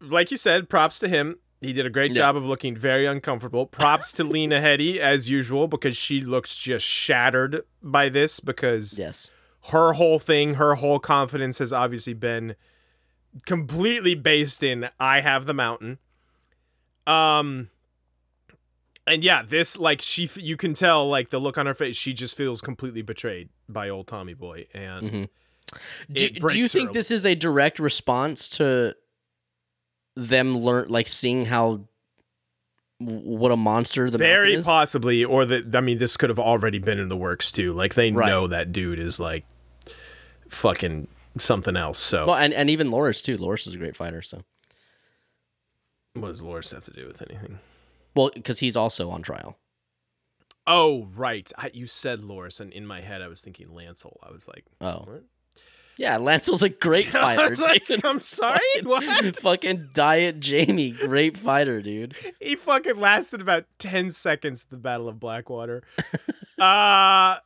[0.01, 1.37] like you said, props to him.
[1.61, 2.23] He did a great Yeah.
[2.23, 3.65] job of looking very uncomfortable.
[3.65, 9.31] Props to Lena Headey as usual because she looks just shattered by this because Yes.
[9.71, 12.55] her whole thing, her whole confidence has obviously been
[13.45, 15.97] completely based in I have the mountain.
[17.07, 17.69] Um
[19.07, 22.13] and yeah, this like she you can tell like the look on her face, she
[22.13, 25.29] just feels completely betrayed by old Tommy Boy and Mhm.
[26.11, 28.95] Do, do you think this is a direct response to
[30.15, 31.81] them learn, like seeing how
[32.99, 36.97] what a monster the very possibly or that I mean this could have already been
[36.99, 37.73] in the works too.
[37.73, 38.27] Like they Right.
[38.27, 39.45] know that dude is like
[40.49, 41.07] fucking
[41.37, 41.97] something else.
[41.97, 43.37] So well, and, and even Loras too.
[43.37, 44.21] Loras is a great fighter.
[44.21, 44.43] So,
[46.13, 47.59] what does Loras have to do with anything?
[48.15, 49.57] well, because he's also on trial.
[50.67, 51.51] Oh, right.
[51.57, 54.17] I, you said Loras, and in my head I was thinking Lancel.
[54.23, 55.23] I was like, Oh, what?
[55.97, 57.49] Yeah, Lancel's a great fighter.
[57.51, 57.89] was like.
[58.03, 58.59] I'm sorry.
[58.83, 59.35] What?
[59.37, 62.15] fucking Diet Jaime, great fighter, dude.
[62.41, 65.83] he fucking lasted about ten seconds at the Battle of Blackwater.
[66.59, 67.37] uh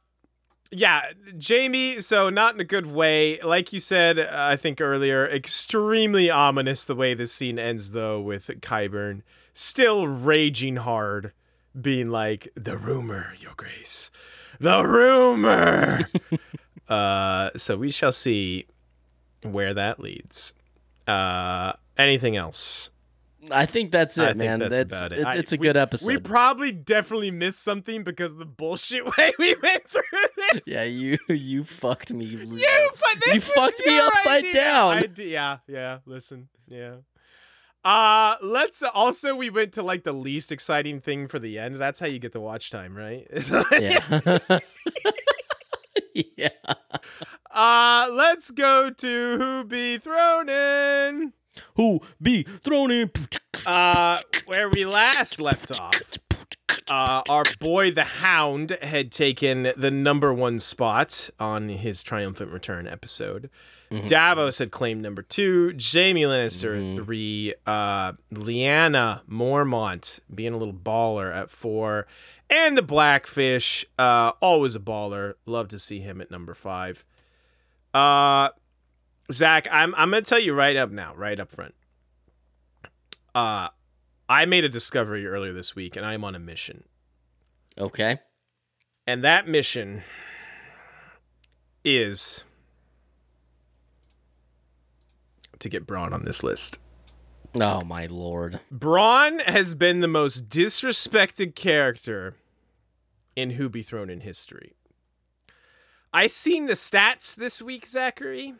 [0.72, 1.02] yeah,
[1.47, 2.00] Jaime.
[2.00, 3.39] So not in a good way.
[3.41, 8.22] Like you said, uh, I think earlier, extremely ominous the way this scene ends, though,
[8.22, 9.22] with Qyburn
[9.56, 11.34] still raging hard,
[11.80, 14.12] being like, "The rumor, Your Grace,
[14.60, 16.08] the rumor."
[16.89, 18.65] Uh, so we shall see
[19.43, 20.53] where that leads.
[21.07, 22.89] Uh, anything else?
[23.51, 24.59] I think that's it, I man.
[24.59, 25.19] that's That's, about it.
[25.19, 26.07] it's I- it's a we- good episode.
[26.07, 30.01] We probably definitely missed something because of the bullshit way we went through
[30.51, 30.61] this.
[30.67, 32.25] yeah, you you fucked me.
[32.25, 34.53] You, fu- You fucked me upside idea.
[34.53, 34.93] down.
[34.97, 35.99] I yeah, yeah.
[36.05, 36.95] Listen, yeah.
[37.85, 41.77] Uh let's also we went to like the least exciting thing for the end.
[41.79, 43.25] That's how you get the watch time, right?
[43.71, 44.59] Yeah.
[47.60, 51.34] Uh let's go to who be thrown in.
[51.76, 53.12] Who be thrown in?
[53.66, 56.01] Uh where we last left off.
[56.89, 62.88] Uh, our boy the Hound had taken the number one spot on his triumphant return
[62.88, 63.50] episode.
[64.08, 65.75] Davos had claimed number two.
[65.79, 67.54] Jaime Lannister at three.
[67.66, 72.08] Uh, Lyanna Mormont being a little baller at four,
[72.50, 75.33] and the Blackfish, uh, always a baller.
[75.46, 77.04] Love to see him at number five.
[77.93, 78.49] Uh,
[79.32, 81.75] Zach, I'm I'm gonna tell you right up now, right up front.
[83.33, 83.70] Uh,
[84.28, 86.83] I made a discovery earlier this week, and I am on a mission.
[87.78, 88.20] Okay.
[89.07, 90.03] And that mission
[91.83, 92.43] is
[95.59, 96.78] to get Bronn on this list.
[97.59, 98.59] Oh my lord.
[98.71, 102.36] Bronn has been the most disrespected character
[103.36, 104.75] in Who Be Thrown in history.
[106.13, 108.55] I seen the stats this week, Zachary.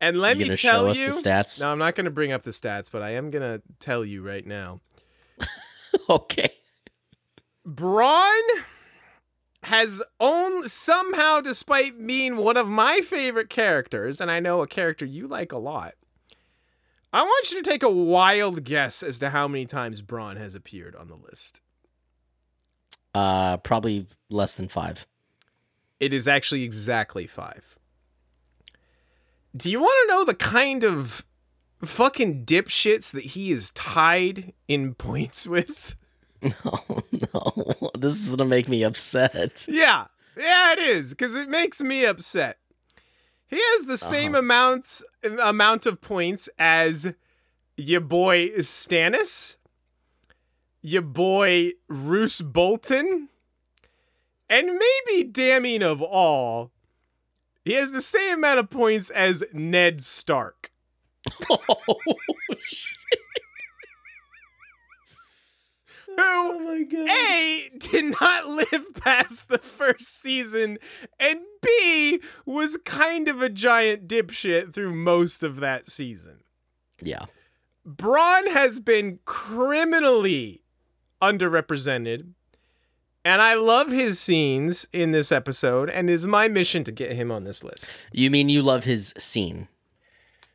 [0.00, 1.06] And let you me tell show us you.
[1.06, 1.62] the stats?
[1.62, 4.04] No, I'm not going to bring up the stats, but I am going to tell
[4.04, 4.80] you right now.
[6.08, 6.50] okay.
[7.66, 8.40] Bronn
[9.64, 15.04] has own somehow, despite being one of my favorite characters, and I know a character
[15.04, 15.94] you like a lot,
[17.12, 20.54] I want you to take a wild guess as to how many times Bronn has
[20.54, 21.60] appeared on the list.
[23.14, 25.06] Uh, probably less than five.
[26.00, 27.78] It is actually exactly five.
[29.54, 31.24] Do you want to know the kind of
[31.84, 35.96] fucking dipshits that he is tied in points with?
[36.42, 37.02] No,
[37.34, 39.66] no, this is gonna make me upset.
[39.68, 42.56] Yeah, yeah, it is because it makes me upset.
[43.46, 44.10] He has the uh-huh.
[44.10, 47.12] same amounts amount of points as
[47.76, 49.56] your boy Stannis,
[50.80, 53.28] your boy Roose Bolton,
[54.50, 56.72] and maybe damning of all,
[57.64, 60.72] he has the same amount of points as Ned Stark.
[61.50, 61.96] oh,
[62.58, 62.98] shit.
[66.50, 67.08] Who my god.
[67.08, 70.78] A did not live past the first season,
[71.18, 76.40] and B was kind of a giant dipshit through most of that season.
[77.00, 77.26] Yeah.
[77.86, 80.62] Bronn has been criminally
[81.22, 82.32] underrepresented,
[83.24, 87.30] and I love his scenes in this episode, and it's my mission to get him
[87.30, 88.06] on this list.
[88.12, 89.68] You mean you love his scene?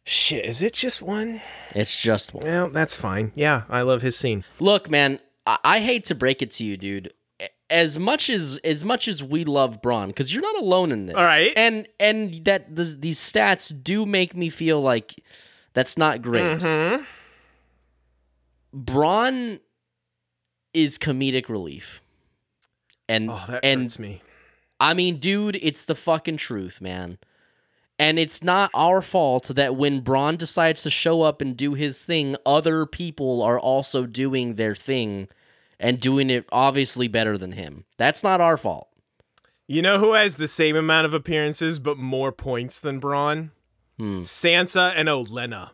[0.04, 1.42] Shit, is it just one?
[1.72, 2.46] It's just one.
[2.46, 3.32] Well, that's fine.
[3.34, 4.44] Yeah, I love his scene.
[4.60, 7.12] Look, man, I, I hate to break it to you, dude.
[7.72, 11.16] As much as as much as we love Bronn, because you're not alone in this.
[11.16, 11.52] All right.
[11.58, 15.16] And and that this, these stats do make me feel like
[15.74, 16.60] that's not great.
[16.60, 17.04] Mm-hmm.
[18.78, 19.60] Bronn
[20.76, 22.04] is comedic relief.
[23.08, 24.22] And Oh, that and hurts me.
[24.80, 27.18] I mean, dude, it's the fucking truth, man.
[27.98, 32.04] And it's not our fault that when Bronn decides to show up and do his
[32.04, 35.30] thing, other people are also doing their thing
[35.80, 37.86] and doing it obviously better than him.
[37.98, 38.90] That's not our fault.
[39.68, 43.52] You know who has the same amount of appearances but more points than Bronn?
[43.98, 44.22] Hmm.
[44.22, 45.72] Sansa and Olenna.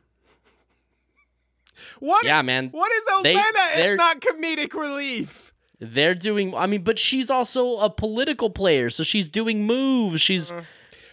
[2.00, 2.24] What?
[2.24, 2.70] Yeah, man.
[2.70, 5.51] What is They- Olenna they're- if not comedic relief?
[5.84, 10.22] They're doing I mean, but she's also a political player, so she's doing moves.
[10.22, 10.54] She's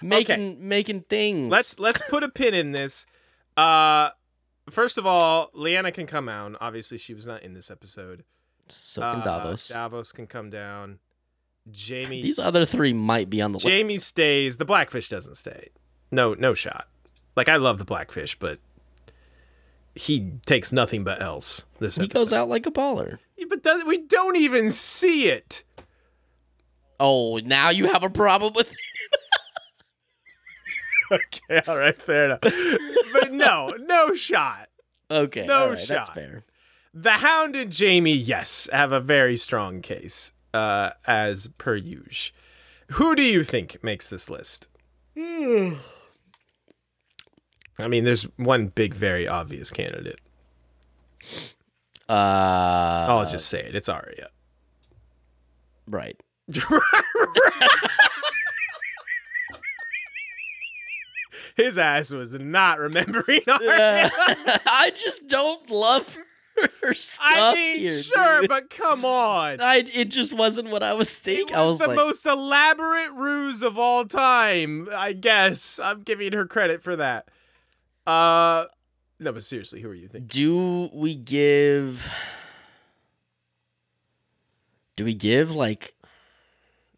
[0.03, 1.51] making making things.
[1.51, 3.07] Let's let's put a pin in this.
[3.57, 4.11] Uh,
[4.71, 6.55] first of all, Lyanna can come out.
[6.61, 8.25] Obviously, she was not in this episode.
[8.69, 9.69] Silk Uh, Davos.
[9.69, 10.99] Davos can come down.
[11.75, 12.23] Jaime.
[12.23, 14.07] These other three might be on the Jaime list.
[14.09, 14.59] stays.
[14.59, 15.69] The Blackfish doesn't stay.
[16.11, 16.89] No, no shot.
[17.37, 18.59] Like I love the Blackfish, but
[19.99, 21.65] he takes nothing but else.
[21.81, 22.19] This He episode.
[22.19, 23.19] goes out like a baller.
[23.37, 25.63] Yeah, but does, we don't even see it.
[27.01, 28.75] Oh, now you have a problem with
[31.11, 32.41] Okay, all right, fair enough.
[33.13, 34.69] but no, no shot.
[35.11, 36.15] Okay, No all right, that's shot.
[36.15, 36.45] fair.
[36.93, 42.37] The Hound and Jaime, yes, have a very strong case, uh, as per usual.
[42.93, 44.69] Who do you think makes this list?
[47.79, 50.21] I mean, there's one big, very obvious candidate.
[52.09, 53.75] Uh, I'll just say it.
[53.75, 54.31] It's Arya.
[55.87, 56.21] right.
[61.57, 64.11] His ass was not remembering Arya.
[64.67, 66.17] I just don't love
[66.83, 68.49] her stuff I mean, here, sure, dude.
[68.49, 69.61] but come on.
[69.61, 71.55] I it just wasn't what I was thinking.
[71.55, 74.89] was, I was the like, most elaborate ruse of all time.
[74.93, 77.29] I guess I'm giving her credit for that.
[78.09, 78.65] Uh,
[79.21, 80.27] no, but seriously, who are you thinking?
[80.29, 82.11] do we give?
[84.97, 85.95] Do we give like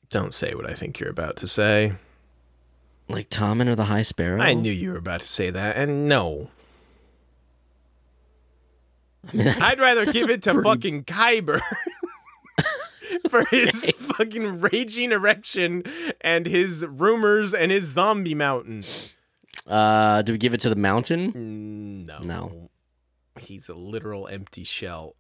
[0.09, 1.95] Don't say what I think you're about to say.
[3.09, 4.41] like Tommen or the High Sparrow?
[4.41, 6.51] I knew you were about to say that, and no,
[9.32, 11.61] I mean, I'd rather give it to pretty- fucking Qyburn
[13.28, 15.82] for his fucking raging erection
[16.20, 18.82] and his rumors and his zombie mountain.
[19.67, 22.05] Uh, do we give it to the Mountain?
[22.07, 22.71] No, No.
[23.39, 25.15] he's a literal empty shell.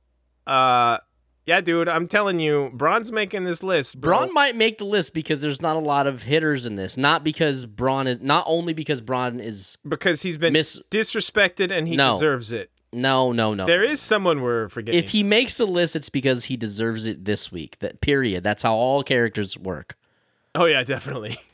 [0.46, 0.98] Uh,
[1.46, 4.00] yeah, dude, I'm telling you, Bronn's making this list.
[4.00, 4.18] Bro.
[4.18, 6.96] Bronn might make the list because there's not a lot of hitters in this.
[6.96, 10.80] Not because Bronn is not only because Bronn is because he's been miss.
[10.90, 12.12] disrespected and he No.
[12.14, 12.70] deserves it.
[12.92, 13.66] No, no, no.
[13.66, 14.98] There is someone we're forgetting.
[14.98, 17.78] if he makes the list, it's because he deserves it this week.
[17.78, 18.42] That period.
[18.42, 19.96] That's how all characters work.
[20.54, 21.36] oh yeah, definitely.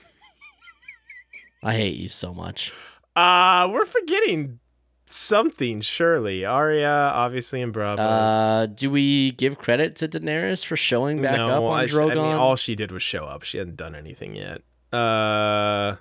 [1.67, 2.73] I hate you so much.
[3.17, 4.61] Uh, we're forgetting
[5.07, 5.81] something.
[5.81, 7.99] Surely, Arya, obviously, in Braavos.
[7.99, 12.13] Uh, do we give credit to Daenerys for showing back no, up on I, Drogon?
[12.13, 13.43] I mean, all she did was show up.
[13.43, 14.63] She hadn't done anything yet.
[14.93, 15.97] Uh,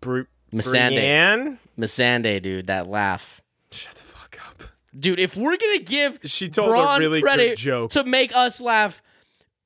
[0.00, 0.94] Missandei.
[0.94, 1.58] Brienne?
[1.78, 3.42] Missandei, dude, that laugh.
[3.70, 4.62] Shut the fuck up.
[4.98, 7.90] Dude, if we're gonna give She told Bronn a really credit good joke.
[7.90, 9.02] to make us laugh,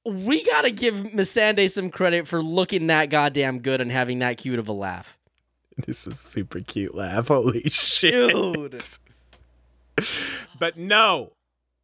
[0.05, 4.59] we gotta give Missandei some credit for looking that goddamn good and having that cute
[4.59, 5.19] of a laugh.
[5.87, 7.29] this is super cute laugh.
[7.29, 8.33] Holy shit.
[8.33, 8.83] Dude.
[10.59, 11.33] But no,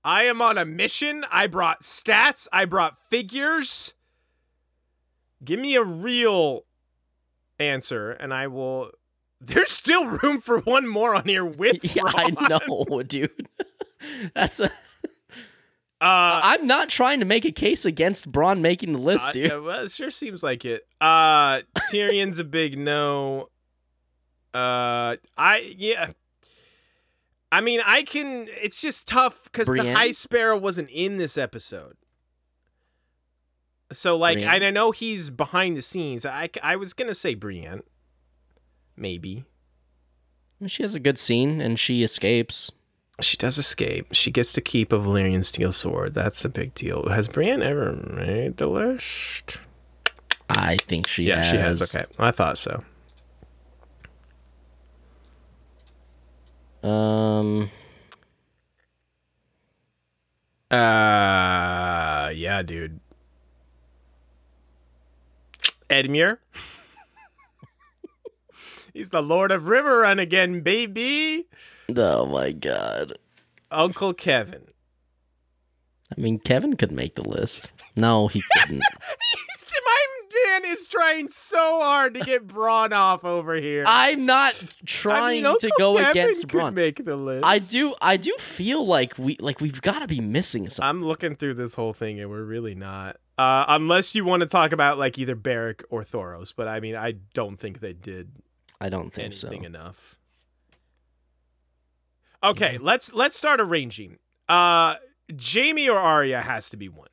[0.04, 1.24] I am on a mission.
[1.30, 3.94] I brought stats, I brought figures.
[5.44, 6.64] Give me a real
[7.58, 8.90] answer, and I will.
[9.40, 11.78] There's still room for one more on here with.
[11.96, 13.48] Yeah, I know, dude.
[14.34, 14.70] That's a.
[16.00, 19.50] Uh, I'm not trying to make a case against Bronn making the list, Uh, dude.
[19.50, 20.86] yeah, well, it sure seems like it.
[21.00, 23.48] Uh, Tyrion's a big no.
[24.52, 26.10] Uh, I yeah.
[27.50, 28.48] I mean, I can.
[28.50, 31.96] It's just tough because the High Sparrow wasn't in this episode.
[33.92, 34.52] So like, Brienne?
[34.52, 36.26] and I know he's behind the scenes.
[36.26, 37.82] I I was gonna say Brienne,
[38.96, 39.44] maybe.
[40.66, 42.72] She has a good scene and she escapes.
[43.20, 44.08] She does escape.
[44.12, 46.12] She gets to keep a Valyrian steel sword.
[46.14, 47.08] That's a big deal.
[47.08, 49.58] Has Brienne ever made the list?
[50.50, 51.52] I think she has.
[51.52, 51.78] yeah, has.
[51.78, 51.96] she has.
[51.96, 52.84] Okay, I thought so.
[56.86, 57.70] Um,
[60.70, 63.00] Uh, yeah, dude.
[65.88, 66.38] Edmure.
[68.92, 71.46] He's the Lord of Riverrun again, baby.
[71.94, 73.18] Oh my god.
[73.70, 74.66] Uncle Kevin.
[76.16, 77.68] I mean, Kevin could make the list.
[77.96, 78.82] No, he couldn't.
[79.84, 80.06] My
[80.60, 83.84] man is trying so hard to get Bronn off over here.
[83.86, 86.74] I'm not I mean, trying to go Kevin against Bronn.
[86.74, 87.44] Make the list.
[87.44, 87.94] I do.
[88.00, 90.88] I do feel like we like we've got to be missing something.
[90.88, 93.16] I'm looking through this whole thing and we're really not.
[93.38, 96.96] Uh, unless you want to talk about like either Beric or Thoros, but I mean,
[96.96, 98.30] I don't think they did
[98.80, 99.48] I don't think so.
[99.48, 100.16] anything enough.
[102.46, 104.18] Okay, let's let's start arranging.
[104.48, 104.94] Uh
[105.42, 107.08] Jaime or Arya has to be one.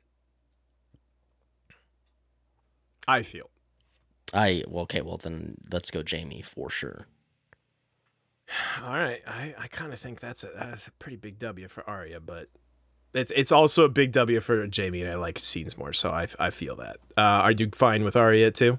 [3.08, 3.50] I feel.
[4.32, 5.00] I well, okay.
[5.02, 7.06] Well, then let's go, Jaime for sure.
[8.84, 11.88] All right, I, I kind of think that's a, that's a pretty big W for
[11.88, 12.48] Arya, but
[13.12, 16.28] it's it's also a big W for Jaime, and I like scenes more, so I,
[16.38, 16.96] I feel that.
[17.16, 18.78] Uh, are you fine with Arya too?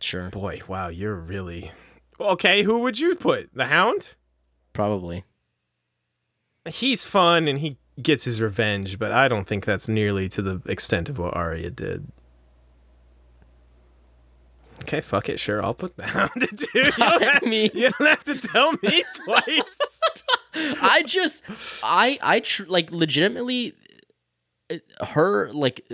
[0.00, 1.72] Sure, Boy, wow, you're really
[2.20, 2.62] okay.
[2.62, 3.50] Who would you put?
[3.54, 4.14] The Hound?
[4.72, 5.24] Probably.
[6.68, 10.62] he's fun and he gets his revenge, but I don't think that's nearly to the
[10.70, 12.10] extent of what Arya did.
[14.82, 16.30] Okay, fuck it, sure, I'll put the hound.
[16.34, 20.00] Dude, you don't, have, you don't have to tell me twice.
[20.54, 21.44] I just,
[21.84, 23.74] I, I tr- like legitimately,
[24.70, 25.86] uh, her like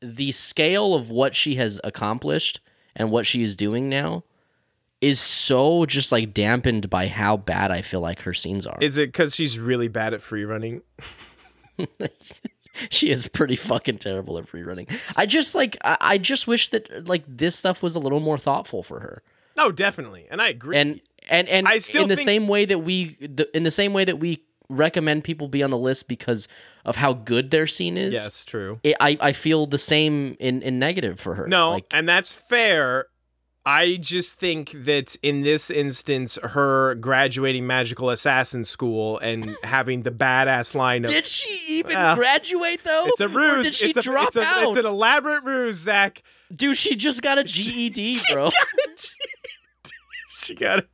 [0.00, 2.60] the scale of what she has accomplished
[2.96, 4.24] and what she is doing now
[5.04, 8.78] is so just like dampened by how bad I feel like her scenes are.
[8.80, 10.82] Is it because she's really bad at free running?
[12.90, 14.86] she is pretty fucking terrible at free running.
[15.16, 18.38] I just like, I, I just wish that like this stuff was a little more
[18.38, 19.22] thoughtful for her.
[19.56, 20.76] No, definitely, and I agree.
[20.76, 23.70] and and and I still in the think- same way that we the, in the
[23.70, 26.48] same way that we recommend people be on the list because
[26.86, 28.80] of how good their scene is yes, true.
[28.82, 32.32] it, I, I feel the same in, in negative for her No, like and that's
[32.32, 33.06] fair.
[33.66, 40.10] I just think that in this instance, her graduating magical assassin school and having the
[40.10, 43.06] badass line of did she even Well, graduate though?
[43.06, 43.64] It's a Or ruse.
[43.64, 46.22] did she it's a, drop it's a, out It's an elaborate ruse, Zach.
[46.54, 47.94] dude she just got a ged
[48.32, 48.50] bro.
[50.28, 50.84] she got a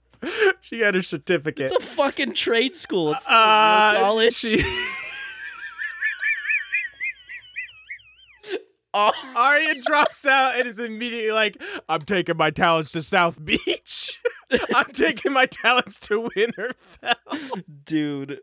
[0.61, 1.73] she got her certificate.
[1.73, 3.13] it's a fucking trade school.
[3.13, 4.35] It's not uh, college.
[4.37, 4.63] She,
[8.95, 14.21] oh, Arya drops out and is immediately like, "I'm taking my talents to South Beach.
[14.75, 18.41] I'm taking my talents to Winterfell." dude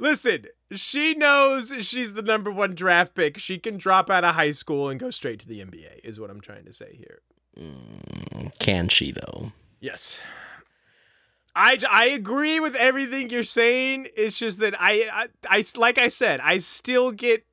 [0.00, 3.38] Listen, she knows she's the number one draft pick.
[3.38, 6.00] She can drop out of high school and go straight to the NBA.
[6.02, 7.20] Is what I'm trying to say here.
[7.58, 10.20] Mm, can she though Yes.
[11.54, 14.08] I, I agree with everything you're saying.
[14.16, 15.28] It's just that I, I,
[15.58, 17.44] I like I said, I still get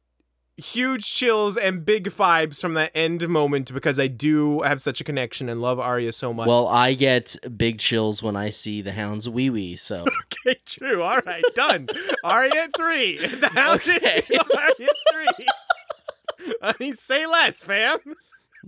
[0.62, 5.04] huge chills and big vibes from that end moment because I do have such a
[5.04, 6.48] connection and love Arya so much.
[6.48, 10.06] well i get big chills when i see the hounds wee wee so
[10.46, 11.02] okay, true.
[11.04, 11.88] All right, done.
[12.24, 13.18] Arya at three.
[13.42, 14.24] The hound Okay.
[14.30, 16.56] is Arya at three.
[16.62, 17.98] I mean, say less, fam.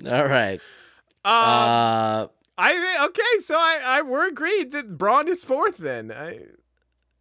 [0.07, 0.59] all right
[1.25, 5.77] Um, uh I okay, so I, I we're agreed that Bronn is fourth.
[5.77, 6.39] Then I,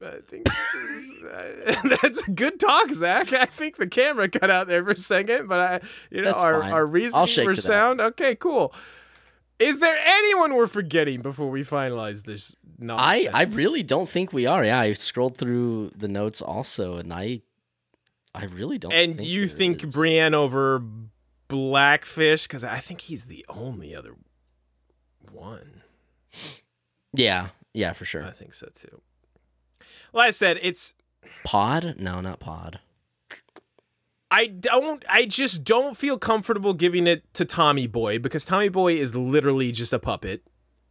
[0.05, 3.33] I think is, uh, that's a good talk, Zach.
[3.33, 5.81] I think the camera cut out there for a second, but I,
[6.11, 6.73] you know, That's our fine.
[6.73, 7.67] our reasoning shake were to that.
[7.67, 8.01] sound.
[8.01, 8.75] Okay, cool.
[9.59, 12.57] Is there anyone we're forgetting before we finalize this?
[12.81, 13.29] I Nonsense?
[13.33, 14.65] I really don't think we are.
[14.65, 17.43] Yeah, I scrolled through the notes also, and I
[18.35, 18.93] I really don't.
[18.93, 19.95] and think you think is.
[19.95, 20.83] Brienne over
[21.49, 24.15] Blackfish because I think he's the only other
[25.31, 25.83] one.
[27.13, 28.25] Yeah, yeah, for sure.
[28.25, 29.01] I think so too.
[30.13, 30.95] Like I said, it's
[31.45, 31.95] Pod?
[31.99, 32.81] No, not Pod.
[34.31, 38.95] I don't I just don't feel comfortable giving it to Tommy Boy because Tommy Boy
[38.95, 40.43] is literally just a puppet.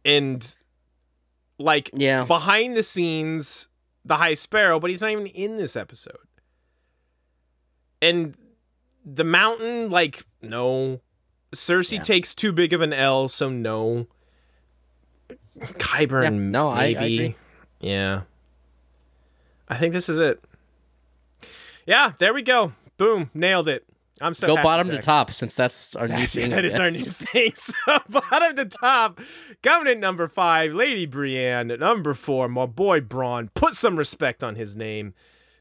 [0.04, 0.56] And
[1.58, 2.24] like Yeah.
[2.24, 3.68] behind the scenes,
[4.04, 6.16] the High Sparrow, but he's not even in this episode.
[8.00, 8.36] And
[9.04, 11.00] the mountain, like, no.
[11.54, 12.02] Cersei Yeah.
[12.02, 14.06] takes too big of an L, so no.
[15.58, 17.36] Qyburn, Yeah, no, I- I agree.
[17.80, 18.22] Yeah.
[19.72, 20.44] I think this is it.
[21.86, 22.72] Yeah, there we go.
[22.98, 23.86] Boom, nailed it.
[24.20, 26.50] I'm so Go happy, bottom to top since that's our new thing.
[26.50, 27.52] that is our new thing.
[27.54, 27.72] So
[28.08, 29.18] bottom to top,
[29.62, 31.68] coming in number five, Lady Brienne.
[31.68, 33.48] Number four, my boy Bronn.
[33.54, 35.14] Put some respect on his name.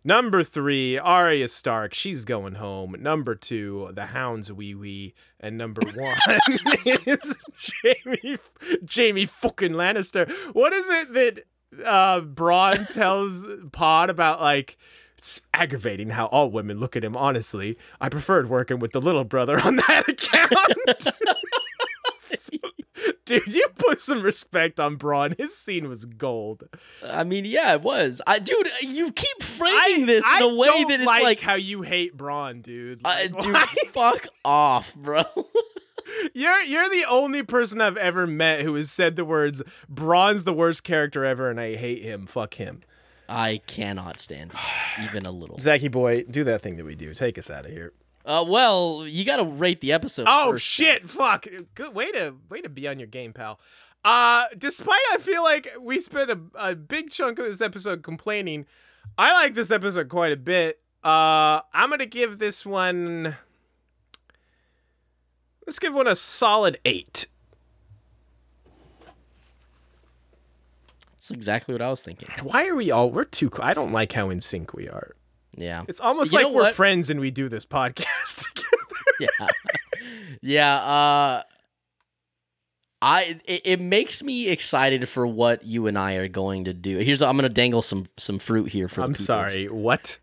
[0.03, 1.93] Number three, Arya Stark.
[1.93, 2.95] She's going home.
[2.99, 5.13] Number two, the Hounds Wee Wee.
[5.39, 6.17] And number one
[6.85, 7.37] is
[7.83, 8.37] Jaime
[8.93, 10.29] Jaime fucking Lannister.
[10.53, 11.43] What is it that
[11.85, 14.77] uh Bronn tells Pod about like
[15.17, 17.77] it's aggravating how all women look at him honestly.
[17.99, 21.07] I preferred working with the little brother on that account.
[23.25, 25.37] Dude, you put some respect on Bronn.
[25.37, 26.67] His scene was gold.
[27.03, 28.21] I mean, yeah, it was.
[28.27, 31.53] I, dude, you keep framing this in I a way that it's like, like, how
[31.55, 33.01] you hate Bronn, dude.
[33.05, 35.23] uh, dude, why- fuck off, bro.
[36.33, 40.53] You're you're the only person I've ever met who has said the words "Bronn's the
[40.53, 42.27] worst character ever" and I hate him.
[42.27, 42.81] Fuck him.
[43.27, 44.51] I cannot stand
[45.03, 45.57] even a little.
[45.57, 47.13] Zachy boy, do that thing that we do.
[47.13, 47.93] Take us out of here.
[48.25, 50.27] Uh, well, you got to rate the episode.
[50.29, 51.09] Oh first, shit!
[51.09, 51.47] Fuck.
[51.73, 53.59] Good way to way to be on your game, pal.
[54.03, 58.65] Uh, despite I feel like we spent a, a big chunk of this episode complaining,
[59.17, 60.79] I like this episode quite a bit.
[61.03, 63.37] Uh, I'm gonna give this one.
[65.65, 67.27] Let's give one a solid eight.
[71.13, 72.29] That's exactly what I was thinking.
[72.43, 73.11] Why are we all?
[73.11, 73.51] We're too.
[73.61, 75.11] I don't like how in sync we are.
[75.55, 75.83] Yeah.
[75.87, 76.75] It's almost You like we're what?
[76.75, 78.67] friends and we do this podcast together.
[79.19, 79.47] yeah.
[80.41, 80.75] yeah.
[80.77, 81.43] Uh,
[83.03, 86.97] I it, it makes me excited for what you and I are going to do.
[86.99, 89.01] Here's I'm gonna dangle some some fruit here for.
[89.01, 89.65] the I'm sorry.
[89.67, 90.17] What?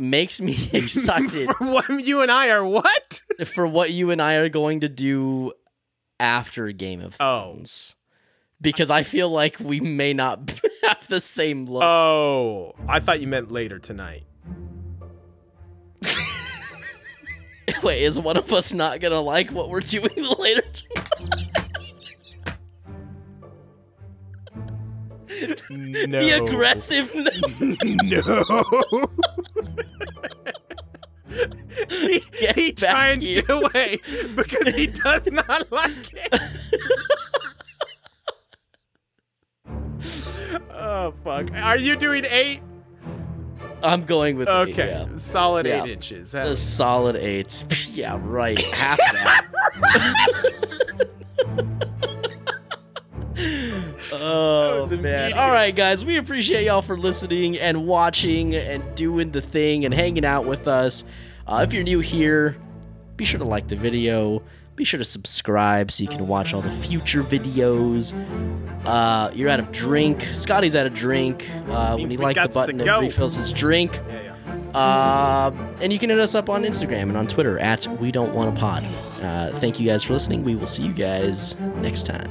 [0.00, 3.20] Makes me excited For what you and I are what?
[3.46, 5.52] for what you and I are going to do
[6.20, 7.52] after Game of Oh.
[7.52, 7.94] Thrones.
[8.60, 10.52] Because I feel like we may not
[10.84, 11.82] have the same look.
[11.82, 14.24] Oh, I thought you meant later tonight.
[17.82, 20.62] Wait, is one of us not gonna like what we're doing later?
[25.70, 26.20] No.
[26.20, 27.12] the aggressive.
[28.04, 28.22] No.
[31.88, 33.98] he, Get he trying to get away
[34.36, 36.40] because he does not like it.
[40.70, 41.50] oh fuck!
[41.54, 42.60] Are you doing eight?
[43.82, 45.08] I'm going with eight, Okay, yeah.
[45.16, 45.82] solid Yeah.
[45.84, 46.34] eight inches.
[46.34, 47.64] A solid eight.
[47.92, 48.60] yeah, right.
[48.60, 49.46] Half that.
[54.12, 54.98] oh man!
[54.98, 55.32] immediate.
[55.38, 59.92] All right, guys, we appreciate y'all for listening and watching and doing the thing and
[59.92, 61.04] hanging out with us.
[61.46, 62.56] Uh, if you're new here,
[63.16, 64.42] be sure to like the video.
[64.74, 68.14] Be sure to subscribe so you can watch all the future videos.
[68.86, 70.22] Uh, you're out of drink.
[70.32, 71.48] Scotty's out of drink.
[71.68, 74.00] Uh, when he likes the button, it refills his drink.
[74.08, 74.32] yeah, yeah.
[74.74, 75.50] Uh,
[75.82, 78.52] and you can hit us up on Instagram and on Twitter at We Don't Wanna
[78.52, 78.84] Pod.
[79.20, 80.42] Uh, thank you guys for listening.
[80.44, 82.30] We will see you guys next time.